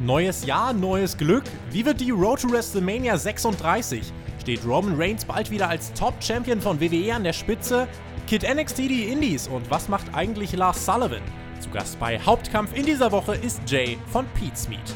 [0.00, 1.42] Neues Jahr, neues Glück.
[1.72, 4.12] Wie wird die Road to WrestleMania 36?
[4.40, 7.88] Steht Roman Reigns bald wieder als Top-Champion von WWE an der Spitze?
[8.28, 11.22] Kid NXT die Indies und was macht eigentlich Lars Sullivan?
[11.58, 14.94] Zu Gast bei Hauptkampf in dieser Woche ist Jay von Pete's Meat.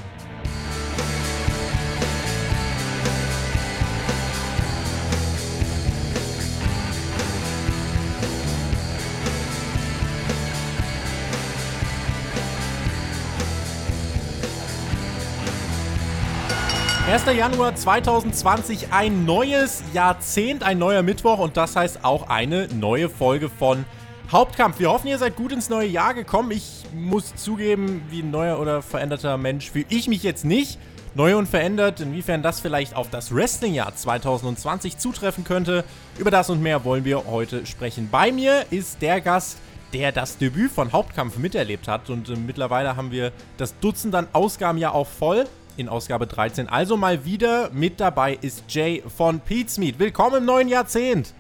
[17.12, 17.26] 1.
[17.36, 23.50] Januar 2020, ein neues Jahrzehnt, ein neuer Mittwoch und das heißt auch eine neue Folge
[23.50, 23.85] von
[24.30, 24.79] Hauptkampf.
[24.79, 26.52] Wir hoffen, ihr seid gut ins neue Jahr gekommen.
[26.52, 30.79] Ich muss zugeben, wie ein neuer oder veränderter Mensch fühle ich mich jetzt nicht.
[31.14, 35.84] Neu und verändert, inwiefern das vielleicht auf das Wrestling-Jahr 2020 zutreffen könnte.
[36.16, 38.08] Über das und mehr wollen wir heute sprechen.
[38.10, 39.58] Bei mir ist der Gast,
[39.92, 44.28] der das Debüt von Hauptkampf miterlebt hat und äh, mittlerweile haben wir das Dutzend an
[44.33, 45.44] Ausgaben ja auch voll
[45.76, 46.68] in Ausgabe 13.
[46.68, 49.98] Also mal wieder mit dabei ist Jay von Meat.
[49.98, 51.34] Willkommen im neuen Jahrzehnt.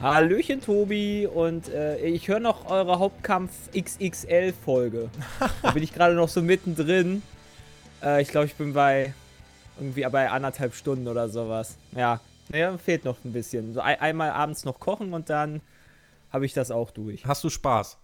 [0.00, 1.26] Hallöchen, Tobi.
[1.26, 5.08] Und äh, ich höre noch eure Hauptkampf XXL-Folge.
[5.62, 7.22] da bin ich gerade noch so mittendrin.
[8.02, 9.14] Äh, ich glaube, ich bin bei
[9.78, 11.76] irgendwie bei anderthalb Stunden oder sowas.
[11.92, 12.20] Ja,
[12.52, 13.72] ja fehlt noch ein bisschen.
[13.72, 15.60] So ein, einmal abends noch kochen und dann
[16.32, 17.24] habe ich das auch durch.
[17.26, 17.98] Hast du Spaß?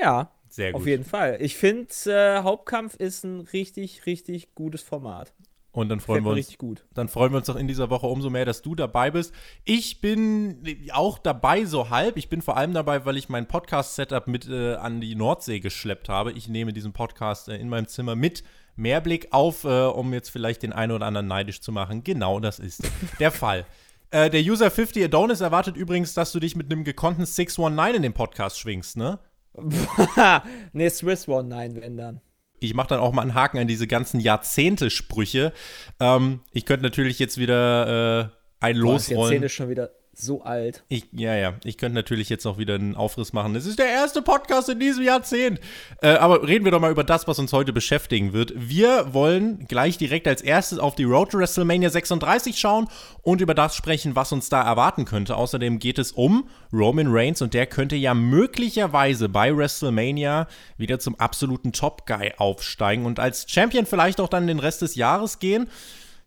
[0.00, 0.80] Ja, sehr gut.
[0.80, 1.38] Auf jeden Fall.
[1.40, 5.32] Ich finde, äh, Hauptkampf ist ein richtig, richtig gutes Format.
[5.72, 6.38] Und dann freuen wir uns.
[6.38, 6.84] Richtig gut.
[6.94, 9.32] Dann freuen wir uns doch in dieser Woche umso mehr, dass du dabei bist.
[9.64, 12.16] Ich bin auch dabei so halb.
[12.16, 16.08] Ich bin vor allem dabei, weil ich mein Podcast-Setup mit äh, an die Nordsee geschleppt
[16.08, 16.32] habe.
[16.32, 18.42] Ich nehme diesen Podcast äh, in meinem Zimmer mit.
[18.74, 22.02] Mehrblick auf, äh, um jetzt vielleicht den einen oder anderen neidisch zu machen.
[22.02, 22.82] Genau das ist
[23.18, 23.64] der Fall.
[24.10, 28.02] Äh, der User 50 Adonis erwartet übrigens, dass du dich mit einem gekonnten 619 in
[28.02, 29.18] den Podcast schwingst, ne?
[30.72, 32.20] ne, Swiss One, nein, wenn dann.
[32.60, 35.52] Ich mache dann auch mal einen Haken an diese ganzen Jahrzehnte-Sprüche.
[36.00, 39.20] Ähm, ich könnte natürlich jetzt wieder äh, ein Boah, losrollen.
[39.20, 39.90] Jahrzehnte schon wieder
[40.20, 40.82] so alt.
[40.88, 41.54] Ich, ja, ja.
[41.64, 43.54] Ich könnte natürlich jetzt auch wieder einen Aufriss machen.
[43.54, 45.60] Es ist der erste Podcast in diesem Jahrzehnt.
[46.02, 48.52] Äh, aber reden wir doch mal über das, was uns heute beschäftigen wird.
[48.56, 52.88] Wir wollen gleich direkt als erstes auf die Road to WrestleMania 36 schauen
[53.22, 55.36] und über das sprechen, was uns da erwarten könnte.
[55.36, 61.18] Außerdem geht es um Roman Reigns und der könnte ja möglicherweise bei WrestleMania wieder zum
[61.20, 65.68] absoluten Top-Guy aufsteigen und als Champion vielleicht auch dann den Rest des Jahres gehen.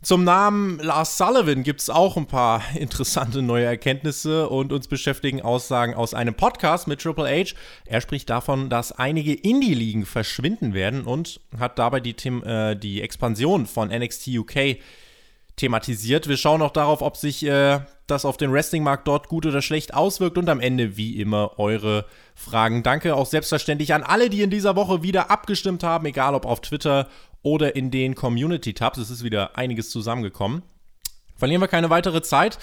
[0.03, 5.43] Zum Namen Lars Sullivan gibt es auch ein paar interessante neue Erkenntnisse und uns beschäftigen
[5.43, 7.53] Aussagen aus einem Podcast mit Triple H.
[7.85, 13.67] Er spricht davon, dass einige Indie-Ligen verschwinden werden und hat dabei die, äh, die Expansion
[13.67, 14.77] von NXT UK
[15.55, 16.27] thematisiert.
[16.27, 19.93] Wir schauen auch darauf, ob sich äh, das auf den Wrestling-Markt dort gut oder schlecht
[19.93, 22.81] auswirkt und am Ende wie immer eure Fragen.
[22.81, 26.61] Danke auch selbstverständlich an alle, die in dieser Woche wieder abgestimmt haben, egal ob auf
[26.61, 27.07] Twitter
[27.43, 28.97] oder in den Community-Tabs.
[28.97, 30.63] Es ist wieder einiges zusammengekommen.
[31.35, 32.59] Verlieren wir keine weitere Zeit.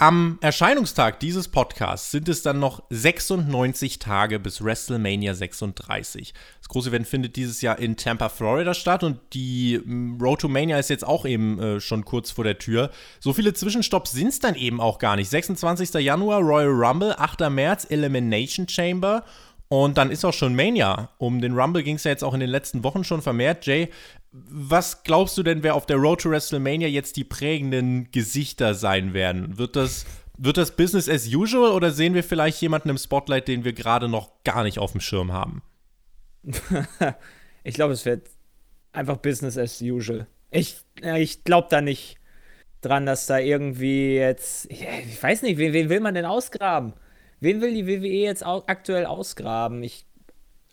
[0.00, 6.34] Am Erscheinungstag dieses Podcasts sind es dann noch 96 Tage bis WrestleMania 36.
[6.60, 10.48] Das große Event findet dieses Jahr in Tampa, Florida statt und die mm, Road to
[10.48, 12.92] Mania ist jetzt auch eben äh, schon kurz vor der Tür.
[13.18, 15.30] So viele Zwischenstopps sind es dann eben auch gar nicht.
[15.30, 15.94] 26.
[15.94, 17.50] Januar Royal Rumble, 8.
[17.50, 19.24] März Elimination Chamber
[19.68, 21.10] und dann ist auch schon Mania.
[21.18, 23.66] Um den Rumble ging es ja jetzt auch in den letzten Wochen schon vermehrt.
[23.66, 23.90] Jay,
[24.32, 29.12] was glaubst du denn, wer auf der Road to WrestleMania jetzt die prägenden Gesichter sein
[29.12, 29.58] werden?
[29.58, 30.06] Wird das,
[30.38, 34.08] wird das Business as usual oder sehen wir vielleicht jemanden im Spotlight, den wir gerade
[34.08, 35.62] noch gar nicht auf dem Schirm haben?
[37.62, 38.28] ich glaube, es wird
[38.92, 40.26] einfach Business as usual.
[40.50, 42.16] Ich, ich glaube da nicht
[42.80, 44.70] dran, dass da irgendwie jetzt.
[44.70, 46.94] Ich weiß nicht, wen, wen will man denn ausgraben?
[47.40, 49.82] Wen will die WWE jetzt aktuell ausgraben?
[49.82, 50.06] Ich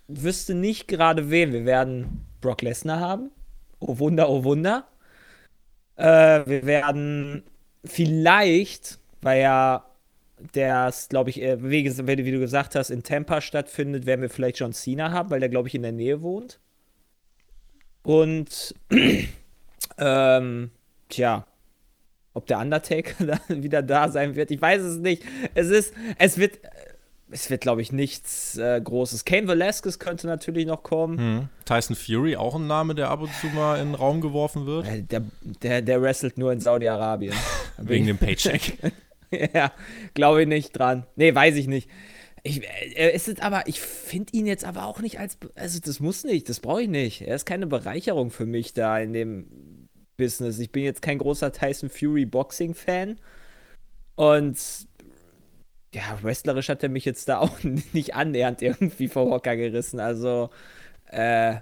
[0.07, 1.53] wüsste nicht gerade wen.
[1.53, 3.31] Wir werden Brock Lesnar haben.
[3.79, 4.87] Oh Wunder, oh Wunder.
[5.95, 7.43] Äh, wir werden
[7.83, 9.85] vielleicht, weil ja
[10.53, 14.59] das, glaube ich, äh, wie, wie, du gesagt hast, in Tampa stattfindet, werden wir vielleicht
[14.59, 16.59] John Cena haben, weil der, glaube ich, in der Nähe wohnt.
[18.03, 18.75] Und,
[19.97, 20.71] ähm,
[21.09, 21.47] tja,
[22.35, 25.23] ob der Undertaker dann wieder da sein wird, ich weiß es nicht.
[25.55, 26.59] Es ist, es wird,
[27.31, 29.25] es wird, glaube ich, nichts äh, Großes.
[29.25, 31.17] Kane Velasquez könnte natürlich noch kommen.
[31.17, 31.49] Hm.
[31.63, 34.87] Tyson Fury, auch ein Name, der ab und zu mal in den Raum geworfen wird.
[34.87, 37.33] Äh, der, der, der wrestelt nur in Saudi-Arabien.
[37.77, 38.77] Wegen dem Paycheck.
[39.53, 39.71] ja,
[40.13, 41.05] glaube ich nicht dran.
[41.15, 41.89] Nee, weiß ich nicht.
[42.43, 42.61] Ich,
[42.95, 46.47] er ist aber, ich finde ihn jetzt aber auch nicht als, also das muss nicht,
[46.47, 47.21] das brauche ich nicht.
[47.21, 49.47] Er ist keine Bereicherung für mich da in dem
[50.17, 50.59] Business.
[50.59, 53.19] Ich bin jetzt kein großer Tyson Fury Boxing-Fan.
[54.15, 54.57] Und
[55.93, 57.57] ja, wrestlerisch hat er mich jetzt da auch
[57.93, 59.99] nicht annähernd irgendwie vor Hocker gerissen.
[59.99, 60.49] Also
[61.07, 61.55] äh,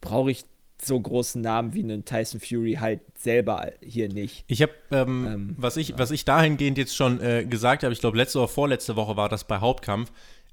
[0.00, 0.44] brauche ich
[0.80, 4.44] so großen Namen wie einen Tyson Fury halt selber hier nicht.
[4.46, 5.98] Ich habe, ähm, ähm, was, ich, ja.
[5.98, 9.28] was ich dahingehend jetzt schon äh, gesagt habe, ich glaube, letzte oder vorletzte Woche war
[9.28, 10.12] das bei Hauptkampf,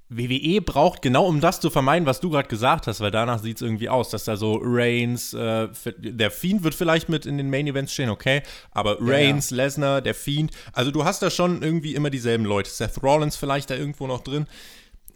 [0.09, 3.57] WWE braucht genau, um das zu vermeiden, was du gerade gesagt hast, weil danach sieht
[3.57, 5.67] es irgendwie aus, dass da so Reigns, äh,
[5.97, 9.63] der Fiend wird vielleicht mit in den Main Events stehen, okay, aber Reigns, ja, ja.
[9.63, 12.69] Lesnar, der Fiend, also du hast da schon irgendwie immer dieselben Leute.
[12.69, 14.45] Seth Rollins vielleicht da irgendwo noch drin.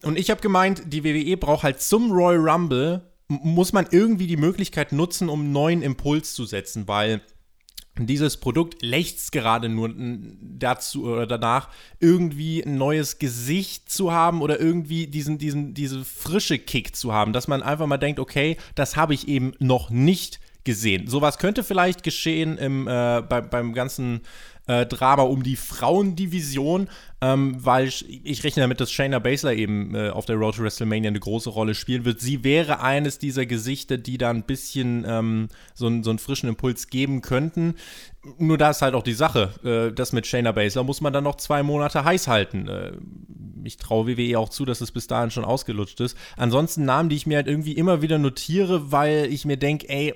[0.03, 4.37] Und ich habe gemeint, die WWE braucht halt zum Royal Rumble, muss man irgendwie die
[4.37, 7.21] Möglichkeit nutzen, um einen neuen Impuls zu setzen, weil
[8.05, 9.93] dieses Produkt lächzt gerade nur
[10.41, 11.69] dazu oder danach,
[11.99, 17.33] irgendwie ein neues Gesicht zu haben oder irgendwie diesen, diesen, diese frische Kick zu haben,
[17.33, 21.07] dass man einfach mal denkt, okay, das habe ich eben noch nicht gesehen.
[21.07, 24.21] Sowas könnte vielleicht geschehen im, äh, bei, beim ganzen
[24.69, 26.89] äh, Drama um die Frauendivision,
[27.21, 30.61] ähm, weil ich, ich, rechne damit, dass Shayna Baszler eben äh, auf der Road to
[30.61, 32.21] WrestleMania eine große Rolle spielen wird.
[32.21, 36.87] Sie wäre eines dieser Gesichter, die da ein bisschen ähm, so, so, einen frischen Impuls
[36.87, 37.73] geben könnten.
[38.37, 41.23] Nur da ist halt auch die Sache, äh, das mit Shayna Baszler muss man dann
[41.23, 42.67] noch zwei Monate heiß halten.
[42.67, 42.91] Äh,
[43.63, 46.15] ich traue WWE auch zu, dass es bis dahin schon ausgelutscht ist.
[46.37, 50.13] Ansonsten Namen, die ich mir halt irgendwie immer wieder notiere, weil ich mir denke, ey,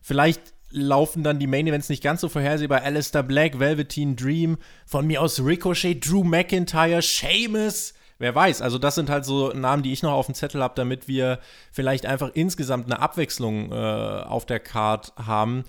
[0.00, 2.82] vielleicht laufen dann die Main Events nicht ganz so vorhersehbar.
[2.82, 7.94] Alistair Black, Velveteen Dream, von mir aus Ricochet, Drew McIntyre, Sheamus.
[8.18, 10.74] Wer weiß, also das sind halt so Namen, die ich noch auf dem Zettel habe,
[10.76, 11.38] damit wir
[11.72, 15.64] vielleicht einfach insgesamt eine Abwechslung äh, auf der Card haben.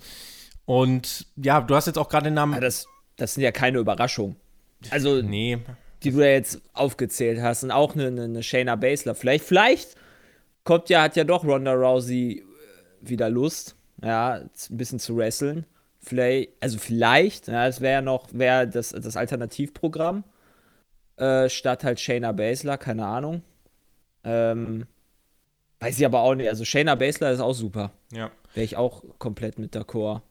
[0.66, 2.52] Und ja, du hast jetzt auch gerade den Namen.
[2.52, 4.36] Ja, das, das sind ja keine Überraschungen.
[4.90, 5.58] Also, nee.
[6.02, 7.64] die du ja jetzt aufgezählt hast.
[7.64, 9.14] Und auch eine, eine Shayna Baszler.
[9.14, 9.96] Vielleicht, vielleicht
[10.62, 12.44] kommt ja, hat ja doch Ronda Rousey äh,
[13.00, 15.66] wieder Lust ja, ein bisschen zu wresteln.
[16.00, 20.24] Vielleicht, also vielleicht, ja, das wäre ja noch, wäre das, das Alternativprogramm.
[21.16, 23.42] Äh, statt halt Shayna Baszler, keine Ahnung.
[24.24, 24.86] Ähm,
[25.80, 26.48] weiß ich aber auch nicht.
[26.48, 27.92] Also Shayna Baszler ist auch super.
[28.12, 28.30] Ja.
[28.54, 30.22] Wäre ich auch komplett mit d'accord.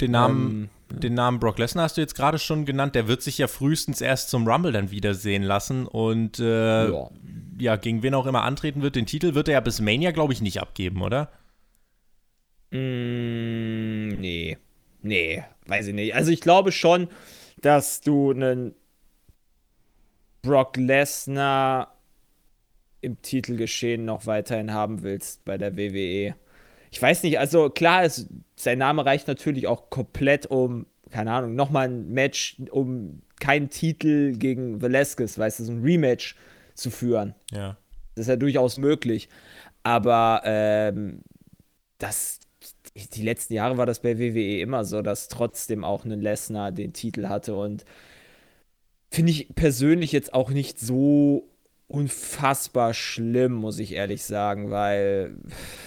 [0.00, 2.94] Den Namen, ähm, den Namen Brock Lesnar hast du jetzt gerade schon genannt.
[2.94, 5.86] Der wird sich ja frühestens erst zum Rumble dann wiedersehen lassen.
[5.86, 7.10] Und äh, ja.
[7.58, 7.76] ja.
[7.76, 8.96] gegen wen auch immer antreten wird.
[8.96, 11.28] Den Titel wird er ja bis Mania, glaube ich, nicht abgeben, oder?
[12.74, 14.58] Mm, nee.
[15.02, 16.14] Nee, weiß ich nicht.
[16.14, 17.08] Also ich glaube schon,
[17.60, 18.74] dass du einen
[20.42, 21.94] Brock Lesnar
[23.00, 26.34] im Titelgeschehen noch weiterhin haben willst bei der WWE.
[26.90, 31.54] Ich weiß nicht, also klar, ist, sein Name reicht natürlich auch komplett um, keine Ahnung,
[31.54, 36.34] nochmal ein Match um keinen Titel gegen Velasquez, weißt du, so ein Rematch
[36.74, 37.34] zu führen.
[37.52, 37.76] Ja.
[38.14, 39.28] Das ist ja durchaus möglich.
[39.82, 41.20] Aber ähm,
[41.98, 42.40] das,
[42.94, 46.92] die letzten Jahre war das bei WWE immer so, dass trotzdem auch ein Lesnar den
[46.92, 47.84] Titel hatte und
[49.10, 51.48] finde ich persönlich jetzt auch nicht so
[51.86, 55.36] unfassbar schlimm, muss ich ehrlich sagen, weil.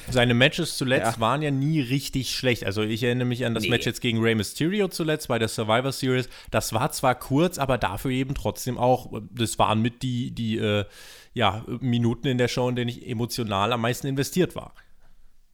[0.09, 1.19] Seine Matches zuletzt ja.
[1.19, 2.65] waren ja nie richtig schlecht.
[2.65, 3.69] Also ich erinnere mich an das nee.
[3.69, 6.29] Match jetzt gegen Rey Mysterio zuletzt bei der Survivor Series.
[6.51, 10.85] Das war zwar kurz, aber dafür eben trotzdem auch, das waren mit die, die äh,
[11.33, 14.73] ja, Minuten in der Show, in denen ich emotional am meisten investiert war.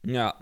[0.04, 0.36] Ja,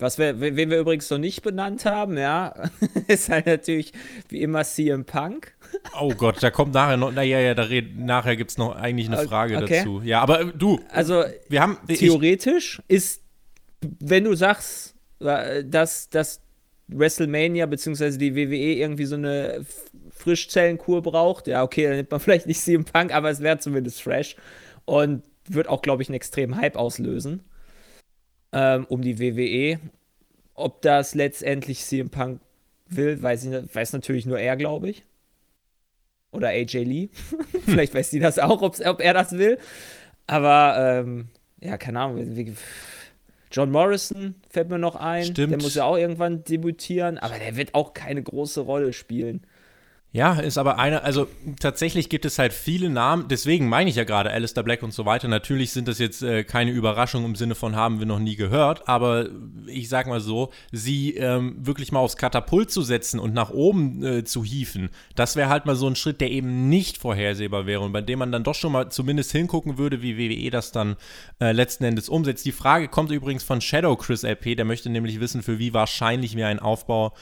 [0.00, 2.54] was wir, wen wir übrigens noch nicht benannt haben, ja,
[3.06, 3.92] ist halt natürlich
[4.28, 5.54] wie immer CM Punk.
[6.00, 9.08] Oh Gott, da kommt nachher noch, naja, ja, da red, nachher gibt es noch eigentlich
[9.08, 9.78] eine Frage okay.
[9.78, 10.00] dazu.
[10.02, 13.22] Ja, aber äh, du, also wir haben theoretisch ich, ist,
[14.00, 16.42] wenn du sagst, äh, dass, dass
[16.88, 18.16] WrestleMania bzw.
[18.16, 19.64] die WWE irgendwie so eine
[20.10, 24.02] Frischzellenkur braucht, ja, okay, dann nimmt man vielleicht nicht CM Punk, aber es wäre zumindest
[24.02, 24.36] fresh
[24.86, 27.44] und wird auch, glaube ich, einen extremen Hype auslösen
[28.52, 29.80] ähm, um die WWE.
[30.54, 32.40] Ob das letztendlich CM Punk
[32.86, 35.04] will, weiß, ich, weiß natürlich nur er, glaube ich.
[36.32, 37.08] Oder AJ Lee.
[37.64, 39.58] Vielleicht weiß sie das auch, ob er das will.
[40.26, 41.28] Aber ähm,
[41.60, 42.56] ja, keine Ahnung.
[43.50, 45.24] John Morrison fällt mir noch ein.
[45.24, 45.50] Stimmt.
[45.50, 49.44] Der muss ja auch irgendwann debütieren, aber der wird auch keine große Rolle spielen.
[50.12, 51.28] Ja, ist aber eine, also
[51.60, 55.06] tatsächlich gibt es halt viele Namen, deswegen meine ich ja gerade Alistair Black und so
[55.06, 55.28] weiter.
[55.28, 58.88] Natürlich sind das jetzt äh, keine Überraschung im Sinne von haben wir noch nie gehört,
[58.88, 59.28] aber
[59.66, 64.02] ich sag mal so, sie ähm, wirklich mal aufs Katapult zu setzen und nach oben
[64.02, 67.82] äh, zu hieven, das wäre halt mal so ein Schritt, der eben nicht vorhersehbar wäre
[67.82, 70.96] und bei dem man dann doch schon mal zumindest hingucken würde, wie WWE das dann
[71.40, 72.44] äh, letzten Endes umsetzt.
[72.46, 76.34] Die Frage kommt übrigens von Shadow Chris LP, der möchte nämlich wissen, für wie wahrscheinlich
[76.34, 77.14] wir einen Aufbau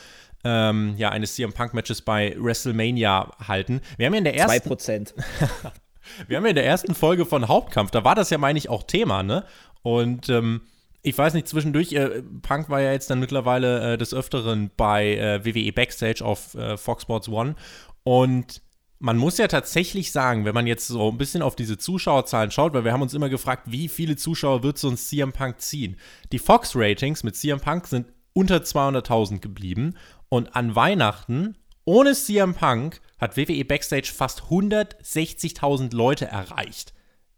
[0.49, 3.83] ähm, ja, eines CM Punk-Matches bei WrestleMania halten.
[3.99, 4.73] Wir haben ja in der ersten.
[4.73, 5.13] 2%.
[6.27, 8.71] wir haben ja in der ersten Folge von Hauptkampf, da war das ja, meine ich,
[8.71, 9.45] auch Thema, ne?
[9.83, 10.63] Und ähm,
[11.03, 15.17] ich weiß nicht, zwischendurch, äh, Punk war ja jetzt dann mittlerweile äh, des Öfteren bei
[15.17, 17.55] äh, WWE Backstage auf äh, Fox Sports One.
[18.03, 18.63] Und
[18.99, 22.73] man muss ja tatsächlich sagen, wenn man jetzt so ein bisschen auf diese Zuschauerzahlen schaut,
[22.73, 25.97] weil wir haben uns immer gefragt, wie viele Zuschauer wird so ein CM Punk ziehen?
[26.33, 29.95] Die Fox-Ratings mit CM Punk sind unter 200.000 geblieben
[30.29, 36.93] und an Weihnachten ohne CM Punk hat WWE Backstage fast 160.000 Leute erreicht.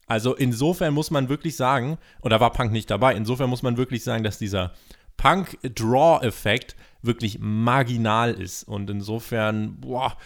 [0.06, 4.02] Also insofern muss man wirklich sagen, oder war Punk nicht dabei, insofern muss man wirklich
[4.02, 4.72] sagen, dass dieser
[5.16, 8.64] Punk-Draw-Effekt wirklich marginal ist.
[8.64, 10.16] Und insofern, boah,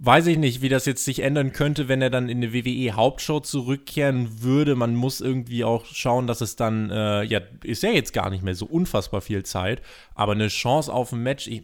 [0.00, 3.40] weiß ich nicht, wie das jetzt sich ändern könnte, wenn er dann in eine WWE-Hauptshow
[3.40, 4.76] zurückkehren würde.
[4.76, 8.44] Man muss irgendwie auch schauen, dass es dann, äh, ja, ist ja jetzt gar nicht
[8.44, 9.82] mehr so unfassbar viel Zeit,
[10.14, 11.62] aber eine Chance auf ein Match, ich,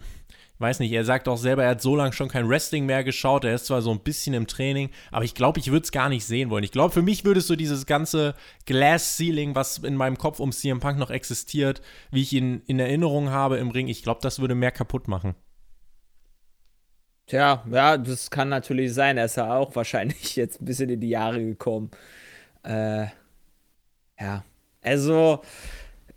[0.59, 3.45] weiß nicht, er sagt auch selber, er hat so lange schon kein Wrestling mehr geschaut.
[3.45, 6.09] Er ist zwar so ein bisschen im Training, aber ich glaube, ich würde es gar
[6.09, 6.65] nicht sehen wollen.
[6.65, 10.53] Ich glaube, für mich würdest du dieses ganze Glass Ceiling, was in meinem Kopf um
[10.53, 14.39] CM Punk noch existiert, wie ich ihn in Erinnerung habe im Ring, ich glaube, das
[14.39, 15.35] würde mehr kaputt machen.
[17.27, 19.17] Tja, ja, das kann natürlich sein.
[19.17, 21.91] Er ist ja auch wahrscheinlich jetzt ein bisschen in die Jahre gekommen.
[22.63, 23.07] Äh,
[24.21, 24.45] ja,
[24.83, 25.41] also.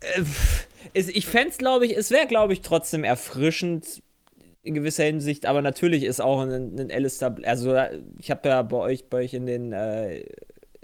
[0.00, 0.24] Äh,
[0.94, 4.02] ich fände es, glaube ich, es wäre, glaube ich, trotzdem erfrischend,
[4.62, 7.76] in gewisser Hinsicht, aber natürlich ist auch ein, ein Alistair, also
[8.18, 10.24] ich habe ja bei euch, bei euch in den äh,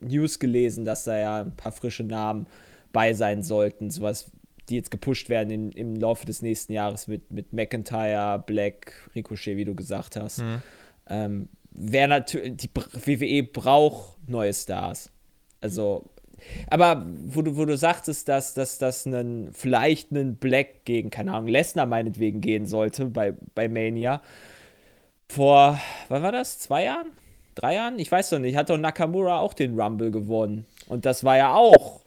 [0.00, 2.46] News gelesen, dass da ja ein paar frische Namen
[2.92, 4.30] bei sein sollten, sowas,
[4.68, 9.56] die jetzt gepusht werden in, im Laufe des nächsten Jahres mit, mit McIntyre, Black, Ricochet,
[9.56, 10.38] wie du gesagt hast.
[10.40, 10.62] Mhm.
[11.08, 15.10] Ähm, Wer natürlich, die WWE braucht neue Stars.
[15.60, 16.08] Also
[16.68, 21.32] aber wo du, wo du sagtest, dass das dass einen, vielleicht einen Black gegen, keine
[21.32, 24.22] Ahnung, Lesnar meinetwegen gehen sollte bei, bei Mania.
[25.28, 26.58] Vor, wann war das?
[26.58, 27.08] Zwei Jahren?
[27.54, 27.98] Drei Jahren?
[27.98, 28.56] Ich weiß doch nicht.
[28.56, 30.66] Hat doch Nakamura auch den Rumble gewonnen.
[30.86, 32.02] Und das war ja auch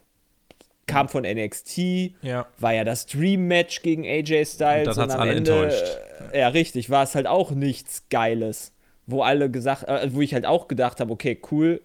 [0.88, 1.78] kam von NXT,
[2.22, 2.48] ja.
[2.60, 4.98] war ja das Dream Match gegen AJ Styles.
[4.98, 5.98] Und, und am Ende, enttäuscht.
[6.32, 8.74] Äh, ja, richtig, war es halt auch nichts Geiles.
[9.06, 11.82] Wo alle gesagt, äh, wo ich halt auch gedacht habe, okay, cool,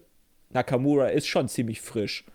[0.49, 2.25] Nakamura ist schon ziemlich frisch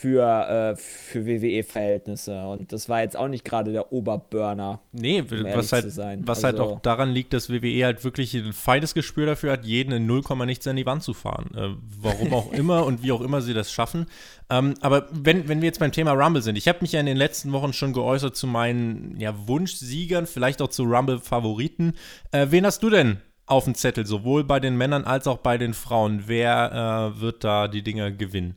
[0.00, 2.42] für, äh, für WWE-Verhältnisse.
[2.46, 4.80] Und das war jetzt auch nicht gerade der Oberburner.
[4.92, 8.32] Nee, um was, halt, was halt also, halt auch daran liegt, dass WWE halt wirklich
[8.32, 11.50] ein feines Gespür dafür hat, jeden in 0, nichts an die Wand zu fahren.
[11.54, 14.06] Äh, warum auch immer und wie auch immer sie das schaffen.
[14.48, 17.06] Ähm, aber wenn, wenn wir jetzt beim Thema Rumble sind, ich habe mich ja in
[17.06, 21.92] den letzten Wochen schon geäußert zu meinen ja, Wunschsiegern, vielleicht auch zu Rumble-Favoriten.
[22.32, 25.58] Äh, wen hast du denn auf dem Zettel, sowohl bei den Männern als auch bei
[25.58, 26.22] den Frauen?
[26.24, 28.56] Wer äh, wird da die Dinger gewinnen?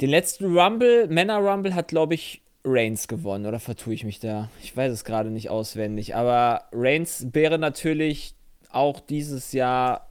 [0.00, 3.46] Den letzten Rumble, Männer Rumble, hat, glaube ich, Reigns gewonnen.
[3.46, 4.50] Oder vertue ich mich da?
[4.62, 6.14] Ich weiß es gerade nicht auswendig.
[6.14, 8.34] Aber Reigns wäre natürlich
[8.70, 10.08] auch dieses Jahr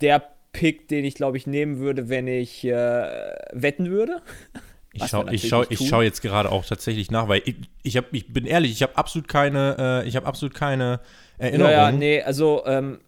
[0.00, 0.22] der
[0.52, 2.72] Pick, den ich, glaube ich, nehmen würde, wenn ich äh,
[3.52, 4.22] wetten würde.
[4.94, 8.12] Ich schaue ich schau, ich schau jetzt gerade auch tatsächlich nach, weil ich, ich, hab,
[8.12, 11.00] ich bin ehrlich, ich habe absolut keine, äh, ich habe absolut keine
[11.36, 11.70] Erinnerung.
[11.70, 12.98] Ja, ja, nee, also ähm,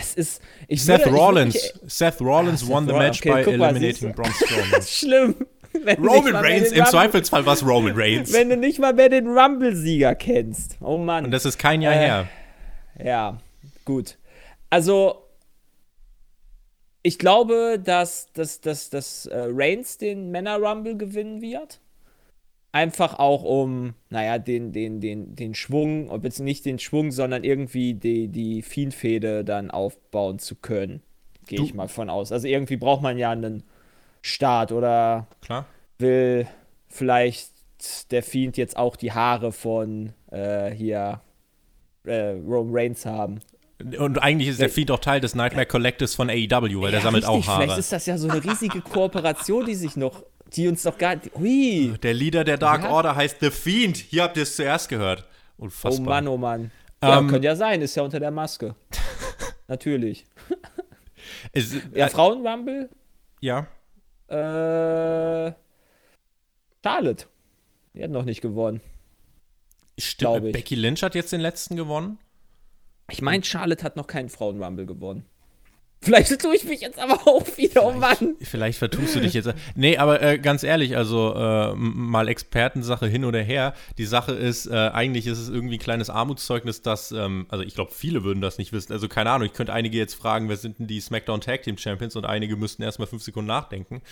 [0.00, 0.42] es ist.
[0.70, 1.54] Seth würde, Rollins.
[1.54, 4.70] Ich, Seth Rollins ah, won Seth the match okay, by eliminating Braun Strowman.
[4.72, 5.34] das ist schlimm.
[5.98, 8.32] Roman Reigns, im Zweifelsfall war es Roman Reigns.
[8.32, 10.78] Wenn du nicht mal mehr den Rumble-Sieger kennst.
[10.80, 11.26] Oh Mann.
[11.26, 12.28] Und das ist kein Jahr äh, her.
[13.02, 13.38] Ja,
[13.84, 14.16] gut.
[14.70, 15.26] Also,
[17.02, 21.80] ich glaube, dass, dass, dass, dass äh, Reigns den Männer-Rumble gewinnen wird.
[22.72, 27.42] Einfach auch um, naja, den, den, den, den Schwung, ob jetzt nicht den Schwung, sondern
[27.42, 31.02] irgendwie die, die Fiendfehde dann aufbauen zu können.
[31.46, 32.32] Gehe ich mal von aus.
[32.32, 33.62] Also irgendwie braucht man ja einen
[34.20, 35.66] Start oder Klar.
[35.98, 36.46] will
[36.88, 37.50] vielleicht
[38.10, 41.20] der Fiend jetzt auch die Haare von äh, hier
[42.04, 43.40] äh, Rome Reigns haben.
[43.98, 47.00] Und eigentlich ist der Fiend auch Teil des Nightmare Collectives von AEW, weil ja, der
[47.02, 47.62] sammelt richtig, auch Haare.
[47.62, 51.16] Vielleicht ist das ja so eine riesige Kooperation, die sich noch die uns doch gar
[51.34, 51.94] Hui.
[52.02, 52.90] Der Leader der Dark ja.
[52.90, 53.96] Order heißt The Fiend.
[53.96, 55.26] Hier habt ihr es zuerst gehört.
[55.56, 56.06] Unfassbar.
[56.06, 56.70] Oh Mann, oh Mann.
[57.02, 58.74] Ja, ähm, könnte ja sein, ist ja unter der Maske.
[59.68, 60.24] Natürlich.
[61.52, 62.88] Es, ja, äh, Frauenrumble?
[63.40, 63.66] Ja.
[64.28, 65.52] Äh,
[66.82, 67.26] Charlotte.
[67.94, 68.80] Die hat noch nicht gewonnen.
[69.98, 70.52] Stimmt.
[70.52, 72.18] Becky Lynch hat jetzt den letzten gewonnen.
[73.10, 75.24] Ich meine, Charlotte hat noch keinen Frauenrumble gewonnen.
[76.02, 78.36] Vielleicht tue ich mich jetzt aber auch wieder, oh Mann.
[78.40, 79.52] Vielleicht vertust du dich jetzt.
[79.74, 83.74] Nee, aber äh, ganz ehrlich, also äh, mal Expertensache hin oder her.
[83.98, 87.74] Die Sache ist, äh, eigentlich ist es irgendwie ein kleines Armutszeugnis, dass, ähm, also ich
[87.74, 88.92] glaube, viele würden das nicht wissen.
[88.92, 91.78] Also keine Ahnung, ich könnte einige jetzt fragen, wer sind denn die SmackDown Tag Team
[91.78, 94.02] Champions und einige müssten erstmal fünf Sekunden nachdenken.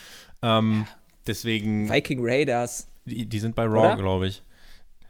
[0.42, 0.86] Ähm,
[1.26, 1.92] deswegen.
[1.92, 2.88] Viking Raiders.
[3.04, 4.42] Die, die sind bei Raw, glaube ich.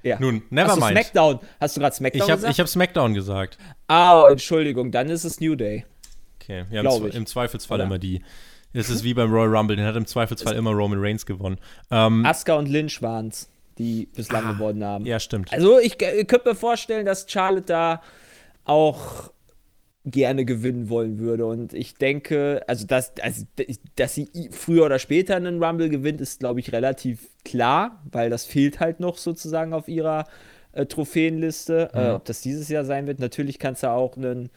[0.02, 0.18] Ja.
[0.20, 0.98] Nun, never mind.
[0.98, 1.40] Smackdown.
[1.60, 2.52] Hast du gerade Smackdown ich hab, gesagt?
[2.52, 3.56] Ich habe Smackdown gesagt.
[3.88, 5.86] Ah, oh, Entschuldigung, dann ist es New Day.
[6.44, 7.84] Okay, ja, im, im, Zweifelsfall Oder?
[7.86, 8.22] immer die.
[8.72, 11.58] Es ist wie beim Royal Rumble, den hat im Zweifelsfall immer Roman Reigns gewonnen.
[11.90, 13.48] Ähm, Asuka und Lynch waren es,
[13.78, 15.06] die bislang ah, gewonnen haben.
[15.06, 15.52] Ja, stimmt.
[15.52, 18.02] Also ich, ich könnte mir vorstellen, dass Charlotte da
[18.64, 19.30] auch
[20.04, 21.46] gerne gewinnen wollen würde.
[21.46, 23.44] Und ich denke, also dass, also,
[23.96, 28.44] dass sie früher oder später einen Rumble gewinnt, ist, glaube ich, relativ klar, weil das
[28.44, 30.26] fehlt halt noch sozusagen auf ihrer
[30.72, 31.90] äh, Trophäenliste.
[31.94, 32.06] Äh, mhm.
[32.06, 34.50] Äh, ob das dieses Jahr sein wird, natürlich kannst du auch einen,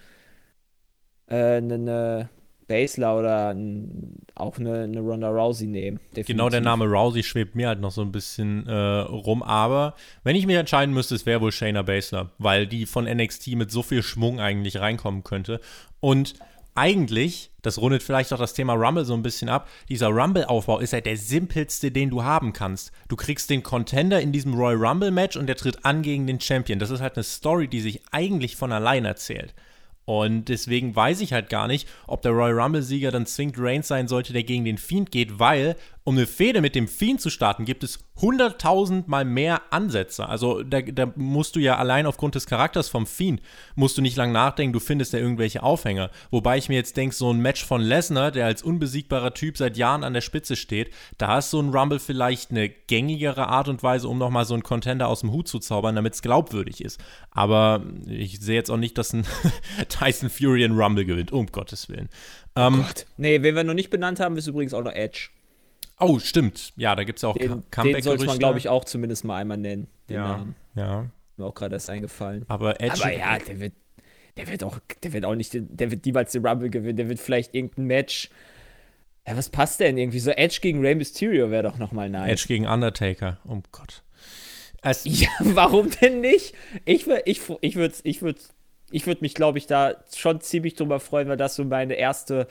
[1.28, 2.26] äh, einen äh,
[2.68, 6.00] Basler oder ein, auch eine, eine, Ronda Rousey nehmen.
[6.10, 6.28] Definitiv.
[6.28, 9.42] Genau, der Name Rousey schwebt mir halt noch so ein bisschen äh, rum.
[9.42, 13.56] Aber wenn ich mich entscheiden müsste, es wäre wohl Shayna Basler, weil die von NXT
[13.56, 15.62] mit so viel Schwung eigentlich reinkommen könnte.
[16.00, 16.36] Und
[16.76, 20.94] eigentlich, das rundet vielleicht auch das Thema Rumble so ein bisschen ab, dieser Rumble-Aufbau ist
[20.94, 22.92] ja der simpelste, den du haben kannst.
[23.08, 26.78] Du kriegst den Contender in diesem Royal Rumble-Match und der tritt an gegen den Champion.
[26.78, 29.56] Das ist halt eine Story, die sich eigentlich von allein erzählt.
[30.08, 34.08] Und deswegen weiß ich halt gar nicht, ob der Royal Rumble-Sieger dann zwingend Reigns sein
[34.08, 35.76] sollte, der gegen den Fiend geht, weil
[36.08, 40.30] um eine Fehde mit dem Fiend zu starten, gibt es 100.000 mal mehr Ansätze.
[40.30, 43.42] Also da, da, musst du ja allein aufgrund des Charakters vom Fiend,
[43.76, 46.10] musst du nicht lang nachdenken, du findest ja irgendwelche Aufhänger.
[46.32, 49.76] Wobei ich mir jetzt denke, so ein Match von Lesnar, der als unbesiegbarer Typ seit
[49.76, 53.84] Jahren an der Spitze steht, da ist so ein Rumble vielleicht eine gängigere Art und
[53.84, 57.02] Weise, um nochmal so einen Contender aus dem Hut zu zaubern, damit es glaubwürdig ist.
[57.32, 59.26] Aber ich sehe jetzt auch nicht, dass ein
[59.90, 62.08] Tyson Fury einen Rumble gewinnt, um Gottes Willen.
[62.56, 63.06] Ähm, oh Gott.
[63.18, 65.32] Nee, wen wir noch nicht benannt haben, ist übrigens auch noch Edge.
[66.00, 66.74] Oh, stimmt.
[66.76, 69.24] Ja, da gibt es ja auch den, comeback Den sollte man, glaube ich, auch zumindest
[69.24, 69.88] mal einmal nennen.
[70.08, 70.56] ja, Namen.
[70.76, 71.06] ja.
[71.38, 72.46] Mir auch gerade erst eingefallen.
[72.48, 73.04] Aber Edge.
[73.04, 73.74] Aber ja, der wird,
[74.38, 76.98] der wird auch, der wird auch nicht, der wird niemals den Rumble gewinnen.
[76.98, 78.30] Der wird vielleicht irgendein Match.
[79.28, 80.20] Ja, was passt denn irgendwie?
[80.20, 82.32] So Edge gegen Rey Mysterio wäre doch nochmal nice.
[82.32, 83.40] Edge gegen Undertaker.
[83.48, 84.04] Oh Gott.
[84.82, 86.56] Es ja, warum denn nicht?
[86.86, 88.40] Ich, ich, ich würde ich würd,
[88.92, 92.48] ich würd mich, glaube ich, da schon ziemlich drüber freuen, weil das so meine erste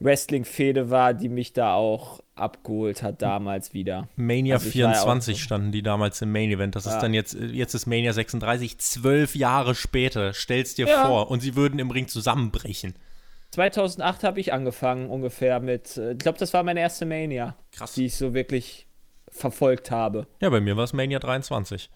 [0.00, 4.08] Wrestling-Fehde war, die mich da auch abgeholt hat damals wieder.
[4.16, 6.76] Mania also 24 standen die damals im Main Event.
[6.76, 6.92] Das ja.
[6.92, 10.34] ist dann jetzt, jetzt ist Mania 36, zwölf Jahre später.
[10.34, 11.06] Stell's dir ja.
[11.06, 11.30] vor.
[11.30, 12.94] Und sie würden im Ring zusammenbrechen.
[13.52, 17.94] 2008 habe ich angefangen ungefähr mit, äh, ich glaube, das war meine erste Mania, Krass.
[17.94, 18.86] die ich so wirklich
[19.28, 20.26] verfolgt habe.
[20.40, 21.90] Ja, bei mir war es Mania 23.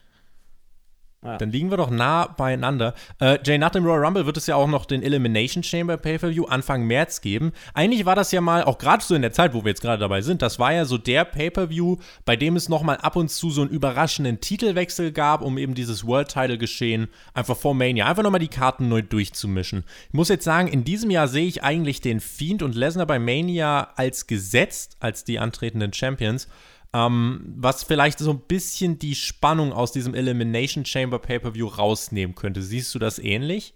[1.22, 1.36] Ja.
[1.36, 2.94] Dann liegen wir doch nah beieinander.
[3.20, 6.46] Äh, Jay, nach dem Royal Rumble wird es ja auch noch den Elimination Chamber Pay-Per-View
[6.46, 7.52] Anfang März geben.
[7.74, 10.00] Eigentlich war das ja mal, auch gerade so in der Zeit, wo wir jetzt gerade
[10.00, 13.50] dabei sind, das war ja so der Pay-Per-View, bei dem es nochmal ab und zu
[13.50, 18.48] so einen überraschenden Titelwechsel gab, um eben dieses World-Title-Geschehen einfach vor Mania, einfach nochmal die
[18.48, 19.84] Karten neu durchzumischen.
[20.08, 23.18] Ich muss jetzt sagen, in diesem Jahr sehe ich eigentlich den Fiend und Lesnar bei
[23.18, 26.48] Mania als gesetzt, als die antretenden Champions.
[26.92, 32.62] Ähm, was vielleicht so ein bisschen die Spannung aus diesem Elimination Chamber Pay-Per-View rausnehmen könnte.
[32.62, 33.74] Siehst du das ähnlich?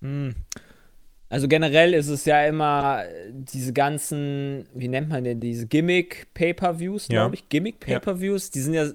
[0.00, 0.34] Hm.
[1.28, 7.34] Also generell ist es ja immer diese ganzen, wie nennt man denn diese Gimmick-Pay-Per-Views, glaube
[7.34, 7.48] ich.
[7.48, 8.50] Gimmick-Pay-Per-Views, ja.
[8.54, 8.90] die sind ja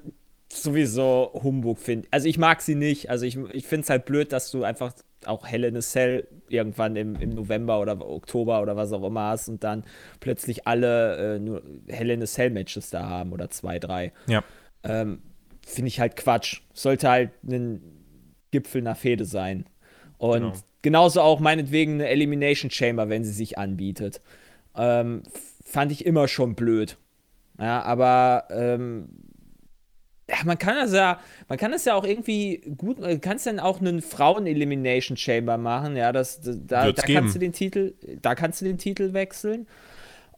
[0.51, 3.09] sowieso Humbug, finde Also ich mag sie nicht.
[3.09, 4.93] Also ich, ich finde es halt blöd, dass du einfach
[5.25, 9.29] auch Hell in a Cell irgendwann im, im November oder Oktober oder was auch immer
[9.29, 9.83] hast und dann
[10.19, 14.13] plötzlich alle äh, nur Hell in a Cell Matches da haben oder zwei, drei.
[14.27, 14.43] Ja.
[14.83, 15.21] Ähm,
[15.65, 16.61] Finde ich halt Quatsch.
[16.73, 17.81] Sollte halt ein
[18.51, 19.65] Gipfel einer Fehde sein.
[20.17, 20.53] Und genau.
[20.81, 24.21] genauso auch meinetwegen eine Elimination Chamber, wenn sie sich anbietet.
[24.75, 25.23] Ähm,
[25.63, 26.97] fand ich immer schon blöd.
[27.59, 29.09] Ja, aber ähm,
[30.45, 33.59] man kann das ja, man kann das ja auch irgendwie gut, man kann es dann
[33.59, 38.61] auch einen Frauen-Elimination Chamber machen, ja, das, da, da kannst du den Titel, da kannst
[38.61, 39.67] du den Titel wechseln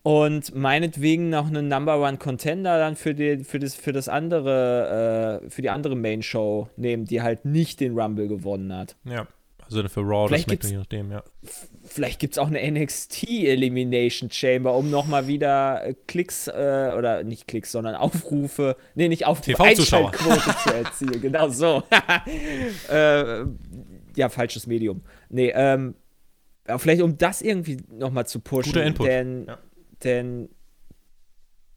[0.04, 5.42] und meinetwegen noch einen Number One Contender dann für, die, für, das, für das andere,
[5.44, 8.96] äh, für die andere Main Show nehmen, die halt nicht den Rumble gewonnen hat.
[9.04, 9.28] Ja.
[9.64, 11.24] Also für Raw, vielleicht das je nachdem, ja.
[11.92, 17.24] Vielleicht gibt es auch eine NXT Elimination Chamber, um nochmal wieder äh, Klicks, äh, oder
[17.24, 21.12] nicht Klicks, sondern Aufrufe, nee, nicht Aufrufe, Einschaltquote zu erzielen.
[21.22, 21.84] Genau so.
[22.90, 23.44] äh,
[24.16, 25.02] ja, falsches Medium.
[25.30, 25.96] Nee, ähm,
[26.78, 28.72] vielleicht um das irgendwie nochmal zu pushen.
[28.72, 29.08] Guter Input.
[29.08, 29.58] Denn, ja.
[30.04, 30.50] denn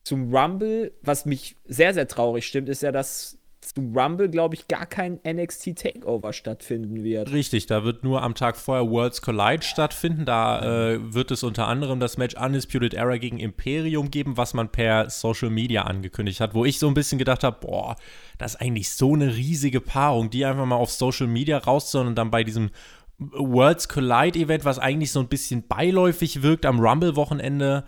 [0.04, 4.68] zum Rumble, was mich sehr, sehr traurig stimmt, ist ja, dass zum Rumble, glaube ich,
[4.68, 7.32] gar kein NXT Takeover stattfinden wird.
[7.32, 10.24] Richtig, da wird nur am Tag vorher Worlds Collide stattfinden.
[10.24, 14.68] Da äh, wird es unter anderem das Match Undisputed Era gegen Imperium geben, was man
[14.68, 17.96] per Social Media angekündigt hat, wo ich so ein bisschen gedacht habe, boah,
[18.38, 22.16] das ist eigentlich so eine riesige Paarung, die einfach mal auf Social Media rauszuhauen und
[22.16, 22.70] dann bei diesem
[23.18, 27.84] Worlds Collide Event, was eigentlich so ein bisschen beiläufig wirkt am Rumble-Wochenende,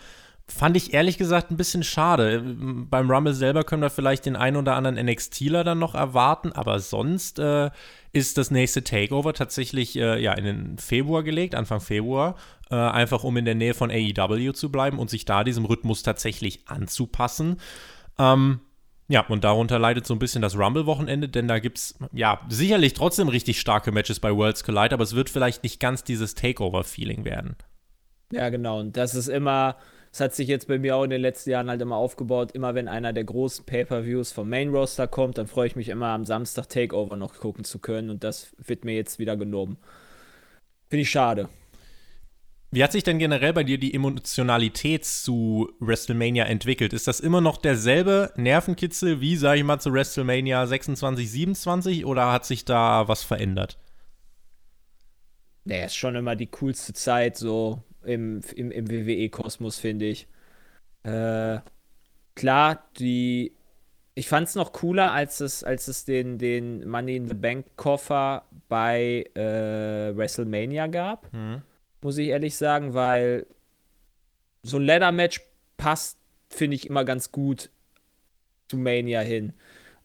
[0.49, 2.41] Fand ich ehrlich gesagt ein bisschen schade.
[2.41, 6.79] Beim Rumble selber können wir vielleicht den einen oder anderen NXTler dann noch erwarten, aber
[6.79, 7.71] sonst äh,
[8.13, 12.37] ist das nächste Takeover tatsächlich äh, ja, in den Februar gelegt, Anfang Februar,
[12.71, 16.03] äh, einfach um in der Nähe von AEW zu bleiben und sich da diesem Rhythmus
[16.05, 17.61] tatsächlich anzupassen.
[18.19, 18.61] Ähm,
[19.09, 22.93] Ja, und darunter leidet so ein bisschen das Rumble-Wochenende, denn da gibt es ja sicherlich
[22.93, 27.25] trotzdem richtig starke Matches bei Worlds Collide, aber es wird vielleicht nicht ganz dieses Takeover-Feeling
[27.25, 27.57] werden.
[28.33, 28.81] Ja, genau.
[28.81, 29.77] Und das ist immer,
[30.17, 32.53] es hat sich jetzt bei mir auch in den letzten Jahren halt immer aufgebaut.
[32.53, 36.07] Immer wenn einer der großen Pay-Per-Views vom Main Roster kommt, dann freue ich mich immer
[36.07, 38.09] am Samstag Takeover noch gucken zu können.
[38.09, 39.77] Und das wird mir jetzt wieder genommen.
[40.89, 41.51] Finde ich schade.
[42.71, 46.95] Wie hat sich denn generell bei dir die Emotionalität zu WrestleMania entwickelt?
[46.95, 52.33] Ist das immer noch derselbe Nervenkitzel wie, sage ich mal, zu WrestleMania 26, 27 oder
[52.33, 53.79] hat sich da was verändert?
[55.65, 60.27] Naja, ist schon immer die coolste Zeit so im, im, im WWE-Kosmos, finde ich.
[61.03, 61.59] Äh,
[62.35, 63.53] klar, die.
[64.19, 68.47] Ich fand es noch cooler, als es, als es den, den Money in the Bank-Koffer
[68.67, 71.31] bei äh, WrestleMania gab.
[71.35, 71.63] Mhm
[72.07, 73.47] muss ich ehrlich sagen, weil
[74.63, 75.41] so ein Leather-Match
[75.77, 77.69] passt, finde ich, immer ganz gut
[78.69, 79.55] zu Mania hin.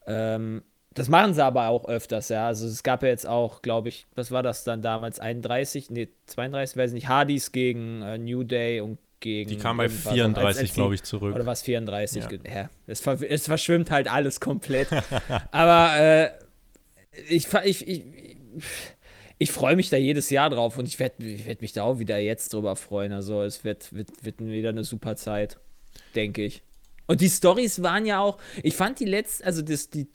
[0.08, 2.46] Ähm, das machen sie aber auch öfters, ja.
[2.46, 5.20] Also es gab ja jetzt auch, glaube ich, was war das dann damals?
[5.20, 9.48] 31, nee, 32, weiß nicht, Hardys gegen äh, New Day und gegen.
[9.48, 11.34] Die kam bei 34, glaube ich, zurück.
[11.34, 12.24] Oder was 34?
[12.24, 12.30] Ja.
[12.54, 14.88] ja es, ver es, verschwimmt halt alles komplett.
[15.50, 16.30] aber äh,
[17.28, 18.04] ich, ich, ich,
[19.38, 21.98] ich freue mich da jedes Jahr drauf und ich werde ich werd mich da auch
[21.98, 23.12] wieder jetzt drüber freuen.
[23.12, 25.58] Also es wird, wird, wird wieder eine super Zeit,
[26.14, 26.62] denke ich.
[27.06, 30.08] Und die Stories waren ja auch, ich fand die letzten, also das, die,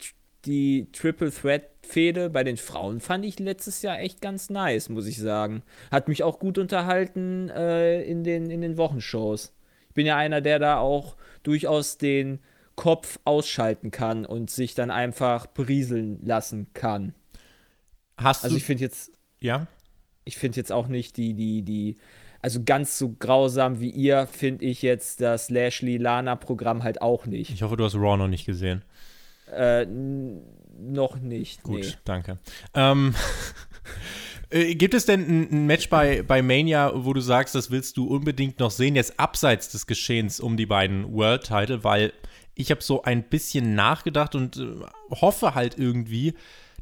[0.45, 5.07] die Triple Threat Fehde bei den Frauen fand ich letztes Jahr echt ganz nice, muss
[5.07, 5.63] ich sagen.
[5.91, 9.53] Hat mich auch gut unterhalten äh, in, den, in den Wochenshows.
[9.89, 12.39] Ich bin ja einer, der da auch durchaus den
[12.75, 17.15] Kopf ausschalten kann und sich dann einfach berieseln lassen kann.
[18.17, 19.67] Hast also ich finde jetzt ja.
[20.25, 21.95] Ich finde jetzt auch nicht die, die, die,
[22.41, 27.51] also ganz so grausam wie ihr finde ich jetzt das Lashley-Lana-Programm halt auch nicht.
[27.51, 28.83] Ich hoffe, du hast Raw noch nicht gesehen.
[29.51, 29.85] Äh,
[30.79, 31.63] noch nicht.
[31.63, 31.93] Gut, nee.
[32.05, 32.37] danke.
[32.73, 33.15] Ähm,
[34.49, 38.07] äh, gibt es denn ein, Match bei, bei Mania, wo du sagst, das willst du
[38.07, 41.83] unbedingt noch sehen, jetzt abseits des Geschehens um die beiden World-Title?
[41.83, 42.13] Weil
[42.55, 44.67] ich habe so ein bisschen nachgedacht und äh,
[45.11, 46.33] hoffe halt irgendwie,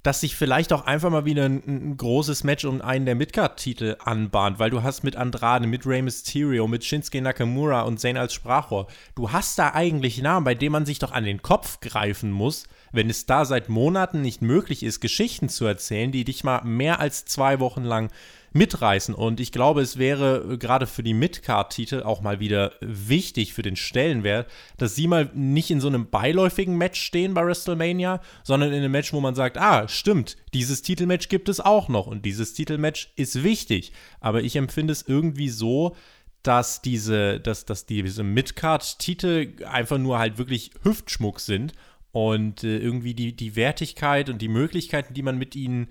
[0.05, 3.97] dass sich vielleicht auch einfach mal wieder ein, ein großes Match um einen der Midcard-Titel
[4.03, 8.35] anbahnt, weil du hast mit Andrade, mit Rey Mysterio, mit Shinsuke Nakamura und Zayn als
[8.35, 12.31] Sprachrohr, du hast da eigentlich Namen, bei denen man sich doch an den Kopf greifen
[12.31, 16.63] muss, wenn es da seit Monaten nicht möglich ist, Geschichten zu erzählen, die dich mal
[16.63, 18.11] mehr als zwei Wochen lang
[18.55, 19.13] mitreißen.
[19.13, 23.61] Und ich glaube, es wäre äh, gerade für die Midcard-Titel auch mal wieder wichtig für
[23.61, 28.71] den Stellenwert, dass sie mal nicht in so einem beiläufigen Match stehen bei WrestleMania, sondern
[28.71, 32.25] in einem Match, wo man sagt, ah, stimmt, dieses Titelmatch gibt es auch noch und
[32.25, 33.91] dieses Titelmatch ist wichtig.
[34.21, 35.95] Aber ich empfinde es irgendwie so,
[36.41, 41.73] dass diese, dass, dass diese Midcard-Titel einfach nur halt wirklich Hüftschmuck sind
[42.11, 45.87] und äh, irgendwie die, die Wertigkeit und die Möglichkeiten, die man mit ihnen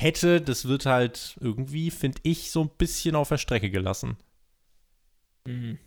[0.00, 4.16] hätte, das wird halt irgendwie, finde ich, so ein bisschen auf der Strecke gelassen.
[5.44, 5.78] Mhm.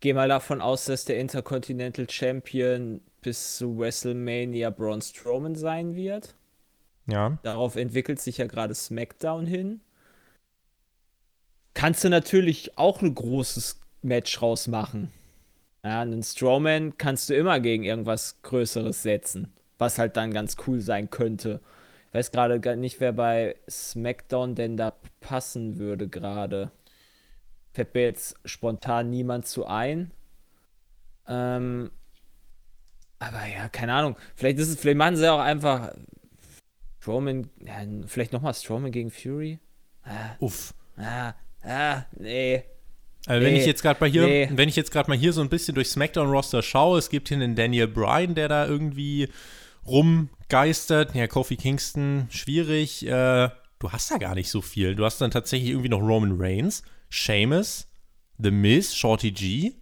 [0.00, 6.34] Geh mal davon aus, dass der Intercontinental Champion bis zu WrestleMania Braun Strowman sein wird.
[7.06, 7.38] Ja.
[7.42, 9.80] Darauf entwickelt sich ja gerade SmackDown hin.
[11.74, 15.10] Kannst du natürlich auch ein großes Match rausmachen.
[15.84, 20.80] Ja, einen Strowman kannst du immer gegen irgendwas Größeres setzen, was halt dann ganz cool
[20.80, 21.60] sein könnte
[22.14, 26.70] weiß gerade nicht, wer bei SmackDown denn da passen würde gerade.
[27.72, 30.12] Fällt mir jetzt spontan niemand zu ein.
[31.26, 31.90] Ähm,
[33.18, 34.16] aber ja, keine Ahnung.
[34.36, 35.92] Vielleicht ist es, vielleicht machen sie auch einfach
[37.00, 39.58] Strowman, ja, vielleicht nochmal Strowman gegen Fury.
[40.04, 40.72] Ah, Uff.
[40.96, 42.62] Ah, ah, nee.
[43.26, 44.48] Also nee, wenn ich jetzt gerade mal hier, nee.
[44.52, 47.28] wenn ich jetzt gerade mal hier so ein bisschen durch SmackDown Roster schaue, es gibt
[47.28, 49.28] hier einen Daniel Bryan, der da irgendwie
[49.86, 51.14] rumgeistert.
[51.14, 53.06] Ja, Kofi Kingston, schwierig.
[53.06, 54.94] Äh, du hast da gar nicht so viel.
[54.94, 57.86] Du hast dann tatsächlich irgendwie noch Roman Reigns, Sheamus,
[58.38, 59.72] The Miz, Shorty G,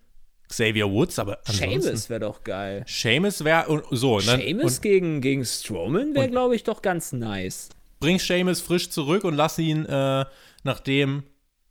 [0.48, 2.84] Xavier Woods, aber Sheamus wäre doch geil.
[2.86, 4.18] Sheamus wäre so.
[4.18, 4.38] Ne?
[4.38, 7.70] Sheamus gegen, gegen Strowman wäre, glaube ich, doch ganz nice.
[8.00, 10.24] Bring Sheamus frisch zurück und lass ihn, äh,
[10.64, 11.22] nachdem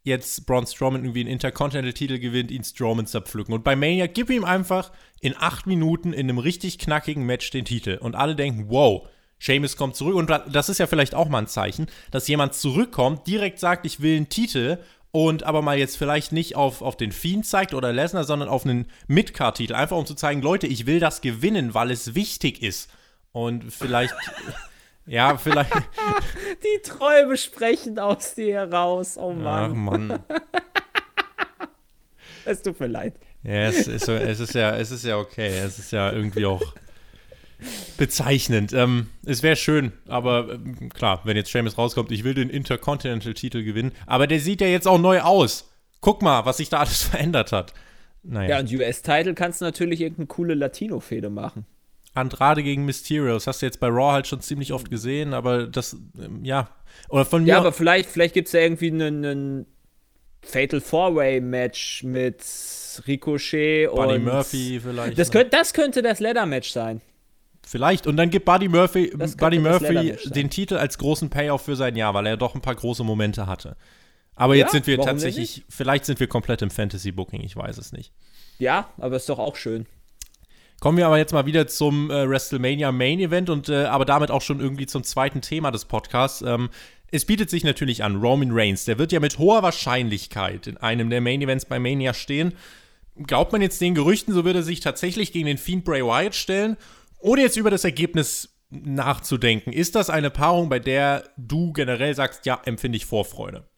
[0.04, 3.54] jetzt Braun Strowman irgendwie einen Intercontinental-Titel gewinnt, ihn Strowman zerpflücken.
[3.54, 7.66] Und bei Mania gib ihm einfach in acht Minuten in einem richtig knackigen Match den
[7.66, 7.98] Titel.
[8.02, 9.08] Und alle denken, wow,
[9.40, 10.16] Seamus kommt zurück.
[10.16, 14.02] Und das ist ja vielleicht auch mal ein Zeichen, dass jemand zurückkommt, direkt sagt, ich
[14.02, 14.78] will einen Titel
[15.12, 18.66] und aber mal jetzt vielleicht nicht auf, auf den Fiend zeigt oder Lesnar, sondern auf
[18.66, 19.74] einen Midcard-Titel.
[19.76, 22.90] Einfach um zu zeigen, Leute, ich will das gewinnen, weil es wichtig ist.
[23.34, 24.16] Und vielleicht
[25.06, 25.74] Ja, vielleicht.
[26.64, 29.18] Die Träume sprechen aus dir heraus.
[29.18, 29.72] Oh Mann.
[29.72, 30.24] Ach Mann.
[32.44, 33.14] Es tut mir leid.
[33.44, 35.60] Ja, es ist, es ist ja, es ist ja okay.
[35.60, 36.74] Es ist ja irgendwie auch
[37.98, 38.74] bezeichnend.
[38.74, 43.64] Ähm, es wäre schön, aber ähm, klar, wenn jetzt Seamus rauskommt, ich will den Intercontinental-Titel
[43.64, 45.72] gewinnen, aber der sieht ja jetzt auch neu aus.
[46.02, 47.74] Guck mal, was sich da alles verändert hat.
[48.24, 48.50] Naja.
[48.50, 51.66] Ja, und US-Title kannst du natürlich irgendeine coole Latino-Fehde machen.
[52.14, 55.68] Andrade gegen Mysterio, das hast du jetzt bei Raw halt schon ziemlich oft gesehen, aber
[55.68, 56.70] das, ähm, ja.
[57.10, 57.50] Oder von mir.
[57.50, 59.66] Ja, aber vielleicht, vielleicht gibt es ja irgendwie einen
[60.42, 62.44] Fatal Four-Way-Match mit
[63.08, 64.24] Ricochet Buddy und.
[64.26, 65.18] Murphy vielleicht.
[65.18, 67.02] Das, könnt, das könnte das Leather-Match sein.
[67.66, 68.08] Vielleicht.
[68.08, 72.14] Und dann gibt Buddy Murphy, Buddy Murphy den Titel als großen Payoff für sein Jahr,
[72.14, 73.78] weil er doch ein paar große Momente hatte.
[74.36, 77.92] Aber jetzt ja, sind wir tatsächlich, vielleicht sind wir komplett im Fantasy-Booking, ich weiß es
[77.92, 78.12] nicht.
[78.58, 79.86] Ja, aber ist doch auch schön.
[80.82, 84.32] Kommen wir aber jetzt mal wieder zum äh, WrestleMania Main Event und äh, aber damit
[84.32, 86.42] auch schon irgendwie zum zweiten Thema des Podcasts.
[86.42, 86.70] Ähm,
[87.10, 91.10] es bietet sich natürlich an, Roman Reigns, der wird ja mit hoher Wahrscheinlichkeit in einem
[91.10, 92.54] der Main Events bei Mania stehen.
[93.16, 96.36] Glaubt man jetzt den Gerüchten, so wird er sich tatsächlich gegen den Fiend Bray Wyatt
[96.36, 96.76] stellen
[97.22, 102.46] ohne jetzt über das Ergebnis nachzudenken, ist das eine Paarung, bei der du generell sagst,
[102.46, 103.70] ja, empfinde ich Vorfreude?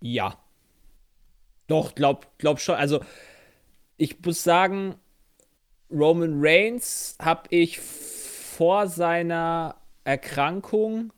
[0.00, 0.38] Ja.
[1.66, 2.74] Doch, glaub, glaub schon.
[2.74, 3.00] Also,
[3.96, 4.96] ich muss sagen,
[5.90, 11.12] Roman Reigns habe ich vor seiner Erkrankung,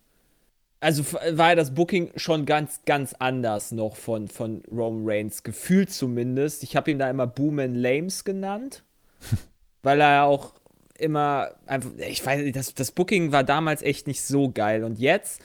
[0.80, 6.62] also war das Booking schon ganz, ganz anders noch von, von Roman Reigns, gefühlt zumindest.
[6.62, 8.84] Ich habe ihn da immer Boom and Lames genannt.
[9.82, 10.54] weil er auch
[10.98, 14.84] immer einfach, ich weiß nicht, das, das Booking war damals echt nicht so geil.
[14.84, 15.40] Und jetzt,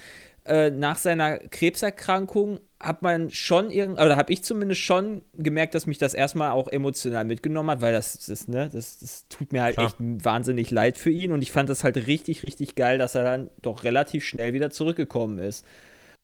[0.46, 5.88] äh, nach seiner Krebserkrankung, hat man schon irgend, oder habe ich zumindest schon gemerkt, dass
[5.88, 9.64] mich das erstmal auch emotional mitgenommen hat, weil das, das, ne, das, das tut mir
[9.64, 9.88] halt Klar.
[9.88, 11.32] echt wahnsinnig leid für ihn.
[11.32, 14.70] Und ich fand das halt richtig, richtig geil, dass er dann doch relativ schnell wieder
[14.70, 15.66] zurückgekommen ist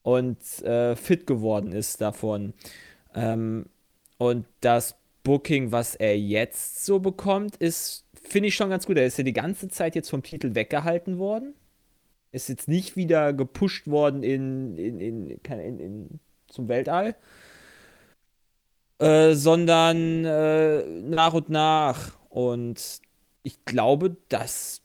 [0.02, 2.54] und äh, fit geworden ist davon.
[3.16, 3.68] Ähm,
[4.18, 8.98] und das Booking, was er jetzt so bekommt, ist, finde ich schon ganz gut.
[8.98, 11.54] Er ist ja die ganze Zeit jetzt vom Titel weggehalten worden.
[12.32, 17.15] Ist jetzt nicht wieder gepusht worden in, in, in, in, in zum Weltall.
[19.00, 22.12] Äh, sondern äh, nach und nach.
[22.30, 23.02] Und
[23.44, 24.82] ich glaube, dass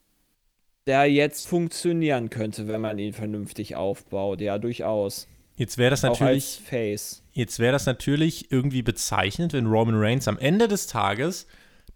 [0.86, 4.40] der jetzt funktionieren könnte, wenn man ihn vernünftig aufbaut.
[4.40, 5.26] Ja, durchaus.
[5.56, 6.60] Jetzt wäre das natürlich.
[7.32, 11.46] Jetzt wäre das natürlich irgendwie bezeichnend, wenn Roman Reigns am Ende des Tages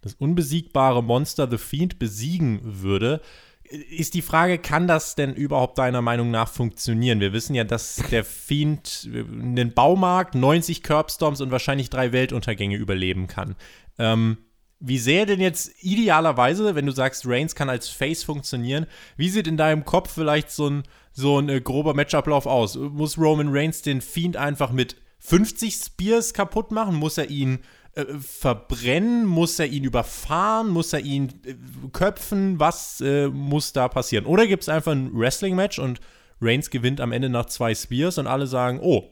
[0.01, 3.21] das unbesiegbare Monster The Fiend besiegen würde.
[3.69, 7.19] Ist die Frage, kann das denn überhaupt deiner Meinung nach funktionieren?
[7.19, 13.27] Wir wissen ja, dass der Fiend einen Baumarkt, 90 Curbstorms und wahrscheinlich drei Weltuntergänge überleben
[13.27, 13.55] kann.
[13.99, 14.37] Ähm,
[14.79, 19.45] wie sähe denn jetzt idealerweise, wenn du sagst, Reigns kann als Face funktionieren, wie sieht
[19.45, 22.75] in deinem Kopf vielleicht so ein, so ein äh, grober Matchablauf aus?
[22.75, 26.95] Muss Roman Reigns den Fiend einfach mit 50 Spears kaputt machen?
[26.95, 27.59] Muss er ihn
[27.95, 29.25] äh, verbrennen?
[29.25, 30.69] Muss er ihn überfahren?
[30.69, 31.55] Muss er ihn äh,
[31.91, 32.59] köpfen?
[32.59, 34.25] Was äh, muss da passieren?
[34.25, 35.99] Oder gibt es einfach ein Wrestling-Match und
[36.41, 39.03] Reigns gewinnt am Ende nach zwei Spears und alle sagen, oh.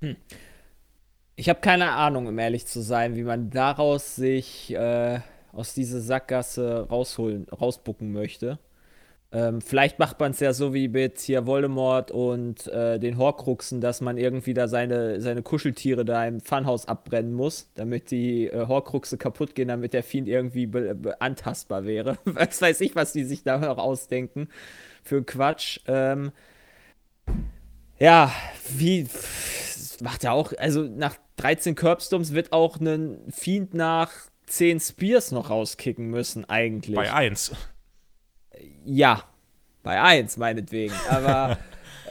[0.00, 0.16] Hm.
[1.36, 5.20] Ich habe keine Ahnung, um ehrlich zu sein, wie man daraus sich äh,
[5.52, 8.58] aus dieser Sackgasse rausholen, rausbucken möchte.
[9.34, 13.80] Ähm, vielleicht macht man es ja so wie mit hier Voldemort und äh, den Horcruxen,
[13.80, 18.68] dass man irgendwie da seine, seine Kuscheltiere da im Funhaus abbrennen muss, damit die äh,
[18.68, 20.70] Horcruxe kaputt gehen, damit der Fiend irgendwie
[21.18, 22.16] antastbar wäre.
[22.24, 24.48] was weiß ich, was die sich da noch ausdenken
[25.02, 25.80] für Quatsch.
[25.88, 26.30] Ähm,
[27.98, 28.32] ja,
[28.68, 29.08] wie
[30.00, 34.12] macht er auch, also nach 13 Curbstorms wird auch ein Fiend nach
[34.46, 36.94] 10 Spears noch rauskicken müssen, eigentlich.
[36.94, 37.52] Bei 1.
[38.84, 39.24] Ja,
[39.82, 40.94] bei 1 meinetwegen.
[41.08, 41.58] Aber.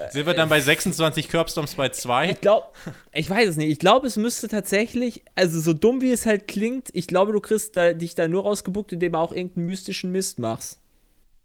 [0.09, 2.31] Sind wir dann bei 26 Curbstorms bei 2?
[2.31, 2.67] Ich glaube,
[3.11, 3.69] ich weiß es nicht.
[3.69, 7.39] Ich glaube, es müsste tatsächlich, also so dumm wie es halt klingt, ich glaube, du
[7.39, 10.79] kriegst da, dich da nur rausgebuckt, indem du auch irgendeinen mystischen Mist machst.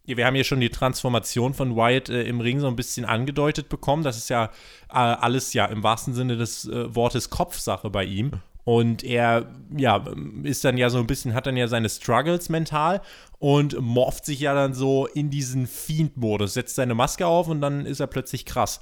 [0.07, 3.05] Ja, wir haben hier schon die Transformation von Wyatt äh, im Ring so ein bisschen
[3.05, 4.03] angedeutet bekommen.
[4.03, 4.47] Das ist ja
[4.89, 8.33] äh, alles ja im wahrsten Sinne des äh, Wortes Kopfsache bei ihm.
[8.69, 10.05] Und er, ja,
[10.43, 13.01] ist dann ja so ein bisschen, hat dann ja seine Struggles mental
[13.39, 17.87] und morpht sich ja dann so in diesen Fiend-Modus, setzt seine Maske auf und dann
[17.87, 18.81] ist er plötzlich krass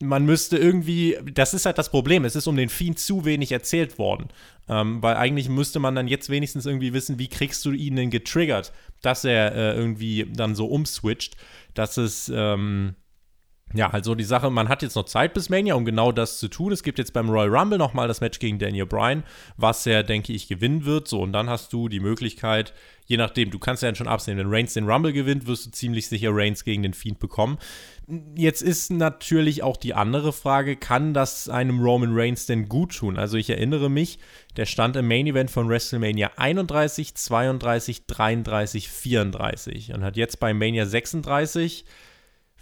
[0.00, 3.52] man müsste irgendwie, das ist halt das Problem, es ist um den Fiend zu wenig
[3.52, 4.28] erzählt worden.
[4.68, 8.10] Ähm, weil eigentlich müsste man dann jetzt wenigstens irgendwie wissen, wie kriegst du ihn denn
[8.10, 8.72] getriggert,
[9.02, 11.36] dass er äh, irgendwie dann so umswitcht,
[11.74, 12.94] dass es, ähm,
[13.72, 16.46] Ja, also die Sache, man hat jetzt noch Zeit bis Mania, um genau das zu
[16.46, 16.72] tun.
[16.72, 19.24] Es gibt jetzt beim Royal Rumble nochmal das Match gegen Daniel Bryan,
[19.56, 21.08] was er, denke ich, gewinnen wird.
[21.08, 22.72] So, und dann hast du die Möglichkeit,
[23.06, 25.70] je nachdem, du kannst ja dann schon absehen, wenn Reigns den Rumble gewinnt, wirst du
[25.72, 27.58] ziemlich sicher Reigns gegen den Fiend bekommen.
[28.36, 33.18] Jetzt ist natürlich auch die andere Frage, kann das einem Roman Reigns denn gut tun?
[33.18, 34.20] Also ich erinnere mich,
[34.56, 40.54] der stand im Main Event von WrestleMania 31, 32, 33, 34 und hat jetzt bei
[40.54, 41.84] Mania 36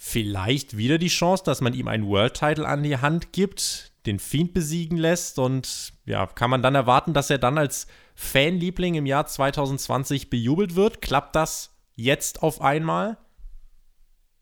[0.05, 4.19] vielleicht wieder die Chance, dass man ihm einen World Title an die Hand gibt, den
[4.19, 7.87] Fiend besiegen lässt und ja, kann man dann erwarten, dass er dann als
[8.17, 11.03] Fanliebling im Jahr 2020 bejubelt wird?
[11.03, 13.17] Klappt das jetzt auf einmal?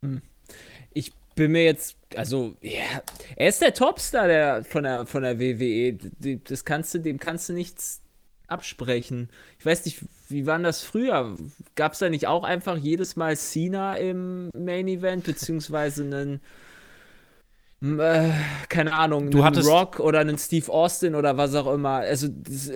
[0.03, 0.23] Hm.
[0.95, 3.03] Ich bin mir jetzt, also, ja,
[3.37, 6.39] er ist der Topstar der, von, der, von der WWE.
[6.39, 8.01] Das kannst du, dem kannst du nichts
[8.51, 9.29] absprechen.
[9.59, 11.37] Ich weiß nicht, wie war das früher?
[11.75, 16.05] Gab es da nicht auch einfach jedes Mal Cena im Main Event, beziehungsweise
[17.83, 18.31] einen, äh,
[18.69, 21.97] keine Ahnung, du einen Rock oder einen Steve Austin oder was auch immer.
[21.97, 22.71] Also, das,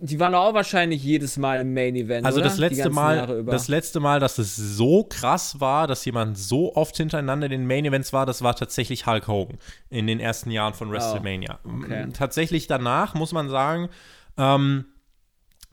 [0.00, 2.26] die waren auch wahrscheinlich jedes Mal im Main Event.
[2.26, 2.48] Also oder?
[2.48, 6.96] das letzte Mal, das letzte Mal, dass es so krass war, dass jemand so oft
[6.96, 9.58] hintereinander in den Main Events war, das war tatsächlich Hulk Hogan
[9.90, 11.58] in den ersten Jahren von oh, WrestleMania.
[11.64, 12.08] Oh, okay.
[12.12, 13.88] Tatsächlich danach muss man sagen,
[14.36, 14.84] ähm,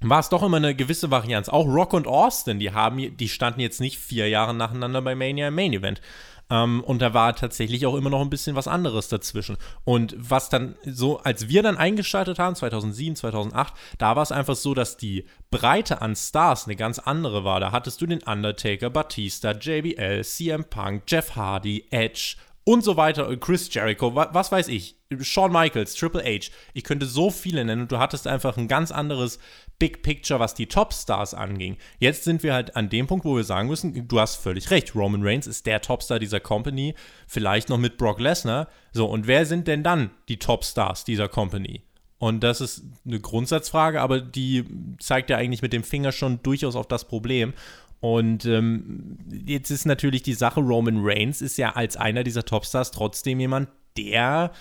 [0.02, 1.48] war es doch immer eine gewisse Varianz.
[1.50, 5.50] Auch Rock und Austin, die haben, die standen jetzt nicht vier Jahre nacheinander bei Mania
[5.50, 6.02] im Main Event.
[6.50, 9.58] Ähm, und da war tatsächlich auch immer noch ein bisschen was anderes dazwischen.
[9.86, 14.56] Und was dann so, als wir dann eingeschaltet haben, 2007, 2008, da war es einfach
[14.56, 17.60] so, dass die Breite an Stars eine ganz andere war.
[17.60, 23.36] Da hattest du den Undertaker, Batista, JBL, CM Punk, Jeff Hardy, Edge und so weiter,
[23.38, 26.52] Chris Jericho, was weiß ich, Shawn Michaels, Triple H.
[26.74, 29.40] Ich könnte so viele nennen und du hattest einfach ein ganz anderes
[29.82, 31.76] Big Picture, was die Topstars anging.
[31.98, 34.94] Jetzt sind wir halt an dem Punkt, wo wir sagen müssen, du hast völlig recht,
[34.94, 36.94] Roman Reigns ist der Topstar dieser Company,
[37.26, 38.68] vielleicht noch mit Brock Lesnar.
[38.94, 41.82] So, und wer sind denn dann die Topstars dieser Company?
[42.20, 44.66] Und das ist eine Grundsatzfrage, aber die
[45.00, 47.56] zeigt ja eigentlich mit dem Finger schon durchaus auf das Problem.
[48.02, 49.18] Und ähm,
[49.48, 53.70] jetzt ist natürlich die Sache, Roman Reigns ist ja als einer dieser Topstars trotzdem jemand,
[53.98, 54.52] der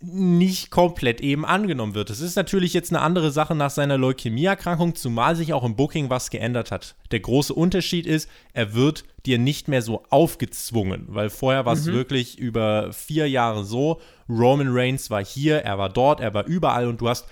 [0.00, 2.10] nicht komplett eben angenommen wird.
[2.10, 6.10] Es ist natürlich jetzt eine andere Sache nach seiner Leukämieerkrankung, zumal sich auch im Booking
[6.10, 6.94] was geändert hat.
[7.10, 11.86] Der große Unterschied ist, er wird dir nicht mehr so aufgezwungen, weil vorher war es
[11.86, 11.92] mhm.
[11.92, 16.86] wirklich über vier Jahre so, Roman Reigns war hier, er war dort, er war überall
[16.86, 17.26] und du hast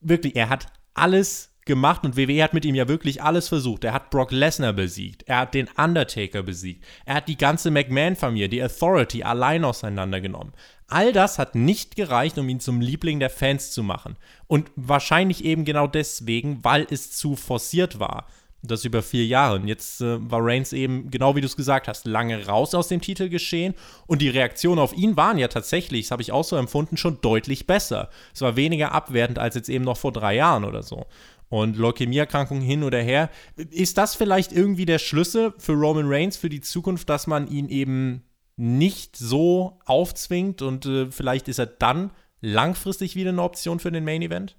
[0.00, 3.84] wirklich, er hat alles gemacht und WWE hat mit ihm ja wirklich alles versucht.
[3.84, 8.48] Er hat Brock Lesnar besiegt, er hat den Undertaker besiegt, er hat die ganze McMahon-Familie,
[8.48, 10.52] die Authority allein auseinandergenommen.
[10.88, 14.16] All das hat nicht gereicht, um ihn zum Liebling der Fans zu machen.
[14.46, 18.26] Und wahrscheinlich eben genau deswegen, weil es zu forciert war.
[18.62, 19.56] Das über vier Jahre.
[19.56, 22.88] Und jetzt äh, war Reigns eben, genau wie du es gesagt hast, lange raus aus
[22.88, 23.74] dem Titel geschehen.
[24.06, 27.20] Und die Reaktionen auf ihn waren ja tatsächlich, das habe ich auch so empfunden, schon
[27.20, 28.08] deutlich besser.
[28.32, 31.06] Es war weniger abwertend als jetzt eben noch vor drei Jahren oder so
[31.50, 33.30] und Leukämieerkrankung hin oder her.
[33.56, 37.68] Ist das vielleicht irgendwie der Schlüssel für Roman Reigns für die Zukunft, dass man ihn
[37.68, 38.24] eben
[38.56, 44.04] nicht so aufzwingt und äh, vielleicht ist er dann langfristig wieder eine Option für den
[44.04, 44.56] Main Event?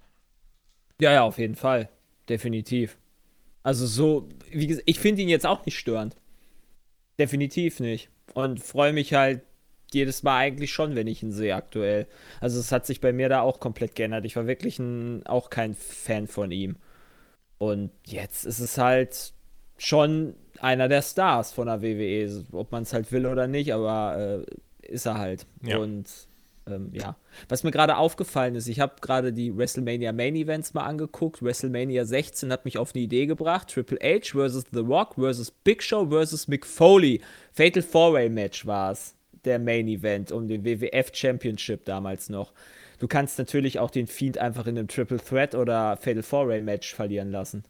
[0.99, 1.89] Ja, ja, auf jeden Fall.
[2.27, 2.97] Definitiv.
[3.63, 6.15] Also so, wie gesagt, ich finde ihn jetzt auch nicht störend.
[7.19, 8.09] Definitiv nicht.
[8.33, 9.41] Und freue mich halt
[9.93, 12.07] jedes Mal eigentlich schon, wenn ich ihn sehe aktuell.
[12.41, 14.25] Also es hat sich bei mir da auch komplett geändert.
[14.25, 16.77] Ich war wirklich ein, auch kein Fan von ihm.
[17.57, 19.33] Und jetzt ist es halt
[19.77, 24.43] schon einer der Stars von der WWE, ob man es halt will oder nicht, aber
[24.47, 25.45] äh, ist er halt.
[25.61, 25.77] Ja.
[25.77, 26.09] Und
[26.67, 27.15] ähm, ja,
[27.47, 31.43] was mir gerade aufgefallen ist, ich habe gerade die WrestleMania Main Events mal angeguckt.
[31.43, 33.69] WrestleMania 16 hat mich auf eine Idee gebracht.
[33.69, 37.21] Triple H versus The Rock versus Big Show versus Mick Foley.
[37.51, 42.53] Fatal Four-Way Match war es, der Main Event um den WWF Championship damals noch.
[42.99, 46.95] Du kannst natürlich auch den Fiend einfach in einem Triple Threat oder Fatal Four-Way Match
[46.95, 47.63] verlieren lassen.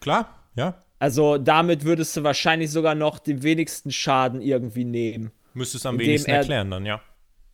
[0.00, 0.82] Klar, ja.
[1.02, 5.32] Also damit würdest du wahrscheinlich sogar noch den wenigsten Schaden irgendwie nehmen.
[5.52, 7.02] Müsstest du am wenigsten er, erklären dann, ja.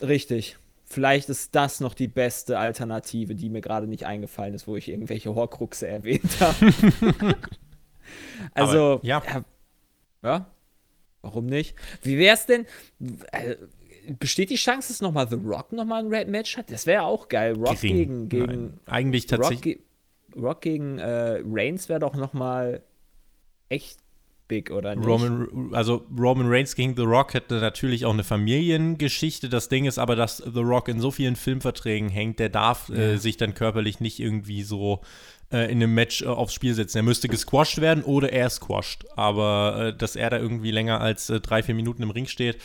[0.03, 0.59] Richtig.
[0.85, 4.91] Vielleicht ist das noch die beste Alternative, die mir gerade nicht eingefallen ist, wo ich
[4.91, 6.75] irgendwelche Horcruxe erwähnt habe.
[8.53, 9.23] also, Aber, ja.
[9.27, 9.45] ja.
[10.23, 10.47] ja.
[11.23, 11.75] Warum nicht?
[12.03, 12.67] Wie wäre es denn?
[13.33, 13.57] Äh,
[14.19, 16.71] besteht die Chance, dass nochmal The Rock nochmal ein Red Match hat?
[16.71, 17.55] Das wäre auch geil.
[17.55, 17.97] Rock Gering.
[17.97, 19.79] gegen, gegen Nein, Eigentlich tatsächlich.
[20.37, 22.83] Rock, Rock gegen äh, Reigns wäre doch nochmal
[23.69, 23.99] echt
[24.49, 25.07] big, oder nicht?
[25.07, 29.49] Roman, also Roman Reigns gegen The Rock hätte natürlich auch eine Familiengeschichte.
[29.49, 32.93] Das Ding ist aber, dass The Rock in so vielen Filmverträgen hängt, der darf äh,
[32.93, 33.01] ja.
[33.13, 35.03] äh, sich dann körperlich nicht irgendwie so
[35.53, 36.99] äh, in einem Match äh, aufs Spiel setzen.
[36.99, 39.07] Er müsste gesquashed werden oder er squashed.
[39.17, 42.59] Aber dass er da irgendwie länger als drei, vier Minuten im Ring steht,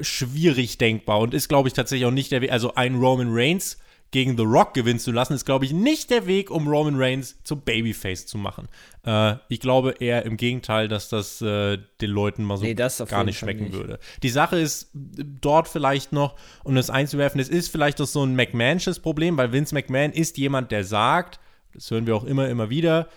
[0.00, 2.52] schwierig denkbar und ist, glaube ich, tatsächlich auch nicht der Weg.
[2.52, 3.78] Also ein Roman Reigns
[4.10, 7.38] gegen The Rock gewinnen zu lassen, ist, glaube ich, nicht der Weg, um Roman Reigns
[7.44, 8.68] zum Babyface zu machen.
[9.04, 13.24] Äh, ich glaube eher im Gegenteil, dass das äh, den Leuten mal so Nee, gar
[13.24, 13.74] nicht schmecken nicht.
[13.74, 13.98] würde.
[14.22, 18.34] Die Sache ist dort vielleicht noch, um das einzuwerfen, es ist vielleicht auch so ein
[18.34, 21.38] McMahonsches Problem, weil Vince McMahon ist jemand, der sagt,
[21.74, 23.08] das hören wir auch immer, immer wieder,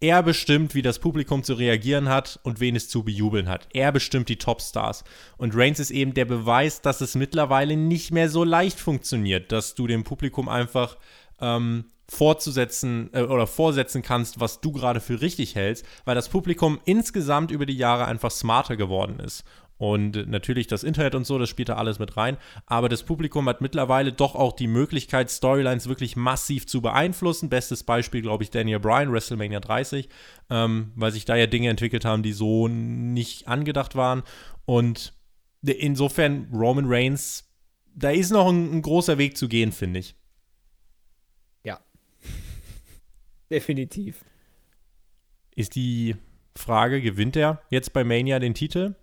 [0.00, 3.68] er bestimmt, wie das Publikum zu reagieren hat und wen es zu bejubeln hat.
[3.72, 5.04] Er bestimmt die Topstars.
[5.36, 9.74] Und Reigns ist eben der Beweis, dass es mittlerweile nicht mehr so leicht funktioniert, dass
[9.74, 10.96] du dem Publikum einfach
[11.40, 16.80] ähm, fortzusetzen äh, oder vorsetzen kannst, was du gerade für richtig hältst, weil das Publikum
[16.84, 19.44] insgesamt über die Jahre einfach smarter geworden ist.
[19.80, 22.36] Und natürlich das Internet und so, das spielt da alles mit rein.
[22.66, 27.48] Aber das Publikum hat mittlerweile doch auch die Möglichkeit, Storylines wirklich massiv zu beeinflussen.
[27.48, 30.10] Bestes Beispiel, glaube ich, Daniel Bryan, WrestleMania 30,
[30.50, 34.22] ähm, weil sich da ja Dinge entwickelt haben, die so nicht angedacht waren.
[34.66, 35.14] Und
[35.62, 37.50] insofern Roman Reigns,
[37.94, 40.14] da ist noch ein, ein großer Weg zu gehen, finde ich.
[41.64, 41.80] Ja.
[43.50, 44.26] Definitiv.
[45.56, 46.16] Ist die
[46.54, 48.94] Frage, gewinnt er jetzt bei Mania den Titel?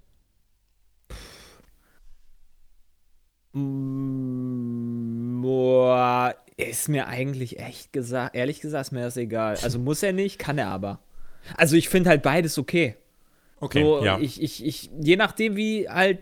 [5.41, 9.58] Boah, ist mir eigentlich echt gesagt, ehrlich gesagt, ist mir das egal.
[9.62, 10.99] Also muss er nicht, kann er aber.
[11.55, 12.95] Also ich finde halt beides okay.
[13.60, 14.20] Okay, so, ja.
[14.20, 16.20] ich, ich, ich, je nachdem, wie halt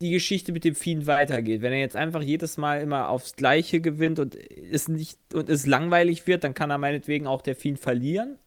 [0.00, 1.62] die Geschichte mit dem Fiend weitergeht.
[1.62, 4.36] Wenn er jetzt einfach jedes Mal immer aufs Gleiche gewinnt und
[4.70, 8.38] es nicht und es langweilig wird, dann kann er meinetwegen auch der Fiend verlieren.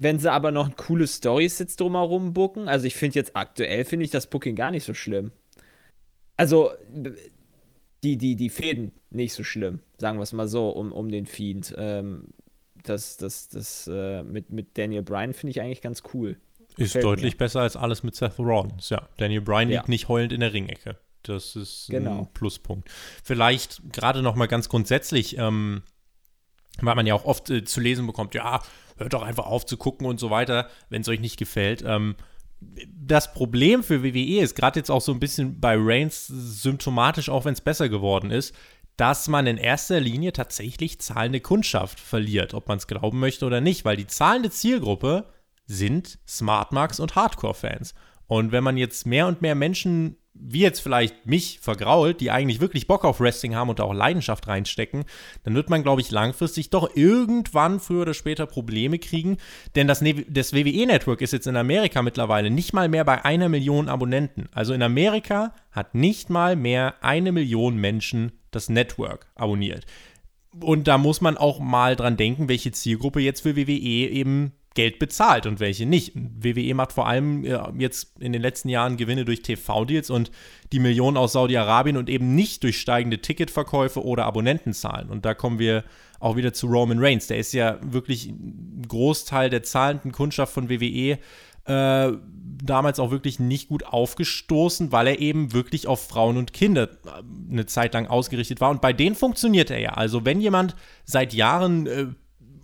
[0.00, 4.06] Wenn sie aber noch coole Storys jetzt drumherum booken, also ich finde jetzt aktuell finde
[4.06, 5.30] ich das Booking gar nicht so schlimm.
[6.40, 6.70] Also
[8.02, 11.26] die, die, die Fäden nicht so schlimm, sagen wir es mal so, um, um den
[11.26, 11.74] Fiend.
[11.76, 12.28] Ähm,
[12.82, 16.36] das das, das äh, mit, mit Daniel Bryan finde ich eigentlich ganz cool.
[16.76, 17.38] Ist Gefällt deutlich mir.
[17.38, 18.88] besser als alles mit Seth Rollins.
[18.88, 19.78] Ja, Daniel Bryan Ja.
[19.80, 20.96] liegt nicht heulend in der Ringecke.
[21.24, 22.20] Das ist Genau.
[22.20, 22.88] ein Pluspunkt.
[23.22, 25.82] Vielleicht gerade noch mal ganz grundsätzlich, ähm,
[26.80, 28.62] weil man ja auch oft äh, zu lesen bekommt, ja,
[28.96, 31.82] hört doch einfach auf zu gucken und so weiter, wenn es euch nicht gefällt.
[31.86, 32.14] Ähm,
[32.60, 37.44] das Problem für WWE ist gerade jetzt auch so ein bisschen bei Reigns symptomatisch, auch
[37.44, 38.54] wenn es besser geworden ist,
[38.96, 43.60] dass man in erster Linie tatsächlich zahlende Kundschaft verliert, ob man es glauben möchte oder
[43.60, 45.26] nicht, weil die zahlende Zielgruppe
[45.66, 47.94] sind Smartmarks und Hardcore-Fans.
[48.26, 52.60] Und wenn man jetzt mehr und mehr Menschen, wie jetzt vielleicht mich, vergrault, die eigentlich
[52.60, 55.04] wirklich Bock auf Wrestling haben und da auch Leidenschaft reinstecken,
[55.42, 59.38] dann wird man, glaube ich, langfristig doch irgendwann früher oder später Probleme kriegen.
[59.74, 63.88] Denn das, das WWE-Network ist jetzt in Amerika mittlerweile nicht mal mehr bei einer Million
[63.88, 64.48] Abonnenten.
[64.52, 69.84] Also in Amerika hat nicht mal mehr eine Million Menschen das Network abonniert.
[70.58, 74.98] Und da muss man auch mal dran denken, welche Zielgruppe jetzt für WWE eben Geld
[74.98, 76.12] bezahlt und welche nicht.
[76.14, 80.30] WWE macht vor allem äh, jetzt in den letzten Jahren Gewinne durch TV-Deals und
[80.72, 85.10] die Millionen aus Saudi-Arabien und eben nicht durch steigende Ticketverkäufe oder Abonnentenzahlen.
[85.10, 85.84] Und da kommen wir
[86.20, 87.26] auch wieder zu Roman Reigns.
[87.26, 91.18] Der ist ja wirklich ein Großteil der zahlenden Kundschaft von WWE
[91.70, 92.12] äh,
[92.62, 97.22] damals auch wirklich nicht gut aufgestoßen, weil er eben wirklich auf Frauen und Kinder äh,
[97.50, 98.70] eine Zeit lang ausgerichtet war.
[98.70, 99.90] Und bei denen funktioniert er ja.
[99.90, 102.06] Also wenn jemand seit Jahren äh,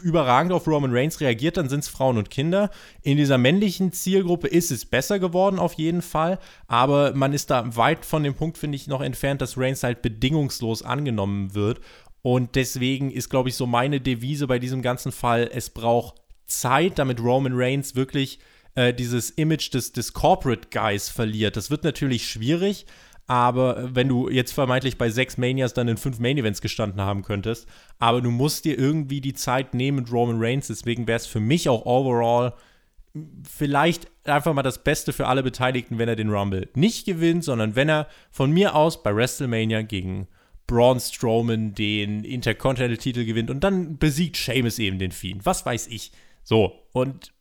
[0.02, 2.70] überragend auf Roman Reigns reagiert, dann sind es Frauen und Kinder.
[3.02, 6.38] In dieser männlichen Zielgruppe ist es besser geworden, auf jeden Fall.
[6.66, 10.02] Aber man ist da weit von dem Punkt, finde ich, noch entfernt, dass Reigns halt
[10.02, 11.80] bedingungslos angenommen wird.
[12.22, 16.16] Und deswegen ist, glaube ich, so meine Devise bei diesem ganzen Fall, es braucht
[16.46, 18.40] Zeit, damit Roman Reigns wirklich
[18.74, 21.56] äh, dieses Image des, des Corporate Guys verliert.
[21.56, 22.86] Das wird natürlich schwierig,
[23.26, 27.22] aber wenn du jetzt vermeintlich bei sechs Manias dann in fünf Main Events gestanden haben
[27.22, 27.66] könntest,
[27.98, 31.40] aber du musst dir irgendwie die Zeit nehmen mit Roman Reigns, deswegen wäre es für
[31.40, 32.54] mich auch overall
[33.48, 37.74] vielleicht einfach mal das Beste für alle Beteiligten, wenn er den Rumble nicht gewinnt, sondern
[37.74, 40.28] wenn er von mir aus bei WrestleMania gegen
[40.66, 45.46] Braun Strowman den Intercontinental-Titel gewinnt und dann besiegt Sheamus eben den Fiend.
[45.46, 46.12] Was weiß ich.
[46.42, 47.32] So, und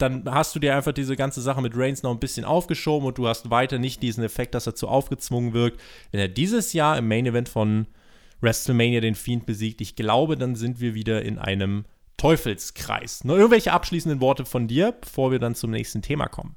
[0.00, 3.18] dann hast du dir einfach diese ganze Sache mit Reigns noch ein bisschen aufgeschoben und
[3.18, 5.80] du hast weiter nicht diesen Effekt, dass er zu aufgezwungen wirkt.
[6.10, 7.86] Wenn er dieses Jahr im Main Event von
[8.40, 11.84] WrestleMania den Fiend besiegt, ich glaube, dann sind wir wieder in einem
[12.16, 13.24] Teufelskreis.
[13.24, 16.56] Noch irgendwelche abschließenden Worte von dir, bevor wir dann zum nächsten Thema kommen?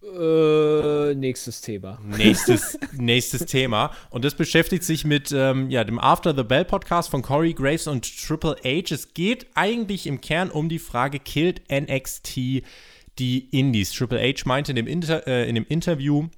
[0.00, 1.98] Äh, nächstes Thema.
[2.04, 3.90] Nächstes, nächstes Thema.
[4.10, 7.88] Und das beschäftigt sich mit ähm, ja, dem After the Bell Podcast von Corey Graves
[7.88, 8.94] und Triple H.
[8.94, 12.62] Es geht eigentlich im Kern um die Frage, killt NXT
[13.18, 13.92] die Indies?
[13.92, 16.28] Triple H meinte in dem, Inter äh, in dem Interview,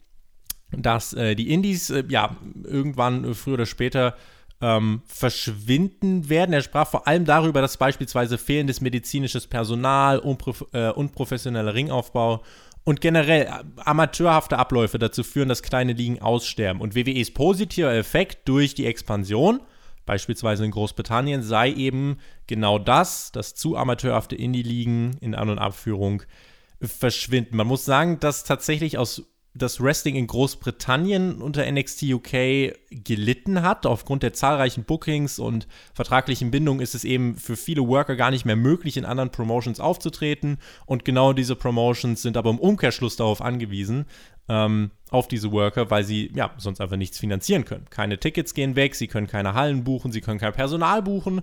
[0.71, 4.17] dass äh, die Indies äh, ja irgendwann früher oder später
[4.63, 6.53] ähm, verschwinden werden.
[6.53, 12.43] Er sprach vor allem darüber, dass beispielsweise fehlendes medizinisches Personal, unprof äh, unprofessioneller Ringaufbau
[12.85, 16.81] und generell amateurhafte Abläufe dazu führen, dass kleine Ligen aussterben.
[16.81, 19.61] Und WWEs positiver Effekt durch die Expansion,
[20.07, 26.23] beispielsweise in Großbritannien, sei eben genau das, dass zu amateurhafte Indie-Ligen in An- und Abführung
[26.81, 27.57] verschwinden.
[27.57, 33.85] Man muss sagen, dass tatsächlich aus das Wrestling in Großbritannien unter NXT UK gelitten hat.
[33.85, 38.45] Aufgrund der zahlreichen Bookings und vertraglichen Bindungen ist es eben für viele Worker gar nicht
[38.45, 40.59] mehr möglich, in anderen Promotions aufzutreten.
[40.87, 44.07] Und genau diese Promotions sind aber im Umkehrschluss darauf angewiesen,
[44.49, 47.87] ähm, auf diese Worker, weil sie ja sonst einfach nichts finanzieren können.
[47.91, 51.43] Keine Tickets gehen weg, sie können keine Hallen buchen, sie können kein Personal buchen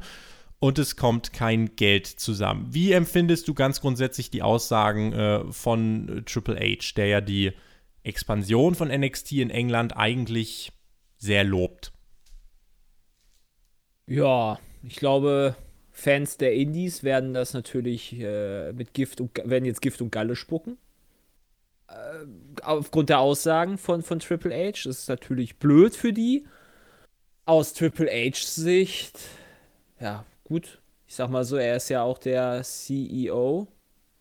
[0.59, 2.67] und es kommt kein Geld zusammen.
[2.71, 7.51] Wie empfindest du ganz grundsätzlich die Aussagen äh, von Triple H, der ja die
[8.07, 10.71] Expansion von NXT in England eigentlich
[11.17, 11.91] sehr lobt.
[14.07, 15.55] Ja, ich glaube,
[15.91, 20.35] Fans der Indies werden das natürlich äh, mit Gift und werden jetzt Gift und Galle
[20.35, 20.77] spucken.
[21.89, 22.25] Äh,
[22.61, 24.83] aufgrund der Aussagen von, von Triple H.
[24.85, 26.45] Das ist natürlich blöd für die.
[27.45, 29.19] Aus Triple H Sicht,
[29.99, 30.81] ja, gut.
[31.07, 33.67] Ich sag mal so, er ist ja auch der CEO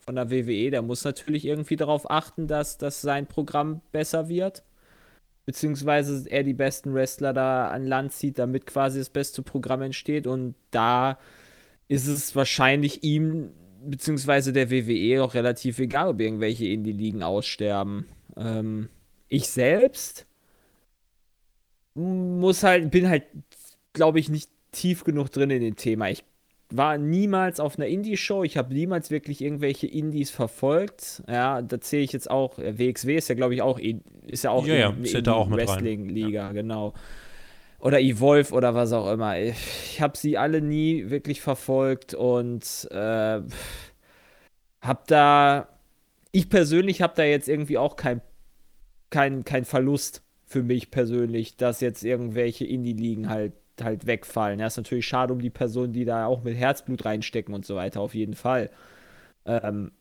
[0.07, 4.63] von der WWE, der muss natürlich irgendwie darauf achten, dass, dass sein Programm besser wird.
[5.47, 10.27] Beziehungsweise er die besten Wrestler da an Land zieht, damit quasi das beste Programm entsteht.
[10.27, 11.19] Und da
[11.89, 13.51] ist es wahrscheinlich ihm,
[13.85, 18.07] beziehungsweise der WWE auch relativ egal, ob irgendwelche Indie-Ligen aussterben.
[18.37, 18.89] Ähm,
[19.29, 20.27] ich selbst
[21.95, 23.25] muss halt, bin halt,
[23.93, 26.11] glaube ich, nicht tief genug drin in dem Thema.
[26.11, 26.25] Ich
[26.71, 28.43] war niemals auf einer Indie-Show.
[28.43, 31.23] Ich habe niemals wirklich irgendwelche Indies verfolgt.
[31.29, 32.59] Ja, da zähle ich jetzt auch.
[32.59, 33.79] WXW ist ja, glaube ich, auch
[34.27, 36.53] ist ja auch ja, in, ja, in auch Wrestling-Liga, ja.
[36.53, 36.95] genau.
[37.79, 39.39] Oder Evolve oder was auch immer.
[39.39, 43.41] Ich habe sie alle nie wirklich verfolgt und äh,
[44.81, 45.69] habe da.
[46.33, 48.21] Ich persönlich habe da jetzt irgendwie auch kein,
[49.11, 53.53] kein, kein Verlust für mich persönlich, dass jetzt irgendwelche Indie-Ligen halt
[53.83, 54.61] halt wegfallen.
[54.61, 57.77] Ja, ist natürlich schade um die Personen, die da auch mit Herzblut reinstecken und so
[57.77, 58.71] weiter, auf jeden Fall.
[59.45, 59.93] Ähm,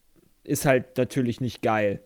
[0.44, 2.02] ist halt natürlich nicht geil.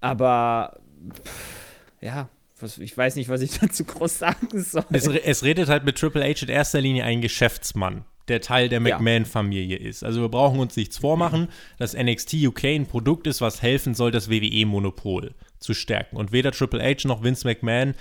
[0.00, 0.78] Aber
[1.24, 1.60] pff,
[2.00, 2.28] ja,
[2.58, 4.84] was, ich weiß nicht, was ich dazu groß sagen soll.
[4.92, 8.80] Es, es, redet halt mit Triple H in erster Linie ein Geschäftsmann, der Teil der
[8.80, 10.04] McMahon-Familie ist.
[10.04, 11.48] Also wir brauchen uns nichts vormachen,
[11.78, 16.16] dass NXT UK ein Produkt ist, was helfen soll, das WWE-Monopol zu stärken.
[16.16, 17.94] Und weder Triple H noch Vince McMahon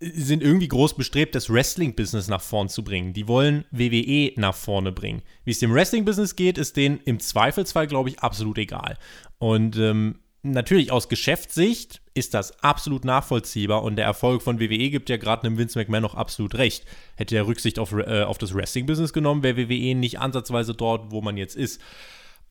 [0.00, 3.12] sind irgendwie groß bestrebt, das Wrestling-Business nach vorn zu bringen.
[3.12, 5.22] Die wollen WWE nach vorne bringen.
[5.44, 8.96] Wie es dem Wrestling-Business geht, ist denen im Zweifelsfall, glaube ich, absolut egal.
[9.38, 15.10] Und ähm, natürlich aus Geschäftssicht ist das absolut nachvollziehbar und der Erfolg von WWE gibt
[15.10, 16.86] ja gerade einem Vince McMahon noch absolut recht.
[17.16, 21.20] Hätte er Rücksicht auf, äh, auf das Wrestling-Business genommen, wäre WWE nicht ansatzweise dort, wo
[21.20, 21.80] man jetzt ist.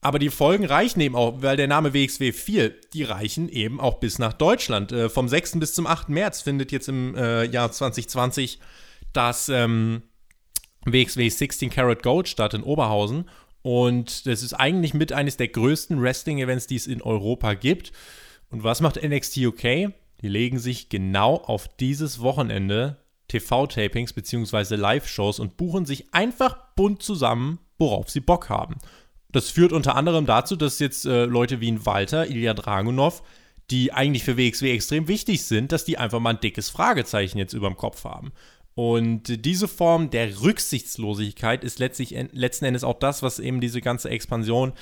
[0.02, 4.00] Aber die Folgen reichen eben auch, weil der Name WXW 4, die reichen eben auch
[4.00, 4.92] bis nach Deutschland.
[4.92, 5.60] Äh, vom 6.
[5.60, 6.10] bis zum 8.
[6.10, 8.60] März findet jetzt im äh, Jahr 2020
[9.12, 10.04] das ähm,
[10.86, 13.30] WXW 16 Karat Gold statt in Oberhausen.
[13.62, 17.92] Und das ist eigentlich mit eines der größten Wrestling-Events, die es in Europa gibt.
[18.50, 19.92] Und was macht NXT UK?
[20.22, 22.98] Die legen sich genau auf dieses Wochenende
[23.28, 24.76] TV-Tapings bzw.
[24.76, 28.78] Live-Shows und buchen sich einfach bunt zusammen, worauf sie Bock haben.
[29.32, 33.22] Das führt unter anderem dazu, dass jetzt äh, Leute wie ein Walter, Ilya Dragunov,
[33.70, 37.54] die eigentlich für WXW extrem wichtig sind, dass die einfach mal ein dickes Fragezeichen jetzt
[37.54, 38.32] über dem Kopf haben.
[38.74, 44.10] Und diese Form der Rücksichtslosigkeit ist letztlich letzten Endes auch das, was eben diese ganze
[44.10, 44.74] Expansion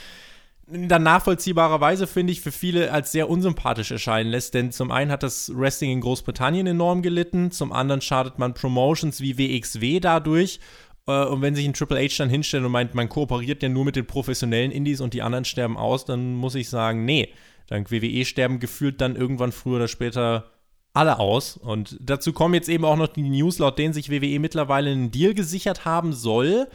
[0.69, 4.53] dann nachvollziehbarerweise, finde ich, für viele als sehr unsympathisch erscheinen lässt.
[4.53, 9.21] Denn zum einen hat das Wrestling in Großbritannien enorm gelitten, zum anderen schadet man Promotions
[9.21, 10.59] wie WXW dadurch
[11.13, 13.95] und wenn sich ein Triple H dann hinstellt und meint, man kooperiert ja nur mit
[13.95, 17.29] den professionellen Indies und die anderen sterben aus, dann muss ich sagen, nee.
[17.67, 20.51] Dank WWE sterben gefühlt dann irgendwann früher oder später
[20.93, 21.57] alle aus.
[21.57, 25.11] Und dazu kommen jetzt eben auch noch die News, laut denen sich WWE mittlerweile einen
[25.11, 26.67] Deal gesichert haben soll,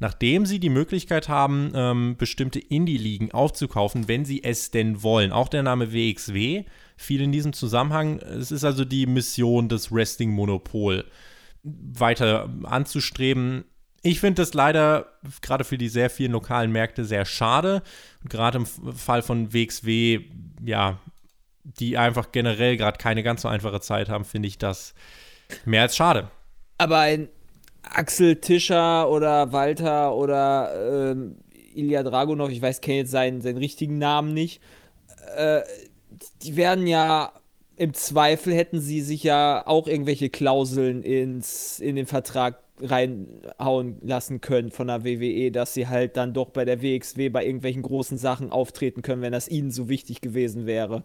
[0.00, 5.32] nachdem sie die Möglichkeit haben, ähm, bestimmte Indie-Ligen aufzukaufen, wenn sie es denn wollen.
[5.32, 6.64] Auch der Name WXW
[6.96, 8.18] fiel in diesem Zusammenhang.
[8.18, 11.04] Es ist also die Mission des Wrestling-Monopol
[11.62, 13.64] weiter anzustreben.
[14.02, 15.06] Ich finde das leider
[15.42, 17.82] gerade für die sehr vielen lokalen Märkte sehr schade.
[18.28, 20.20] Gerade im Fall von WXW,
[20.64, 20.98] ja,
[21.64, 24.94] die einfach generell gerade keine ganz so einfache Zeit haben, finde ich das
[25.64, 26.30] mehr als schade.
[26.78, 27.28] Aber ein
[27.82, 31.36] Axel Tischer oder Walter oder ähm,
[31.74, 34.60] Ilya Dragunov, ich weiß, kenne jetzt seinen, seinen richtigen Namen nicht,
[35.36, 35.60] äh,
[36.42, 37.32] die werden ja
[37.76, 44.40] im Zweifel hätten sie sich ja auch irgendwelche Klauseln ins, in den Vertrag reinhauen lassen
[44.40, 48.18] können von der WWE, dass sie halt dann doch bei der WXW bei irgendwelchen großen
[48.18, 51.04] Sachen auftreten können, wenn das ihnen so wichtig gewesen wäre.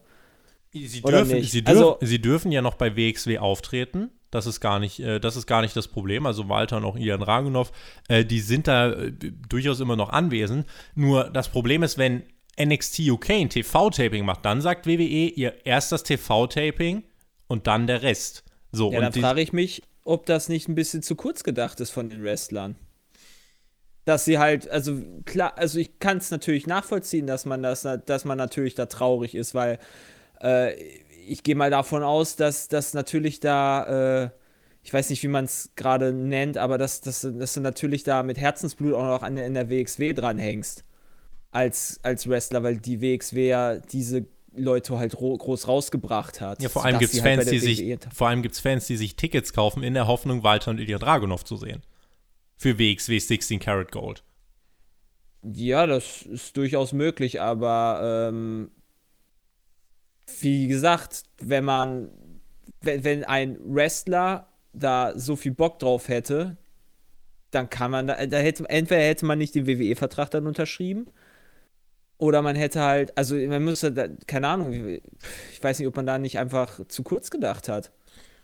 [0.74, 1.42] Sie dürfen?
[1.44, 4.10] Sie, dürfen, Also- sie dürfen ja noch bei WXW auftreten.
[4.32, 6.26] Das ist gar nicht, äh, das ist gar nicht das Problem.
[6.26, 7.72] Also Walter und auch Ian Ragunov,
[8.10, 9.12] äh, die sind da äh,
[9.48, 10.66] durchaus immer noch anwesend.
[10.94, 12.24] Nur das Problem ist, wenn
[12.60, 14.98] NXT UK ein TV-Taping macht, dann sagt WWE
[15.30, 17.04] ihr erst das TV-Taping
[17.48, 18.44] und dann der Rest.
[18.74, 21.44] So, Ja, dann und die, frage ich mich, ob das nicht ein bisschen zu kurz
[21.44, 22.78] gedacht ist von den Wrestlern.
[24.06, 28.24] Dass sie halt, also klar, also ich kann es natürlich nachvollziehen, dass man das, dass
[28.24, 29.80] man natürlich da traurig ist, weil
[30.42, 30.76] äh,
[31.28, 34.30] ich gehe mal davon aus, dass das natürlich da, äh,
[34.84, 38.22] ich weiß nicht, wie man es gerade nennt, aber dass, dass, dass du natürlich da
[38.22, 40.84] mit Herzensblut auch noch an, in der WXW dranhängst.
[41.50, 46.62] Als, als Wrestler, weil die WXW ja diese Leute halt ro groß rausgebracht hat.
[46.62, 48.88] ja, vor allem gibt es halt Fans, bei die sich, WWE vor allem gibt's Fans,
[48.88, 51.82] die sich Tickets kaufen in der Hoffnung, Walter und Ilya Dragunov zu sehen.
[52.58, 54.24] Für WXW 16 Karat Gold.
[55.44, 58.72] Ja, das ist durchaus möglich, aber ähm,
[60.40, 62.10] wie gesagt, wenn man,
[62.82, 66.58] wenn, wenn ein Wrestler da so viel Bock drauf hätte,
[67.52, 71.08] dann kann man da, da hätte, entweder hätte man nicht den WWE-Vertrag dann unterschrieben,
[72.18, 74.74] oder man hätte halt, also man müsste, da, keine Ahnung,
[75.52, 77.92] ich weiß nicht, ob man da nicht einfach zu kurz gedacht hat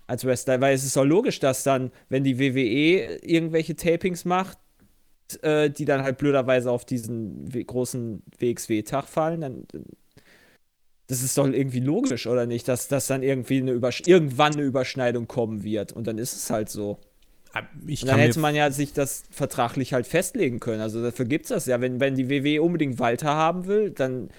[0.07, 4.57] als Wrestler, weil es ist doch logisch, dass dann, wenn die WWE irgendwelche Tapings macht,
[5.41, 9.67] äh, die dann halt blöderweise auf diesen großen WXW-Tag fallen, dann
[11.11, 12.69] das ist doch irgendwie logisch, oder nicht?
[12.69, 13.74] Dass, dass dann irgendwie eine
[14.05, 15.91] irgendwann eine Überschneidung kommen wird.
[15.91, 16.99] Und dann ist es halt so.
[17.86, 20.82] Ich Und dann hätte man ja sich das vertraglich halt festlegen können.
[20.82, 21.82] Also dafür gibt es das ja.
[21.82, 24.30] Wenn, wenn die WWE unbedingt Walter haben will, dann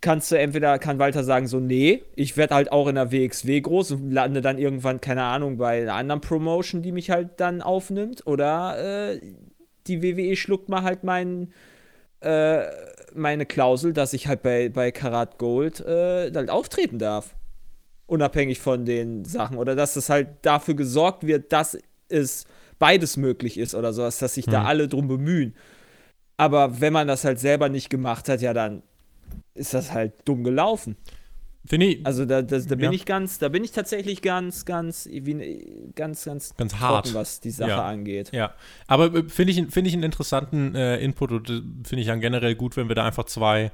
[0.00, 3.60] kannst du entweder, kann Walter sagen, so, nee, ich werde halt auch in der WXW
[3.60, 7.62] groß und lande dann irgendwann, keine Ahnung, bei einer anderen Promotion, die mich halt dann
[7.62, 8.26] aufnimmt.
[8.26, 9.20] Oder äh,
[9.86, 11.52] die WWE schluckt mal halt meinen
[12.20, 12.64] äh,
[13.14, 17.34] meine Klausel, dass ich halt bei, bei Karat Gold äh, halt auftreten darf.
[18.06, 19.58] Unabhängig von den Sachen.
[19.58, 21.78] Oder dass es halt dafür gesorgt wird, dass
[22.08, 22.46] es
[22.78, 24.66] beides möglich ist oder sowas, dass sich da Hm.
[24.66, 25.54] alle drum bemühen.
[26.36, 28.82] Aber wenn man das halt selber nicht gemacht hat, ja, dann
[29.54, 30.96] ist das halt dumm gelaufen.
[31.66, 32.92] Finde ich Also da, da, da bin Ja.
[32.92, 37.14] ich ganz, da bin ich tatsächlich ganz, ganz, wie, ganz, ganz, Ganz trocken, hart.
[37.14, 37.84] was die Sache Ja.
[37.84, 38.30] angeht.
[38.32, 38.54] Ja,
[38.86, 42.20] aber äh, finde ich, find ich einen interessanten äh, Input und äh, finde ich dann
[42.20, 43.72] generell gut, wenn wir da einfach zwei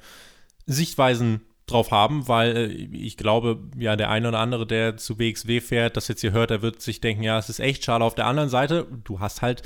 [0.67, 5.61] Sichtweisen drauf haben, weil äh, ich glaube, ja, der eine oder andere, der zu WXW
[5.61, 8.05] fährt, das jetzt hier hört, der wird sich denken, ja, es ist echt schade.
[8.05, 9.63] Auf der anderen Seite, du hast halt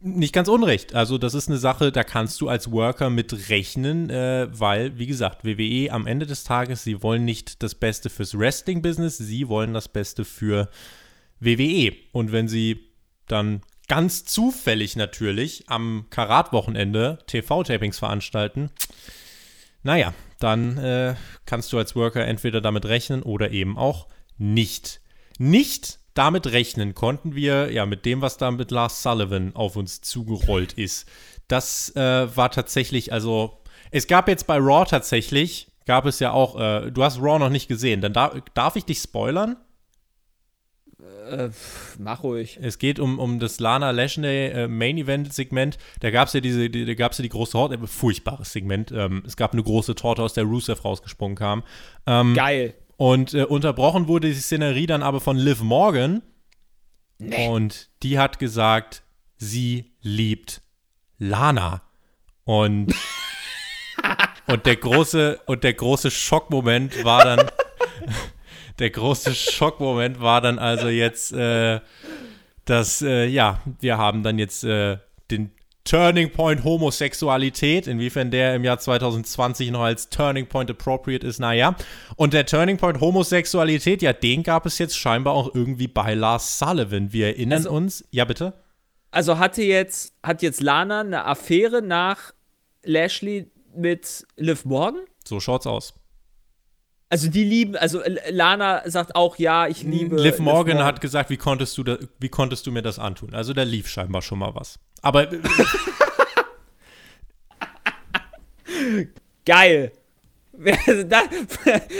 [0.00, 0.94] nicht ganz unrecht.
[0.94, 5.06] Also das ist eine Sache, da kannst du als Worker mit rechnen, äh, weil, wie
[5.06, 9.72] gesagt, WWE am Ende des Tages, sie wollen nicht das Beste fürs Wrestling-Business, sie wollen
[9.72, 10.68] das Beste für
[11.40, 11.92] WWE.
[12.12, 12.90] Und wenn sie
[13.26, 18.70] dann ganz zufällig natürlich am Karat-Wochenende TV-Tapings veranstalten,
[19.82, 21.14] naja, dann äh,
[21.46, 24.06] kannst du als Worker entweder damit rechnen oder eben auch
[24.38, 25.00] nicht.
[25.38, 30.00] Nicht damit rechnen konnten wir, ja, mit dem, was da mit Lars Sullivan auf uns
[30.00, 31.06] zugerollt ist.
[31.48, 36.58] Das äh, war tatsächlich, also, es gab jetzt bei Raw tatsächlich, gab es ja auch,
[36.58, 39.56] äh, du hast Raw noch nicht gesehen, dann dar darf ich dich spoilern?
[41.30, 41.50] Äh,
[41.98, 42.58] mach ruhig.
[42.62, 45.78] Es geht um, um das Lana Lashley äh, Main Event Segment.
[46.00, 48.92] Da gab es ja diese, die, da gab's ja die große Torte, äh, furchtbares Segment.
[48.92, 51.64] Ähm, es gab eine große Torte, aus der Rusev rausgesprungen kam.
[52.06, 52.74] Ähm, Geil.
[52.96, 56.22] und äh, unterbrochen wurde die Szenerie dann aber von Liv Morgan.
[57.18, 57.48] Nee.
[57.48, 59.02] Und die hat gesagt,
[59.36, 60.62] sie liebt
[61.18, 61.82] Lana.
[62.44, 62.94] Und,
[64.46, 67.50] und der große, und der große Schockmoment war dann,
[68.78, 71.80] der große Schockmoment war dann also jetzt, äh,
[72.64, 74.98] dass, äh, ja, wir haben dann jetzt äh,
[75.30, 75.50] den
[75.84, 81.76] Turning Point Homosexualität, inwiefern der im Jahr 2020 noch als Turning Point appropriate ist, naja.
[82.16, 86.58] Und der Turning Point Homosexualität, ja, den gab es jetzt scheinbar auch irgendwie bei Lars
[86.58, 87.12] Sullivan.
[87.12, 88.52] Wir erinnern Also- uns, ja bitte?
[89.12, 92.32] Also hatte jetzt, hat jetzt Lana eine Affäre nach
[92.82, 95.02] Lashley mit Liv Morgan?
[95.24, 95.94] So schaut's aus.
[97.08, 100.16] Also die lieben, also Lana sagt auch, ja, ich liebe.
[100.16, 103.32] Liv Morgan hat gesagt, wie konntest, du da, wie konntest du mir das antun?
[103.32, 104.80] Also da lief scheinbar schon mal was.
[105.02, 105.38] Aber äh,
[109.44, 109.92] Geil.
[110.56, 111.26] das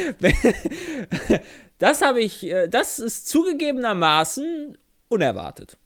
[1.79, 4.77] das habe ich, äh, das ist zugegebenermaßen
[5.09, 5.77] unerwartet.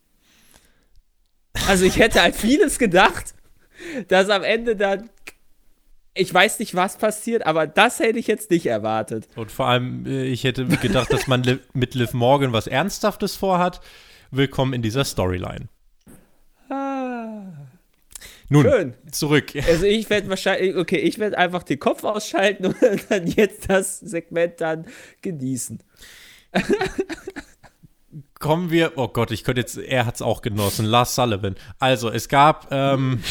[1.69, 3.35] Also ich hätte halt vieles gedacht,
[4.09, 5.11] dass am Ende dann,
[6.15, 9.29] ich weiß nicht, was passiert, aber das hätte ich jetzt nicht erwartet.
[9.37, 13.81] Und vor allem, äh, ich hätte gedacht, dass man mit Liv Morgan was Ernsthaftes vorhat.
[14.31, 15.69] Willkommen in dieser Storyline.
[16.69, 17.43] Ah.
[18.49, 18.95] Nun, Schön.
[19.13, 19.53] zurück.
[19.69, 24.01] Also ich werde wahrscheinlich, okay, ich werde einfach den Kopf ausschalten und dann jetzt das
[24.01, 24.87] Segment dann
[25.23, 25.81] genießen.
[28.41, 31.55] Kommen wir, oh Gott, ich könnte jetzt, er hat es auch genossen, Lars Sullivan.
[31.79, 33.23] Also, es gab, ähm,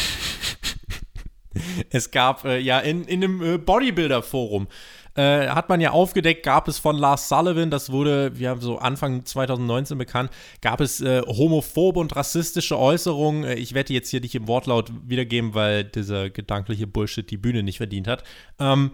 [1.90, 4.68] es gab äh, ja in, in einem äh, Bodybuilder-Forum,
[5.16, 8.78] äh, hat man ja aufgedeckt, gab es von Lars Sullivan, das wurde, wir haben so
[8.78, 10.30] Anfang 2019 bekannt,
[10.60, 13.44] gab es äh, homophobe und rassistische Äußerungen.
[13.44, 17.62] Äh, ich werde jetzt hier nicht im Wortlaut wiedergeben, weil dieser gedankliche Bullshit die Bühne
[17.62, 18.22] nicht verdient hat.
[18.58, 18.92] Ähm,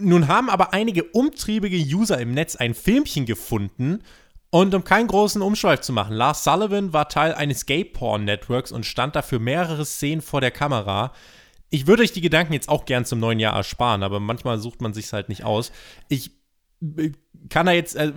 [0.00, 4.02] nun haben aber einige umtriebige User im Netz ein Filmchen gefunden.
[4.52, 9.14] Und um keinen großen Umschweif zu machen, Lars Sullivan war Teil eines Gay-Porn-Networks und stand
[9.14, 11.12] dafür mehrere Szenen vor der Kamera.
[11.70, 14.80] Ich würde euch die Gedanken jetzt auch gern zum neuen Jahr ersparen, aber manchmal sucht
[14.82, 15.72] man sich halt nicht aus.
[16.08, 16.32] Ich
[16.96, 17.12] äh,
[17.48, 18.12] kann da jetzt, äh,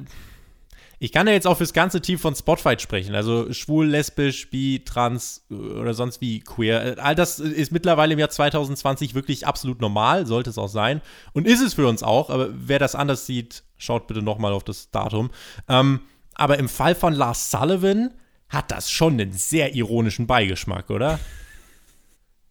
[1.00, 3.14] ich kann da jetzt auch fürs ganze Team von Spotfight sprechen.
[3.14, 6.98] Also schwul, lesbisch, bi, trans äh, oder sonst wie queer.
[6.98, 11.02] Äh, all das ist mittlerweile im Jahr 2020 wirklich absolut normal, sollte es auch sein.
[11.34, 14.64] Und ist es für uns auch, aber wer das anders sieht, schaut bitte nochmal auf
[14.64, 15.30] das Datum.
[15.68, 16.02] Ähm,
[16.36, 18.14] aber im Fall von Lars Sullivan
[18.50, 21.20] hat das schon einen sehr ironischen Beigeschmack, oder?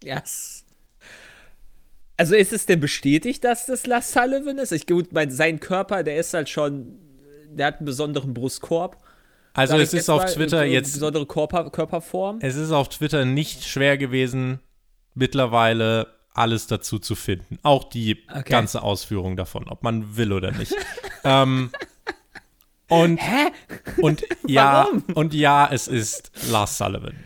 [0.02, 0.16] Ja.
[0.16, 0.51] Yes.
[2.16, 4.72] Also ist es denn bestätigt, dass das Lars Sullivan ist?
[4.72, 6.98] Ich gut, mein, sein Körper, der ist halt schon,
[7.50, 8.96] der hat einen besonderen Brustkorb.
[9.54, 12.38] Also es ist auf Twitter eine jetzt besondere Körper, Körperform.
[12.40, 14.60] Es ist auf Twitter nicht schwer gewesen,
[15.14, 17.58] mittlerweile alles dazu zu finden.
[17.62, 18.44] Auch die Okay.
[18.50, 20.74] ganze Ausführung davon, ob man will oder nicht.
[21.24, 21.70] ähm,
[22.88, 23.48] und, Hä?
[24.00, 25.02] und ja, Warum?
[25.14, 27.16] und ja, es ist Lars Sullivan,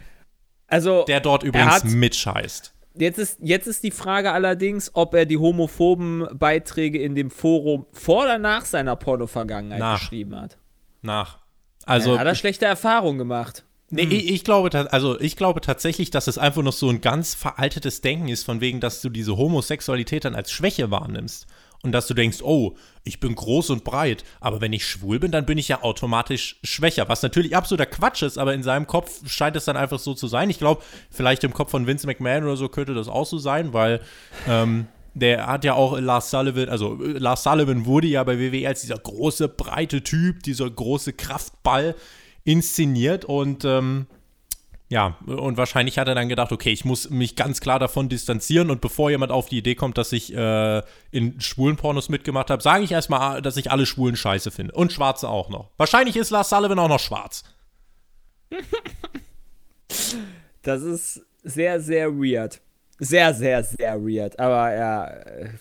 [0.67, 2.73] Also der dort übrigens hat- Mitch heißt.
[2.99, 7.87] Jetzt ist, jetzt ist die Frage allerdings, ob er die homophoben Beiträge in dem Forum
[7.93, 10.01] vor oder nach seiner Porno-Vergangenheit Nach.
[10.01, 10.57] geschrieben hat.
[11.03, 11.39] Nach.
[11.85, 13.65] Also, ja, hat er schlechte Erfahrungen gemacht.
[13.91, 17.35] Nee, ich, ich glaube, also ich glaube tatsächlich, dass es einfach noch so ein ganz
[17.35, 21.47] veraltetes Denken ist, von wegen, dass du diese Homosexualität dann als Schwäche wahrnimmst.
[21.87, 22.75] Und dass du denkst, oh,
[23.05, 26.59] ich bin groß und breit, aber wenn ich schwul bin, dann bin ich ja automatisch
[26.65, 27.09] schwächer.
[27.09, 30.27] Was natürlich absoluter Quatsch ist, aber in seinem Kopf scheint es dann einfach so zu
[30.27, 30.51] sein.
[30.51, 33.73] Ich glaube, vielleicht im Kopf von Vince McMahon oder so könnte das auch so sein,
[33.73, 34.01] weil
[34.49, 38.67] ähm, der hat ja auch Lars Sullivan, also äh, Lars Sullivan wurde ja bei WWE
[38.67, 41.95] als dieser große, breite Typ, dieser große Kraftball
[42.43, 44.07] inszeniert und ähm,
[44.89, 48.71] ja, und wahrscheinlich hat er dann gedacht, okay, ich muss mich ganz klar davon distanzieren
[48.71, 52.63] und bevor jemand auf die Idee kommt, dass ich äh, in schwulen Pornos mitgemacht habe,
[52.63, 54.75] sage ich erstmal, dass ich alle Schwulen scheiße finde.
[54.75, 55.71] Und Schwarze auch noch.
[55.77, 57.43] Wahrscheinlich ist Lars Sullivan auch noch schwarz.
[60.63, 62.61] Das ist sehr, sehr weird.
[62.99, 64.39] Sehr, sehr, sehr weird.
[64.39, 65.13] Aber ja,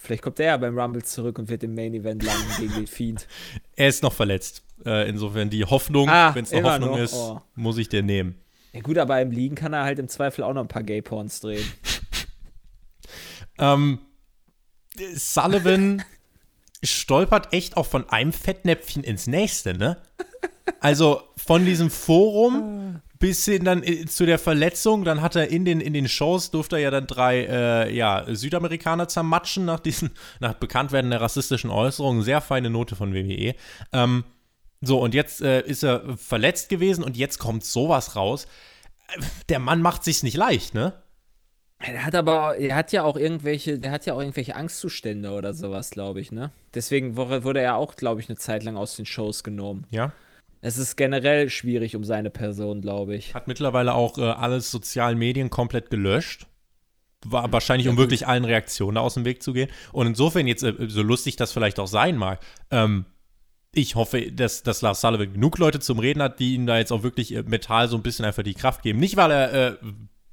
[0.02, 2.88] vielleicht kommt er ja beim Rumble zurück und wird im Main Event landen gegen den
[2.88, 3.28] Fiend.
[3.76, 4.64] Er ist noch verletzt.
[4.86, 6.98] Äh, insofern die Hoffnung, Ah, wenn es eine Hoffnung noch.
[7.00, 7.42] ist, Oh.
[7.56, 8.36] muss ich dir nehmen.
[8.76, 11.40] Ja gut, aber im Liegen kann er halt im Zweifel auch noch ein paar Gay-Porns
[11.40, 11.66] drehen.
[13.58, 14.00] Ähm,
[15.16, 16.04] Sullivan
[16.84, 19.96] stolpert echt auch von einem Fettnäpfchen ins nächste, ne?
[20.82, 25.64] Also von diesem Forum bis hin dann äh, zu der Verletzung, dann hat er in
[25.64, 30.12] den, in den Shows, durfte er ja dann drei äh, ja, Südamerikaner zermatschen nach diesen,
[30.42, 32.24] nach Bekanntwerden der rassistischen Äußerungen.
[32.24, 33.56] Sehr feine Note von WWE.
[33.94, 34.26] Ähm,
[34.88, 38.48] so, und jetzt äh, ist er verletzt gewesen und jetzt kommt sowas raus.
[39.50, 40.94] Der Mann macht sich's nicht leicht, ne?
[41.80, 45.54] Er hat aber, er hat ja auch irgendwelche, der hat ja auch irgendwelche Angstzustände oder
[45.54, 46.52] sowas, glaube ich, ne?
[46.74, 49.86] Deswegen wurde, er auch, glaube ich, eine Zeit lang aus den Shows genommen.
[49.92, 50.14] Ja.
[50.62, 53.36] Es ist generell schwierig um seine Person, glaube ich.
[53.36, 56.48] Hat mittlerweile auch äh, alle sozialen Medien komplett gelöscht.
[57.24, 59.70] War wahrscheinlich, um wirklich allen Reaktionen aus dem Weg zu gehen.
[59.92, 62.40] Und insofern jetzt, äh, so lustig das vielleicht auch sein mag,
[62.72, 63.06] ähm,
[63.76, 66.92] ich hoffe, dass, dass Lars Sullivan genug Leute zum Reden hat, die ihm da jetzt
[66.92, 69.00] auch wirklich äh, mental so ein bisschen einfach die Kraft geben.
[69.00, 69.78] Nicht, weil er äh,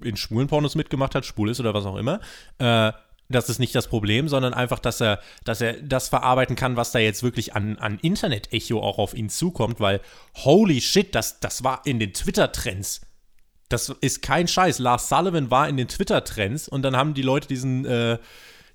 [0.03, 2.21] in schwulen Pornos mitgemacht hat, schwul ist oder was auch immer.
[2.59, 2.93] Äh,
[3.29, 6.93] das ist nicht das Problem, sondern einfach, dass er, dass er das verarbeiten kann, was
[6.93, 10.01] da jetzt wirklich an, an Internet-Echo auch auf ihn zukommt, weil
[10.45, 13.01] holy shit, das, das war in den Twitter-Trends.
[13.69, 14.79] Das ist kein Scheiß.
[14.79, 18.19] Lars Sullivan war in den Twitter-Trends und dann haben die Leute diesen, äh,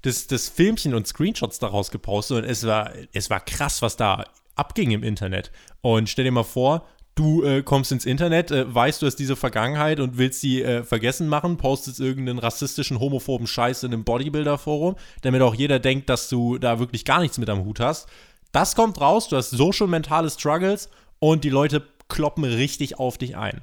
[0.02, 4.26] das, das Filmchen und Screenshots daraus gepostet und es war, es war krass, was da
[4.58, 5.52] abging im Internet.
[5.82, 9.36] Und stell dir mal vor, du äh, kommst ins Internet, äh, weißt, du hast diese
[9.36, 14.96] Vergangenheit und willst sie äh, vergessen machen, postest irgendeinen rassistischen, homophoben Scheiß in einem Bodybuilder-Forum,
[15.22, 18.08] damit auch jeder denkt, dass du da wirklich gar nichts mit am Hut hast.
[18.52, 20.90] Das kommt raus, du hast so schon mentale Struggles
[21.20, 23.62] und die Leute kloppen richtig auf dich ein.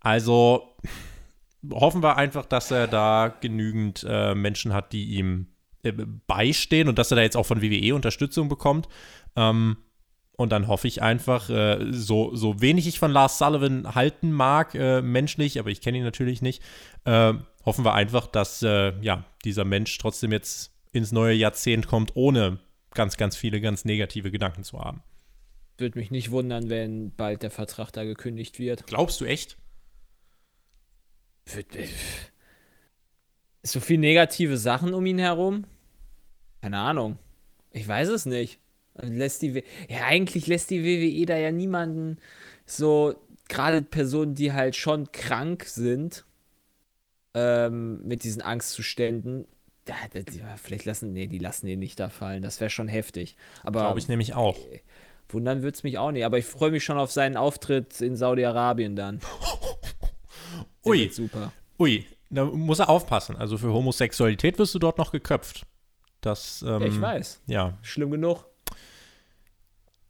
[0.00, 0.74] Also
[1.70, 5.48] hoffen wir einfach, dass er da genügend äh, Menschen hat, die ihm
[5.82, 5.92] äh,
[6.26, 8.88] beistehen und dass er da jetzt auch von WWE Unterstützung bekommt.
[9.36, 9.76] Ähm,
[10.38, 14.72] Und dann hoffe ich einfach, äh, so, so wenig ich von Lars Sullivan halten mag,
[14.76, 16.62] äh, menschlich, aber ich kenne ihn natürlich nicht,
[17.04, 17.34] äh,
[17.64, 22.60] hoffen wir einfach, dass äh, ja, dieser Mensch trotzdem jetzt ins neue Jahrzehnt kommt, ohne
[22.94, 25.02] ganz, ganz viele ganz negative Gedanken zu haben.
[25.76, 28.86] Würde mich nicht wundern, wenn bald der Vertrag da gekündigt wird.
[28.86, 29.56] Glaubst du echt?
[31.52, 31.88] Äh,
[33.64, 35.64] so viel negative Sachen um ihn herum?
[36.62, 37.18] Keine Ahnung.
[37.72, 38.60] Ich weiß es nicht.
[39.02, 42.18] Lässt die, ja, eigentlich lässt die WWE da ja niemanden
[42.66, 43.14] so,
[43.48, 46.24] gerade Personen, die halt schon krank sind,
[47.34, 49.46] ähm, mit diesen Angstzuständen,
[49.84, 52.42] da, da, vielleicht lassen, nee, die lassen den nicht da fallen.
[52.42, 53.36] Das wäre schon heftig.
[53.62, 54.58] Aber glaube ich nämlich auch.
[54.58, 54.80] Äh,
[55.30, 56.24] wundern würde es mich auch nicht.
[56.24, 59.20] Aber ich freue mich schon auf seinen Auftritt in Saudi-Arabien dann.
[60.84, 61.08] Ui.
[61.08, 61.52] Super.
[61.78, 63.36] Ui, da muss er aufpassen.
[63.36, 65.64] Also für Homosexualität wirst du dort noch geköpft.
[66.20, 67.42] Das, ähm, ich weiß.
[67.46, 67.78] Ja.
[67.82, 68.44] Schlimm genug.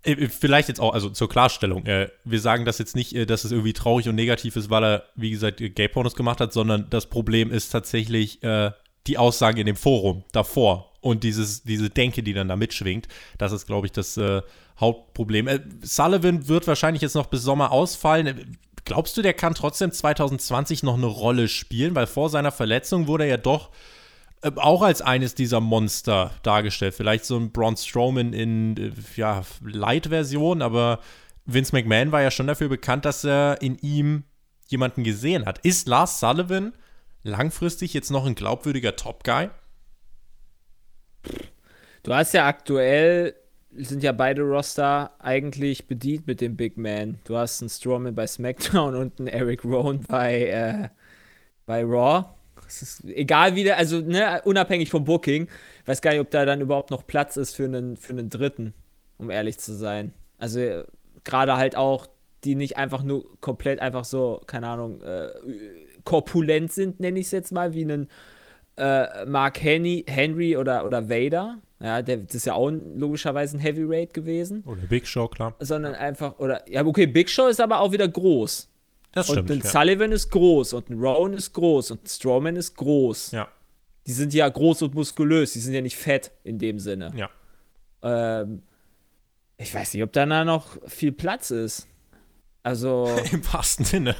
[0.09, 3.26] Äh, äh, vielleicht jetzt auch, also zur Klarstellung, äh, wir sagen das jetzt nicht, äh,
[3.26, 6.88] dass es irgendwie traurig und negativ ist, weil er, wie gesagt, Gay-Pornos gemacht hat, sondern
[6.90, 8.72] das Problem ist tatsächlich äh,
[9.06, 13.09] die Aussagen in dem Forum davor und dieses, diese Denke, die dann da mitschwingt.
[13.38, 14.42] Das ist, glaube ich, das äh,
[14.80, 15.48] Hauptproblem.
[15.82, 18.59] Sullivan wird wahrscheinlich jetzt noch bis Sommer ausfallen.
[18.84, 21.94] Glaubst du, der kann trotzdem 2020 noch eine Rolle spielen?
[21.94, 23.70] Weil vor seiner Verletzung wurde er ja doch
[24.43, 26.95] äh, auch als eines dieser Monster dargestellt.
[26.95, 31.01] Vielleicht so ein Braun Strowman in äh, ja, Light-Version, aber
[31.45, 34.24] Vince McMahon war ja schon dafür bekannt, dass er in ihm
[34.68, 35.59] jemanden gesehen hat.
[35.64, 36.72] Ist Lars Sullivan
[37.22, 39.51] langfristig jetzt noch ein glaubwürdiger Top-Guy?
[42.03, 43.34] Du hast ja aktuell,
[43.72, 47.18] sind ja beide Roster eigentlich bedient mit dem Big Man.
[47.24, 50.89] Du hast einen Strowman bei SmackDown und einen Eric Rowan bei, äh,
[51.66, 52.26] bei Raw
[52.68, 55.48] es ist egal wie der, also ne, unabhängig vom Booking,
[55.86, 58.74] weiß gar nicht, ob da dann überhaupt noch Platz ist für einen, für einen Dritten,
[59.16, 60.12] um ehrlich zu sein.
[60.38, 60.84] Also
[61.24, 62.06] gerade halt auch,
[62.44, 65.28] die nicht einfach nur komplett einfach so, keine Ahnung, äh,
[66.04, 68.08] korpulent sind, nenne ich es jetzt mal, wie einen
[68.76, 71.58] äh, Mark Henry, Henry oder, oder Vader.
[71.80, 74.64] Ja, der, das ist ja auch logischerweise ein Heavy Raid gewesen.
[74.66, 75.54] Oder Big Show, klar.
[75.60, 78.67] Sondern einfach, oder, ja, okay, Big Show ist aber auch wieder groß.
[79.12, 79.50] Das stimmt.
[79.50, 79.70] Und ein ja.
[79.70, 83.32] Sullivan ist groß und ein Rowan ist groß und ein Strowman ist groß.
[83.32, 83.48] Ja.
[84.06, 87.12] Die sind ja groß und muskulös, die sind ja nicht fett in dem Sinne.
[87.14, 87.30] Ja.
[88.02, 88.62] Ähm,
[89.56, 91.88] ich weiß nicht, ob da noch viel Platz ist.
[92.62, 93.11] Also.
[93.32, 94.14] Im wahrsten Sinne.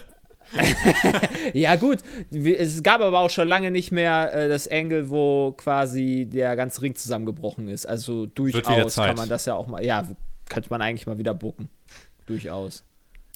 [1.53, 1.99] ja, gut.
[2.31, 6.81] Es gab aber auch schon lange nicht mehr äh, das Angle, wo quasi der ganze
[6.83, 7.87] Ring zusammengebrochen ist.
[7.87, 9.85] Also durchaus kann man das ja auch mal.
[9.85, 10.09] Ja,
[10.49, 11.69] könnte man eigentlich mal wieder bucken.
[12.27, 12.85] Durchaus.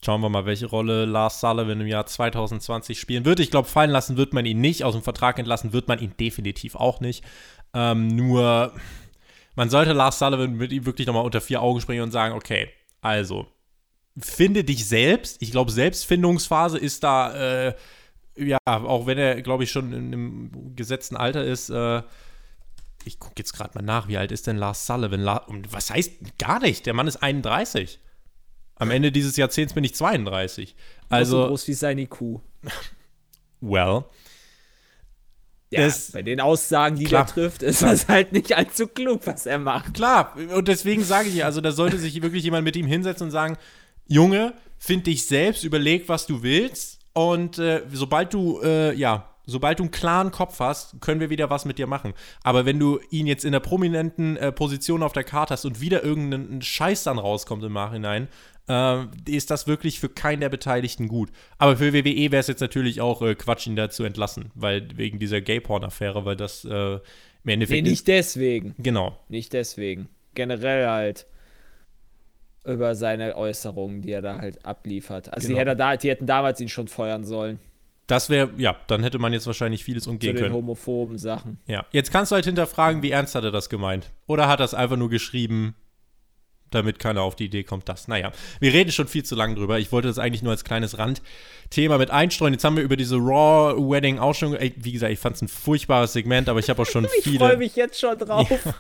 [0.05, 3.39] Schauen wir mal, welche Rolle Lars Sullivan im Jahr 2020 spielen wird.
[3.39, 4.83] Ich glaube, fallen lassen wird man ihn nicht.
[4.83, 7.25] Aus dem Vertrag entlassen wird man ihn definitiv auch nicht.
[7.73, 8.73] Ähm, nur,
[9.55, 12.69] man sollte Lars Sullivan mit ihm wirklich nochmal unter vier Augen springen und sagen: Okay,
[13.01, 13.47] also,
[14.19, 15.41] finde dich selbst.
[15.41, 17.75] Ich glaube, Selbstfindungsphase ist da, äh,
[18.37, 22.03] ja, auch wenn er, glaube ich, schon in einem gesetzten Alter ist, äh,
[23.05, 25.21] ich gucke jetzt gerade mal nach, wie alt ist denn Lars Sullivan?
[25.21, 26.87] La was heißt gar nicht?
[26.87, 28.01] Der Mann ist 31.
[28.77, 30.75] Am Ende dieses Jahrzehnts bin ich 32.
[31.09, 32.41] Also so groß wie sein IQ.
[33.61, 34.05] Well.
[35.71, 37.93] Ja, das, bei den Aussagen, die klar, er trifft, ist klar.
[37.93, 39.95] das halt nicht allzu klug, was er macht.
[39.95, 43.31] Klar, und deswegen sage ich, also da sollte sich wirklich jemand mit ihm hinsetzen und
[43.31, 43.57] sagen,
[44.07, 49.79] Junge, find dich selbst, überleg, was du willst und äh, sobald du, äh, ja, sobald
[49.79, 52.15] du einen klaren Kopf hast, können wir wieder was mit dir machen.
[52.43, 55.81] Aber wenn du ihn jetzt in der prominenten äh, Position auf der Karte hast und
[55.81, 58.29] wieder irgendein Scheiß dann rauskommt im Nachhinein,
[58.69, 61.31] äh, ist das wirklich für keinen der Beteiligten gut.
[61.59, 64.89] Aber für WWE wäre es jetzt natürlich auch äh, Quatsch, ihn da zu entlassen, weil
[64.97, 67.01] wegen dieser Gay-Porn-Affäre, weil das äh, im
[67.45, 67.83] Endeffekt.
[67.83, 68.75] Nee, nicht deswegen.
[68.79, 69.19] Genau.
[69.29, 70.09] Nicht deswegen.
[70.35, 71.27] Generell halt
[72.65, 75.33] über seine Äußerungen, die er da halt abliefert.
[75.33, 75.57] Also genau.
[75.57, 77.59] die, hätte da, die hätten damals ihn schon feuern sollen.
[78.07, 80.55] Das wäre, ja, dann hätte man jetzt wahrscheinlich vieles umgehen Zu den können.
[80.55, 81.59] homophoben Sachen.
[81.67, 84.11] Ja, jetzt kannst du halt hinterfragen, wie ernst hat er das gemeint?
[84.27, 85.75] Oder hat er es einfach nur geschrieben,
[86.75, 88.09] damit keiner auf die Idee kommt, das.
[88.09, 89.79] Naja, wir reden schon viel zu lange drüber.
[89.79, 92.55] Ich wollte das eigentlich nur als kleines Randthema mit einstreuen.
[92.55, 95.43] Jetzt haben wir über diese Raw Wedding auch schon, ey, wie gesagt, ich fand es
[95.43, 97.35] ein furchtbares Segment, aber ich habe auch schon viele.
[97.35, 98.49] ich freue mich jetzt schon drauf.
[98.51, 98.75] Ja.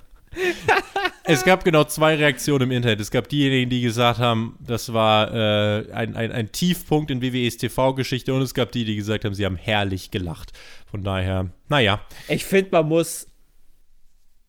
[1.24, 3.00] es gab genau zwei Reaktionen im Internet.
[3.00, 7.58] Es gab diejenigen, die gesagt haben, das war äh, ein, ein, ein Tiefpunkt in WWEs
[7.58, 10.52] TV-Geschichte und es gab die, die gesagt haben, sie haben herrlich gelacht.
[10.90, 12.00] Von daher, naja.
[12.28, 13.26] Ich finde, man muss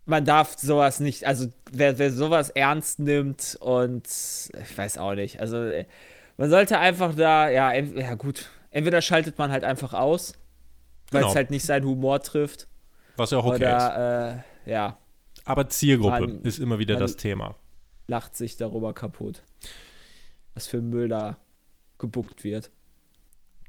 [0.06, 5.40] man darf sowas nicht, also wer, wer sowas ernst nimmt und ich weiß auch nicht,
[5.40, 5.72] also
[6.38, 10.34] man sollte einfach da, ja, ja gut, entweder schaltet man halt einfach aus,
[11.12, 11.32] weil genau.
[11.32, 12.68] es halt nicht seinen Humor trifft.
[13.16, 14.36] Was ja auch okay oder,
[14.66, 14.68] ist.
[14.68, 14.98] Äh, ja.
[15.46, 17.56] Aber Zielgruppe man, ist immer wieder das Thema.
[18.08, 19.44] lacht sich darüber kaputt.
[20.54, 21.38] Was für Müll da
[21.98, 22.72] gebuckt wird.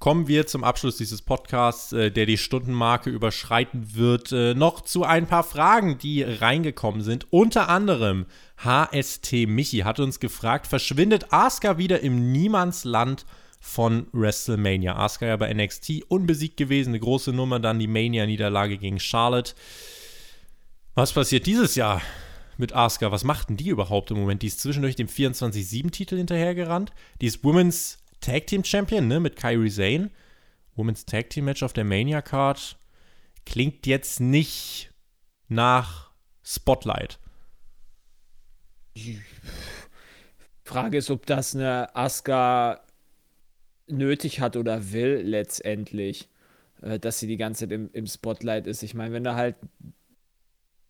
[0.05, 5.05] Kommen wir zum Abschluss dieses Podcasts, äh, der die Stundenmarke überschreiten wird, äh, noch zu
[5.05, 7.26] ein paar Fragen, die reingekommen sind.
[7.30, 8.26] Unter anderem
[8.59, 13.24] HST Michi hat uns gefragt, verschwindet Asuka wieder im Niemandsland
[13.61, 14.94] von WrestleMania?
[14.94, 19.55] Asuka ja bei NXT unbesiegt gewesen, eine große Nummer, dann die Mania-Niederlage gegen Charlotte.
[20.94, 22.02] Was passiert dieses Jahr
[22.59, 23.11] mit Asuka?
[23.11, 24.42] Was machten die überhaupt im Moment?
[24.42, 26.92] Die ist zwischendurch dem 24-7-Titel hinterhergerannt.
[27.22, 30.11] Die ist Women's Tag Team Champion, ne, mit Kyrie Zane.
[30.77, 32.79] Women's Tag Team Match auf der Mania Card.
[33.45, 34.91] Klingt jetzt nicht
[35.49, 36.11] nach
[36.43, 37.18] Spotlight.
[40.64, 42.81] Frage ist, ob das eine Asuka
[43.89, 46.31] nötig hat oder will letztendlich,
[46.81, 48.83] äh, dass sie die ganze Zeit im, im Spotlight ist.
[48.83, 49.57] Ich meine, wenn du halt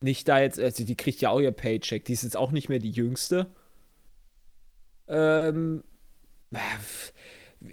[0.01, 2.69] nicht da jetzt, also die kriegt ja auch ihr Paycheck, die ist jetzt auch nicht
[2.69, 3.49] mehr die jüngste.
[5.09, 5.83] Ähm,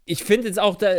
[0.06, 0.94] ich finde jetzt auch da,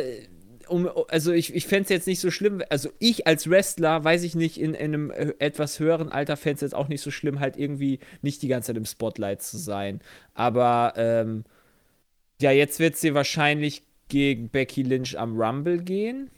[0.68, 4.22] um, also ich, ich fände es jetzt nicht so schlimm, also ich als Wrestler, weiß
[4.22, 7.40] ich nicht, in, in einem etwas höheren Alter fände es jetzt auch nicht so schlimm,
[7.40, 10.00] halt irgendwie nicht die ganze Zeit im Spotlight zu sein.
[10.34, 11.44] Aber ähm,
[12.40, 16.30] ja, jetzt wird sie wahrscheinlich gegen Becky Lynch am Rumble gehen.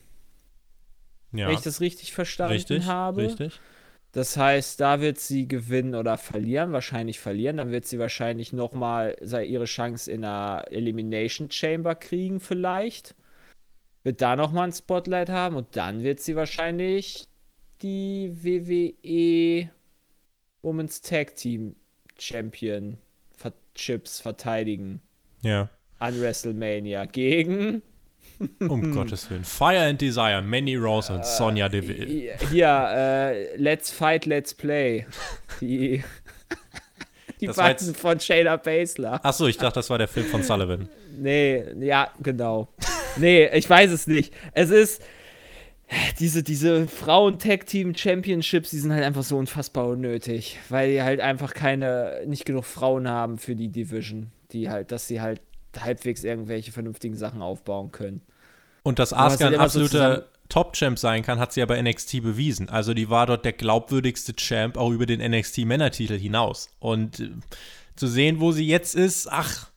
[1.32, 1.48] Ja.
[1.48, 3.22] Wenn ich das richtig verstanden richtig, habe.
[3.22, 3.60] Richtig.
[4.14, 7.56] Das heißt, da wird sie gewinnen oder verlieren, wahrscheinlich verlieren.
[7.56, 13.16] Dann wird sie wahrscheinlich nochmal ihre Chance in einer Elimination Chamber kriegen, vielleicht.
[14.04, 17.26] Wird da nochmal ein Spotlight haben und dann wird sie wahrscheinlich
[17.82, 19.68] die WWE
[20.62, 21.74] Women's Tag Team
[22.16, 22.98] Champion
[23.74, 25.02] Chips verteidigen.
[25.42, 25.68] Ja.
[25.98, 27.82] An WrestleMania gegen
[28.60, 29.44] um Gottes Willen.
[29.44, 32.36] Fire and Desire, Manny Rose und Sonja Deville.
[32.50, 35.06] Hier, äh, Let's Fight, Let's Play.
[35.60, 36.02] Die,
[37.40, 39.24] die beiden von Shayna Baszler.
[39.24, 40.88] Achso, ich dachte, das war der Film von Sullivan.
[41.16, 42.68] Nee, ja, genau.
[43.16, 44.32] nee, ich weiß es nicht.
[44.52, 45.02] Es ist
[46.18, 52.22] diese, diese Frauen-Tag-Team-Championships, die sind halt einfach so unfassbar unnötig, weil die halt einfach keine,
[52.26, 55.40] nicht genug Frauen haben für die Division, die halt, dass sie halt
[55.82, 58.22] halbwegs irgendwelche vernünftigen Sachen aufbauen können.
[58.82, 62.68] Und dass Asuka ein absoluter so Top-Champ sein kann, hat sie ja bei NXT bewiesen.
[62.68, 66.68] Also die war dort der glaubwürdigste Champ auch über den NXT-Männertitel hinaus.
[66.80, 67.30] Und äh,
[67.96, 69.70] zu sehen, wo sie jetzt ist, ach,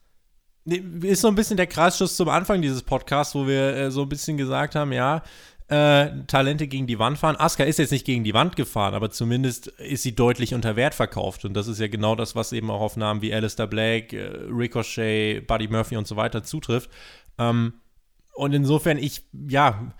[0.65, 4.09] ist so ein bisschen der Kreisschuss zum Anfang dieses Podcasts, wo wir äh, so ein
[4.09, 5.23] bisschen gesagt haben, ja,
[5.69, 7.35] äh, Talente gegen die Wand fahren.
[7.37, 10.95] Asuka ist jetzt nicht gegen die Wand gefahren, aber zumindest ist sie deutlich unter Wert
[10.95, 11.43] verkauft.
[11.43, 14.29] Und das ist ja genau das, was eben auch auf Namen wie Alistair Black, äh,
[14.49, 16.89] Ricochet, Buddy Murphy und so weiter zutrifft.
[17.37, 17.73] Ähm,
[18.33, 19.93] und insofern, ich, ja,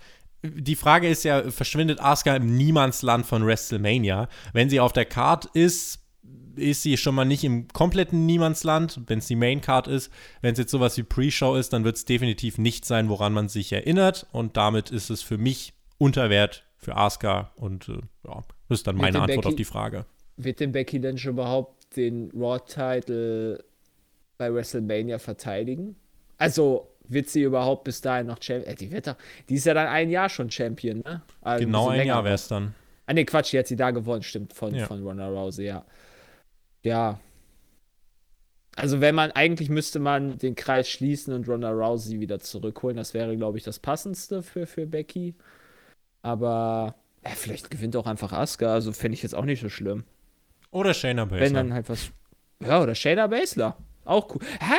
[0.43, 4.29] die Frage ist ja, verschwindet Asuka im Niemandsland von WrestleMania?
[4.53, 6.06] Wenn sie auf der Card ist,
[6.57, 10.11] ist sie schon mal nicht im kompletten Niemandsland, wenn es die Main-Card ist.
[10.41, 13.49] Wenn es jetzt sowas wie Pre-Show ist, dann wird es definitiv nicht sein, woran man
[13.49, 14.27] sich erinnert.
[14.31, 17.51] Und damit ist es für mich Unterwert für Asuka.
[17.55, 20.05] Und äh, ja, das ist dann meine Antwort Becky, auf die Frage.
[20.37, 23.63] Wird denn Becky denn schon überhaupt den Raw-Title
[24.37, 25.95] bei WrestleMania verteidigen?
[26.37, 28.73] Also, wird sie überhaupt bis dahin noch Champion?
[28.73, 29.15] Äh, die, wird doch,
[29.49, 31.21] die ist ja dann ein Jahr schon Champion, ne?
[31.41, 32.75] Also genau ein Jahr wäre es dann.
[33.05, 34.85] Ah, ne, Quatsch, die hat sie da gewonnen, stimmt, von, ja.
[34.85, 35.85] von Ronda Rousey, ja.
[36.87, 37.19] Ja.
[38.75, 42.95] Also, wenn man, eigentlich müsste man den Kreis schließen und Ronda Rousey wieder zurückholen.
[42.95, 45.35] Das wäre, glaube ich, das Passendste für, für Becky.
[46.21, 50.03] Aber, ja, vielleicht gewinnt auch einfach Asuka, also fände ich jetzt auch nicht so schlimm.
[50.71, 51.45] Oder Shayna Baszler.
[51.45, 52.11] Wenn dann halt was.
[52.63, 53.77] Ja, oder Shayna Baszler.
[54.05, 54.41] Auch cool.
[54.59, 54.75] Hä?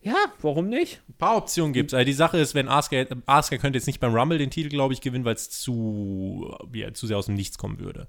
[0.00, 1.02] Ja, warum nicht?
[1.08, 1.94] Ein paar Optionen gibt es.
[1.94, 4.92] Also die Sache ist, wenn Asuka, Asuka könnte jetzt nicht beim Rumble den Titel, glaube
[4.92, 8.08] ich, gewinnen, weil es zu, ja, zu sehr aus dem Nichts kommen würde.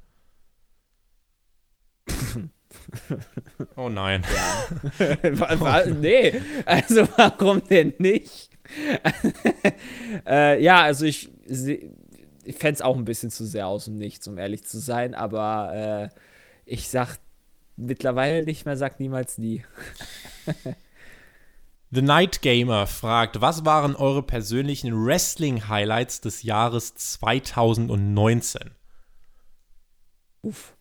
[3.75, 4.23] Oh nein.
[5.23, 5.86] Ja.
[5.86, 6.34] nee,
[6.65, 8.49] also warum denn nicht?
[10.28, 14.28] äh, ja, also ich, ich fände es auch ein bisschen zu sehr aus dem Nichts,
[14.28, 16.19] um ehrlich zu sein, aber äh,
[16.65, 17.17] ich sag
[17.75, 19.63] mittlerweile nicht mehr, sag niemals nie.
[21.89, 28.71] The Night Gamer fragt, was waren eure persönlichen Wrestling-Highlights des Jahres 2019?
[30.41, 30.76] Uff.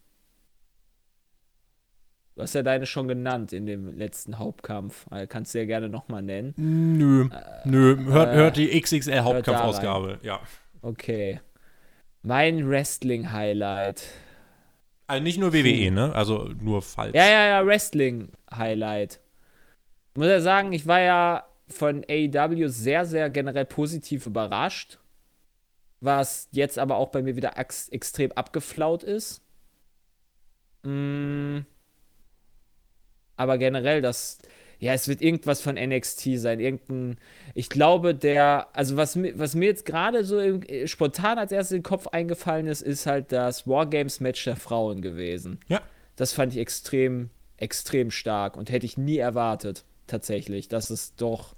[2.37, 5.07] Du hast ja deine schon genannt in dem letzten Hauptkampf.
[5.09, 6.53] Also kannst du ja gerne nochmal nennen.
[6.59, 7.97] Nö, äh, nö.
[8.13, 10.41] Hört, äh, hört die XXL Hauptkampfausgabe, ja.
[10.83, 11.41] Okay.
[12.23, 14.03] Mein Wrestling-Highlight.
[15.07, 16.15] Also nicht nur WWE, ne?
[16.15, 17.15] Also nur falsch.
[17.15, 19.21] Ja, ja, ja, Wrestling-Highlight.
[20.13, 24.99] Ich muss ja sagen, ich war ja von AEW sehr, sehr generell positiv überrascht.
[26.01, 29.41] Was jetzt aber auch bei mir wieder ex extrem abgeflaut ist.
[30.83, 31.61] Mm.
[33.37, 34.39] Aber generell das,
[34.79, 37.19] ja, es wird irgendwas von NXT sein, irgendein,
[37.55, 41.79] ich glaube, der, also was, was mir jetzt gerade so im, spontan als erstes in
[41.79, 45.61] den Kopf eingefallen ist, ist halt das Wargames-Match der Frauen gewesen.
[45.69, 45.81] Ja.
[46.17, 51.55] Das fand ich extrem, extrem stark und hätte ich nie erwartet, tatsächlich, dass es doch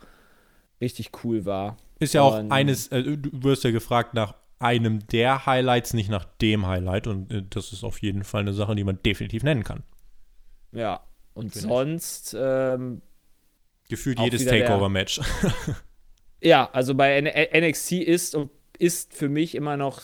[0.81, 1.77] richtig cool war.
[1.99, 6.11] Ist ja auch und, eines, äh, du wirst ja gefragt nach einem der Highlights, nicht
[6.11, 7.07] nach dem Highlight.
[7.07, 9.83] Und äh, das ist auf jeden Fall eine Sache, die man definitiv nennen kann.
[10.73, 11.01] Ja,
[11.39, 12.37] und sonst.
[12.39, 13.03] Ähm,
[13.89, 15.21] Gefühlt jedes Takeover-Match.
[16.43, 20.03] ja, also bei NXT ist und ist für mich immer noch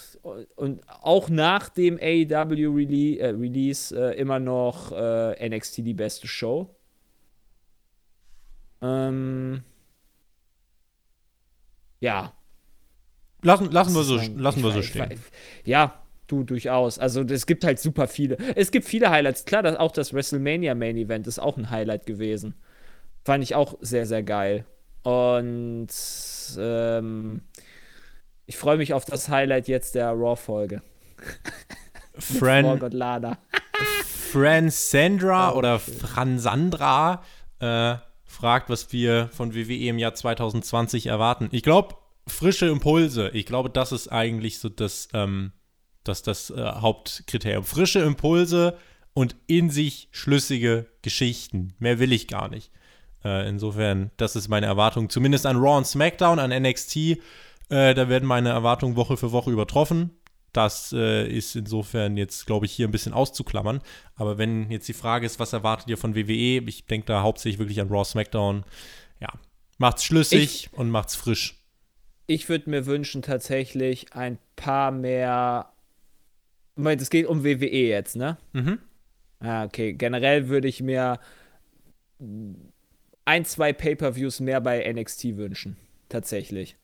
[0.57, 6.27] und auch nach dem AEW Release, äh, Release äh, immer noch äh, NXT die beste
[6.27, 6.75] Show.
[8.83, 9.63] Ähm,
[12.01, 12.33] ja,
[13.45, 15.21] Lassen, lassen wir so, lassen wir so stehen.
[15.65, 16.99] Ja, du durchaus.
[16.99, 18.37] Also es gibt halt super viele.
[18.55, 19.45] Es gibt viele Highlights.
[19.45, 22.55] Klar, dass auch das WrestleMania Main Event ist auch ein Highlight gewesen.
[23.25, 24.65] Fand ich auch sehr, sehr geil.
[25.03, 25.89] Und
[26.59, 27.43] ähm,
[28.47, 30.83] ich freue mich auf das Highlight jetzt der Raw-Folge.
[32.19, 33.39] Fran, oh Gott, Lana.
[34.33, 37.23] Fran Sandra oh, oder Fran Sandra
[37.61, 41.49] äh, fragt, was wir von WWE im Jahr 2020 erwarten.
[41.53, 41.97] Ich glaube,
[42.27, 43.31] frische Impulse.
[43.31, 45.53] Ich glaube, das ist eigentlich so das, ähm,
[46.05, 47.65] das, das äh, Hauptkriterium.
[47.65, 48.79] Frische Impulse
[49.13, 51.75] und in sich schlüssige Geschichten.
[51.79, 52.71] Mehr will ich gar nicht.
[53.25, 55.09] Äh, insofern, das ist meine Erwartung.
[55.09, 56.97] Zumindest an Raw und SmackDown, an NXT.
[56.97, 57.19] Äh,
[57.69, 60.11] da werden meine Erwartungen Woche für Woche übertroffen.
[60.53, 63.81] Das äh, ist insofern jetzt, glaube ich, hier ein bisschen auszuklammern.
[64.15, 66.63] Aber wenn jetzt die Frage ist, was erwartet ihr von WWE?
[66.69, 68.65] Ich denke da hauptsächlich wirklich an Raw, SmackDown.
[69.21, 69.31] Ja,
[69.79, 71.57] macht's schlüssig ich, und macht's frisch
[72.27, 75.71] ich würde mir wünschen, tatsächlich ein paar mehr.
[76.77, 78.37] Moment, es geht um WWE jetzt, ne?
[78.53, 78.79] Mhm.
[79.41, 79.93] Ah, okay.
[79.93, 81.19] Generell würde ich mir
[83.25, 85.77] ein, zwei Pay-Per-Views mehr bei NXT wünschen.
[86.09, 86.77] Tatsächlich.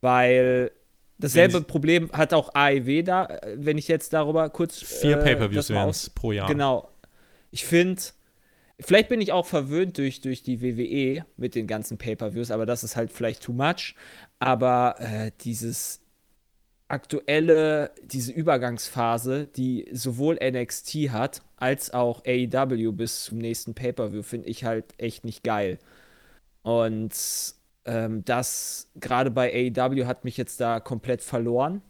[0.00, 0.70] Weil
[1.18, 4.80] dasselbe Problem hat auch AEW da, wenn ich jetzt darüber kurz.
[4.82, 6.48] Vier äh, Pay-Per-Views wären es pro Jahr.
[6.48, 6.90] Genau.
[7.50, 8.02] Ich finde
[8.80, 12.84] Vielleicht bin ich auch verwöhnt durch, durch die WWE mit den ganzen Pay-Per-Views, aber das
[12.84, 13.96] ist halt vielleicht too much.
[14.38, 16.00] Aber äh, dieses
[16.88, 24.48] aktuelle, diese Übergangsphase, die sowohl NXT hat, als auch AEW bis zum nächsten Pay-Per-View, finde
[24.48, 25.78] ich halt echt nicht geil.
[26.62, 27.12] Und
[27.84, 31.82] ähm, das gerade bei AEW hat mich jetzt da komplett verloren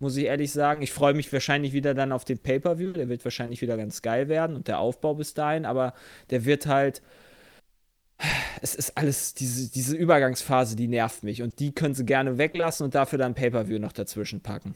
[0.00, 0.82] muss ich ehrlich sagen.
[0.82, 2.92] Ich freue mich wahrscheinlich wieder dann auf den Pay-Per-View.
[2.92, 5.94] Der wird wahrscheinlich wieder ganz geil werden und der Aufbau bis dahin, aber
[6.30, 7.02] der wird halt.
[8.60, 11.42] Es ist alles, diese, diese Übergangsphase, die nervt mich.
[11.42, 14.74] Und die können sie gerne weglassen und dafür dann Pay-Per-View noch dazwischen packen.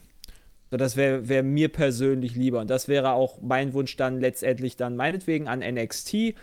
[0.71, 2.61] So, das wäre wär mir persönlich lieber.
[2.61, 6.35] Und das wäre auch mein Wunsch dann letztendlich dann meinetwegen an NXT,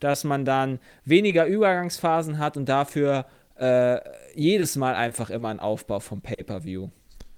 [0.00, 3.26] dass man dann weniger Übergangsphasen hat und dafür
[3.56, 4.00] äh,
[4.34, 6.88] jedes Mal einfach immer einen Aufbau vom Pay-Per-View.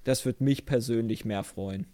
[0.04, 1.86] Das würde mich persönlich mehr freuen.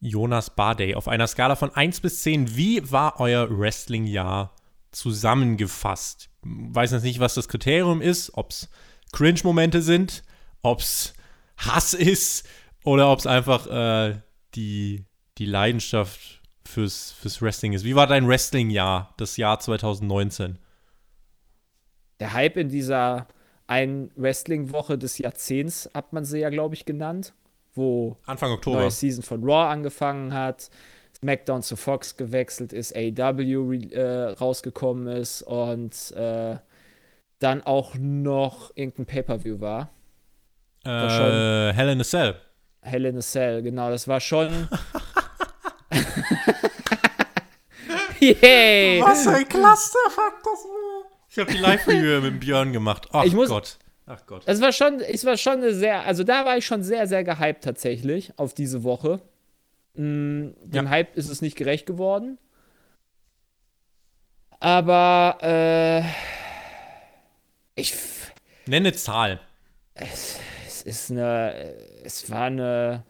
[0.00, 4.54] Jonas Barday, auf einer Skala von 1 bis 10, wie war euer Wrestling-Jahr
[4.92, 6.27] zusammengefasst?
[6.42, 8.68] Weiß jetzt nicht, was das Kriterium ist, ob es
[9.12, 10.22] Cringe-Momente sind,
[10.62, 11.14] ob es
[11.56, 12.46] Hass ist
[12.84, 14.20] oder ob es einfach äh,
[14.54, 15.04] die,
[15.38, 17.84] die Leidenschaft fürs, fürs Wrestling ist.
[17.84, 20.58] Wie war dein Wrestling-Jahr, das Jahr 2019?
[22.20, 23.26] Der Hype in dieser
[23.66, 27.34] ein Wrestling-Woche des Jahrzehnts, hat man sie ja, glaube ich, genannt,
[27.74, 30.70] wo Anfang Oktober neue Season von Raw angefangen hat,
[31.20, 36.56] SmackDown zu Fox gewechselt ist, AEW äh, rausgekommen ist und äh,
[37.40, 39.90] dann auch noch irgendein Pay-Per-View war.
[40.84, 42.36] Äh, war Hell in a Cell.
[42.82, 44.68] Hell in a Cell, genau, das war schon.
[48.20, 49.00] Yay!
[49.00, 51.04] Was ein Clusterfuck das war.
[51.30, 53.08] Ich habe die Live-Review mit Björn gemacht.
[53.12, 53.78] Ach muss, Gott.
[54.06, 54.42] Ach Gott.
[54.46, 57.22] Es war schon, es war schon eine sehr, also da war ich schon sehr, sehr
[57.24, 59.20] gehypt tatsächlich auf diese Woche.
[59.94, 60.90] Mm, dem ja.
[60.90, 62.38] Hype ist es nicht gerecht geworden.
[64.60, 66.02] Aber äh,
[67.74, 67.94] ich.
[68.66, 69.40] Nenne Zahl.
[69.94, 71.76] Es, es ist eine.
[72.04, 73.04] Es war eine.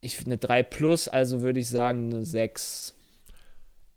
[0.00, 2.94] Ich eine 3 plus, also würde ich sagen eine 6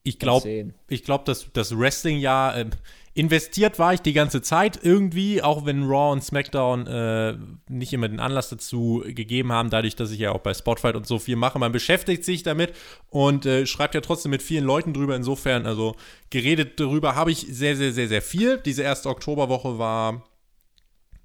[0.03, 2.65] ich glaube, ich glaube, dass das Wrestling-Jahr äh,
[3.13, 8.07] investiert war ich die ganze Zeit irgendwie, auch wenn Raw und SmackDown äh, nicht immer
[8.07, 11.35] den Anlass dazu gegeben haben, dadurch, dass ich ja auch bei Spotfight und so viel
[11.35, 11.59] mache.
[11.59, 12.73] Man beschäftigt sich damit
[13.09, 15.15] und äh, schreibt ja trotzdem mit vielen Leuten drüber.
[15.15, 15.95] Insofern, also
[16.29, 18.57] geredet darüber habe ich sehr, sehr, sehr, sehr viel.
[18.59, 20.23] Diese erste Oktoberwoche war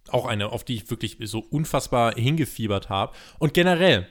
[0.09, 3.13] auch eine, auf die ich wirklich so unfassbar hingefiebert habe.
[3.39, 4.09] Und generell,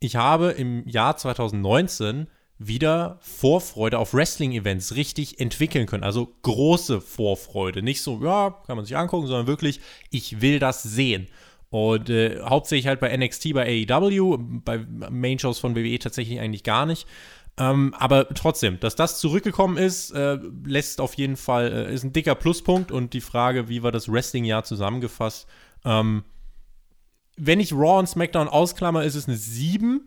[0.00, 2.26] ich habe im Jahr 2019
[2.66, 6.04] wieder Vorfreude auf Wrestling-Events richtig entwickeln können.
[6.04, 7.82] Also große Vorfreude.
[7.82, 9.80] Nicht so, ja, kann man sich angucken, sondern wirklich,
[10.10, 11.28] ich will das sehen.
[11.70, 16.84] Und äh, hauptsächlich halt bei NXT, bei AEW, bei Main-Shows von WWE tatsächlich eigentlich gar
[16.84, 17.06] nicht.
[17.58, 22.12] Ähm, aber trotzdem, dass das zurückgekommen ist, äh, lässt auf jeden Fall, äh, ist ein
[22.12, 22.92] dicker Pluspunkt.
[22.92, 25.46] Und die Frage, wie war das Wrestling-Jahr zusammengefasst?
[25.84, 26.24] Ähm,
[27.36, 30.00] wenn ich Raw und SmackDown ausklammer, ist es eine 7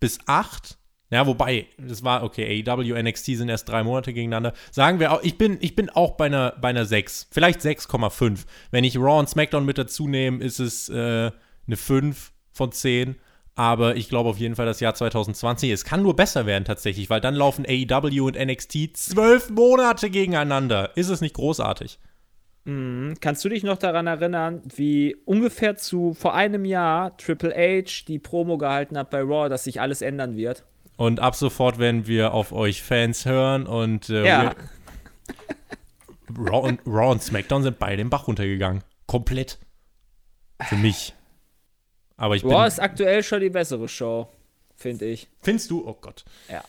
[0.00, 0.76] bis 8.
[1.10, 4.52] Ja, wobei, das war, okay, AEW, NXT sind erst drei Monate gegeneinander.
[4.70, 8.44] Sagen wir auch, ich bin, ich bin auch bei einer, bei einer 6, vielleicht 6,5.
[8.70, 11.30] Wenn ich Raw und SmackDown mit dazu nehme, ist es äh,
[11.66, 13.16] eine 5 von 10.
[13.56, 15.70] Aber ich glaube auf jeden Fall das Jahr 2020.
[15.70, 20.96] Es kann nur besser werden tatsächlich, weil dann laufen AEW und NXT zwölf Monate gegeneinander.
[20.96, 22.00] Ist es nicht großartig?
[22.64, 23.14] Mhm.
[23.20, 28.18] Kannst du dich noch daran erinnern, wie ungefähr zu vor einem Jahr Triple H die
[28.18, 30.64] Promo gehalten hat bei Raw, dass sich alles ändern wird?
[30.96, 34.54] Und ab sofort werden wir auf euch Fans hören und äh, ja.
[36.38, 38.82] Raw, und, Raw und SmackDown sind beide den Bach runtergegangen.
[39.06, 39.58] Komplett.
[40.62, 41.14] Für mich.
[42.16, 44.28] Aber ich Raw bin, ist aktuell schon die bessere Show,
[44.76, 45.28] finde ich.
[45.42, 45.86] Findest du?
[45.86, 46.24] Oh Gott.
[46.48, 46.62] Ja.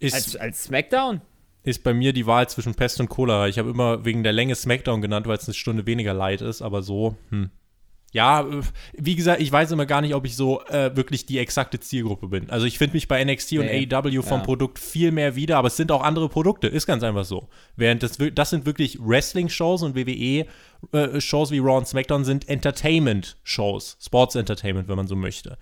[0.00, 1.20] Ist, als, als SmackDown?
[1.62, 3.48] ist bei mir die Wahl zwischen Pest und Cholera.
[3.48, 6.62] Ich habe immer wegen der Länge Smackdown genannt, weil es eine Stunde weniger leid ist,
[6.62, 7.50] aber so, hm.
[8.12, 8.62] Ja, äh,
[8.94, 12.28] wie gesagt, ich weiß immer gar nicht, ob ich so äh, wirklich die exakte Zielgruppe
[12.28, 12.50] bin.
[12.50, 13.58] Also ich finde mich bei NXT nee.
[13.58, 14.44] und AEW vom ja.
[14.44, 17.48] Produkt viel mehr wieder, aber es sind auch andere Produkte, ist ganz einfach so.
[17.76, 23.98] Während das, das sind wirklich Wrestling-Shows und WWE-Shows äh, wie Raw und SmackDown sind Entertainment-Shows,
[24.00, 25.58] Sports-Entertainment, wenn man so möchte.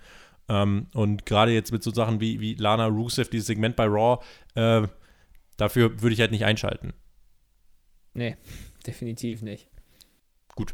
[0.47, 4.23] Ähm, und gerade jetzt mit so Sachen wie, wie Lana Rusev, dieses Segment bei Raw,
[4.55, 4.87] äh,
[5.59, 6.93] Dafür würde ich halt nicht einschalten.
[8.13, 8.37] Nee,
[8.87, 9.67] definitiv nicht.
[10.55, 10.73] Gut.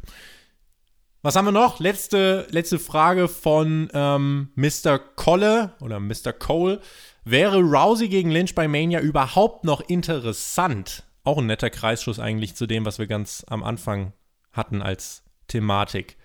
[1.25, 1.79] Was haben wir noch?
[1.79, 4.99] Letzte, letzte Frage von ähm, Mr.
[4.99, 6.33] Colle oder Mr.
[6.33, 6.79] Cole.
[7.23, 11.01] Wäre Rousey gegen Lynch bei Mania überhaupt noch interessant?
[11.23, 14.13] Auch ein netter Kreisschuss eigentlich zu dem, was wir ganz am Anfang
[14.51, 16.17] hatten als Thematik.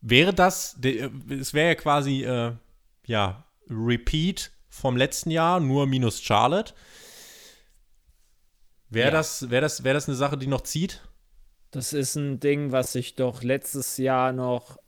[0.00, 0.76] Wäre das,
[1.28, 2.52] es wäre ja quasi, äh,
[3.06, 6.74] ja, Repeat vom letzten Jahr, nur minus Charlotte.
[8.88, 9.12] Wäre ja.
[9.12, 11.02] das, wär das, wär das eine Sache, die noch zieht?
[11.70, 14.78] Das ist ein Ding, was ich doch letztes Jahr noch,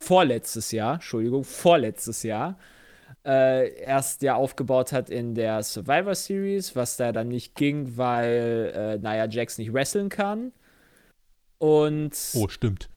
[0.00, 2.58] vorletztes Jahr, Entschuldigung, vorletztes Jahr,
[3.26, 8.72] äh, erst ja aufgebaut hat in der Survivor Series, was da dann nicht ging, weil
[8.74, 10.52] äh, Nia Jax nicht wresteln kann.
[11.58, 12.16] Und.
[12.34, 12.88] Oh, stimmt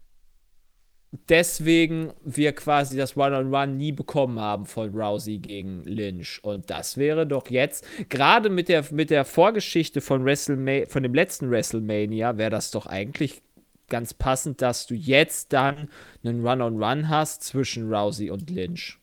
[1.12, 6.40] deswegen wir quasi das One-on-One -on -One nie bekommen haben von Rousey gegen Lynch.
[6.44, 11.14] Und das wäre doch jetzt, gerade mit der, mit der Vorgeschichte von, WrestleMania, von dem
[11.14, 13.42] letzten WrestleMania, wäre das doch eigentlich
[13.90, 15.90] ganz passend, dass du jetzt dann
[16.24, 18.98] einen One-on-One -on -One hast zwischen Rousey und Lynch.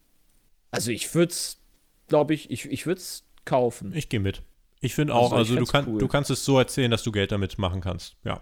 [0.70, 1.60] Also ich würde es,
[2.08, 3.92] glaube ich, ich, ich würde es kaufen.
[3.94, 4.42] Ich gehe mit.
[4.80, 5.98] Ich finde auch, also, also du, kann, cool.
[5.98, 8.16] du kannst es so erzählen, dass du Geld damit machen kannst.
[8.24, 8.40] Ja.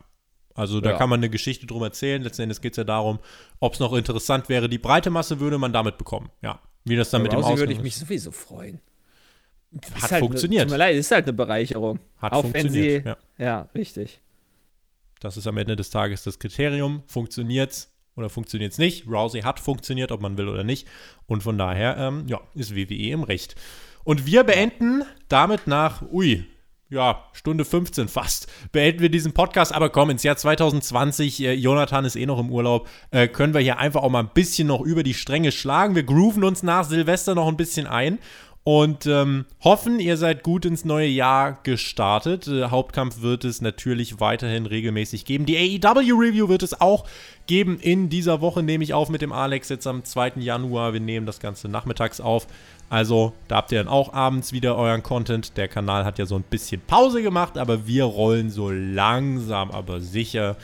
[0.56, 0.96] Also da ja.
[0.96, 2.22] kann man eine Geschichte drum erzählen.
[2.22, 3.18] Letzten Endes geht es ja darum,
[3.60, 4.68] ob es noch interessant wäre.
[4.68, 6.30] Die breite Masse würde man damit bekommen.
[6.42, 6.60] Ja.
[6.84, 8.80] Wie das dann mit dem Ausgang würde ich mich sowieso freuen.
[10.00, 10.62] Hat halt funktioniert.
[10.62, 11.98] Eine, tut mir leid, ist halt eine Bereicherung.
[12.18, 13.02] Hat Auch funktioniert.
[13.02, 13.16] Sie, ja.
[13.38, 14.20] ja, richtig.
[15.20, 17.02] Das ist am Ende des Tages das Kriterium.
[17.06, 19.06] Funktioniert es oder funktioniert es nicht?
[19.06, 20.88] Rousey hat funktioniert, ob man will oder nicht.
[21.26, 23.56] Und von daher, ähm, ja, ist WWE im Recht.
[24.04, 26.46] Und wir beenden damit nach, ui,
[26.88, 29.74] ja, Stunde 15 fast, beenden wir diesen Podcast.
[29.74, 33.60] Aber komm, ins Jahr 2020, äh, Jonathan ist eh noch im Urlaub, äh, können wir
[33.60, 35.94] hier einfach auch mal ein bisschen noch über die Stränge schlagen.
[35.94, 38.18] Wir grooven uns nach Silvester noch ein bisschen ein
[38.66, 42.48] und ähm, hoffen, ihr seid gut ins neue Jahr gestartet.
[42.48, 45.46] Äh, Hauptkampf wird es natürlich weiterhin regelmäßig geben.
[45.46, 47.06] Die AEW-Review wird es auch
[47.46, 47.78] geben.
[47.78, 50.32] In dieser Woche nehme ich auf mit dem Alex jetzt am 2.
[50.38, 50.94] Januar.
[50.94, 52.48] Wir nehmen das Ganze nachmittags auf.
[52.88, 55.56] Also da habt ihr dann auch abends wieder euren Content.
[55.56, 60.00] Der Kanal hat ja so ein bisschen Pause gemacht, aber wir rollen so langsam, aber
[60.00, 60.56] sicher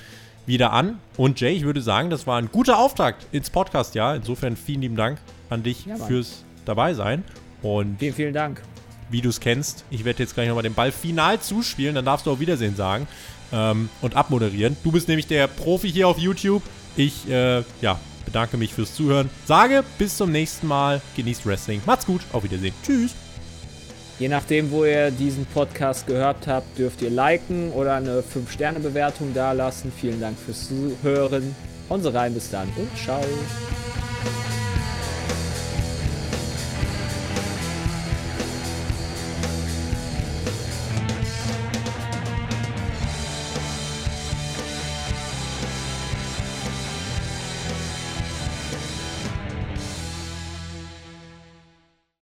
[0.46, 0.98] wieder an.
[1.16, 4.14] Und Jay, ich würde sagen, das war ein guter Auftakt ins Podcast, ja.
[4.14, 5.18] Insofern vielen lieben Dank
[5.50, 7.24] an dich ja, fürs dabei sein.
[7.62, 8.62] Und vielen, vielen Dank.
[9.10, 12.26] Wie du es kennst, ich werde jetzt gleich nochmal den Ball final zuspielen, dann darfst
[12.26, 13.06] du auch Wiedersehen sagen
[13.52, 14.76] ähm, und abmoderieren.
[14.82, 16.62] Du bist nämlich der Profi hier auf YouTube.
[16.96, 19.30] Ich, äh, ja, bedanke mich fürs Zuhören.
[19.46, 21.00] Sage bis zum nächsten Mal.
[21.16, 21.82] Genießt Wrestling.
[21.86, 22.22] Macht's gut.
[22.32, 22.74] Auf Wiedersehen.
[22.84, 23.12] Tschüss.
[24.18, 29.92] Je nachdem, wo ihr diesen Podcast gehört habt, dürft ihr liken oder eine 5-Sterne-Bewertung dalassen.
[30.00, 31.56] Vielen Dank fürs Zuhören.
[31.90, 33.24] Hauen Sie rein, bis dann und ciao.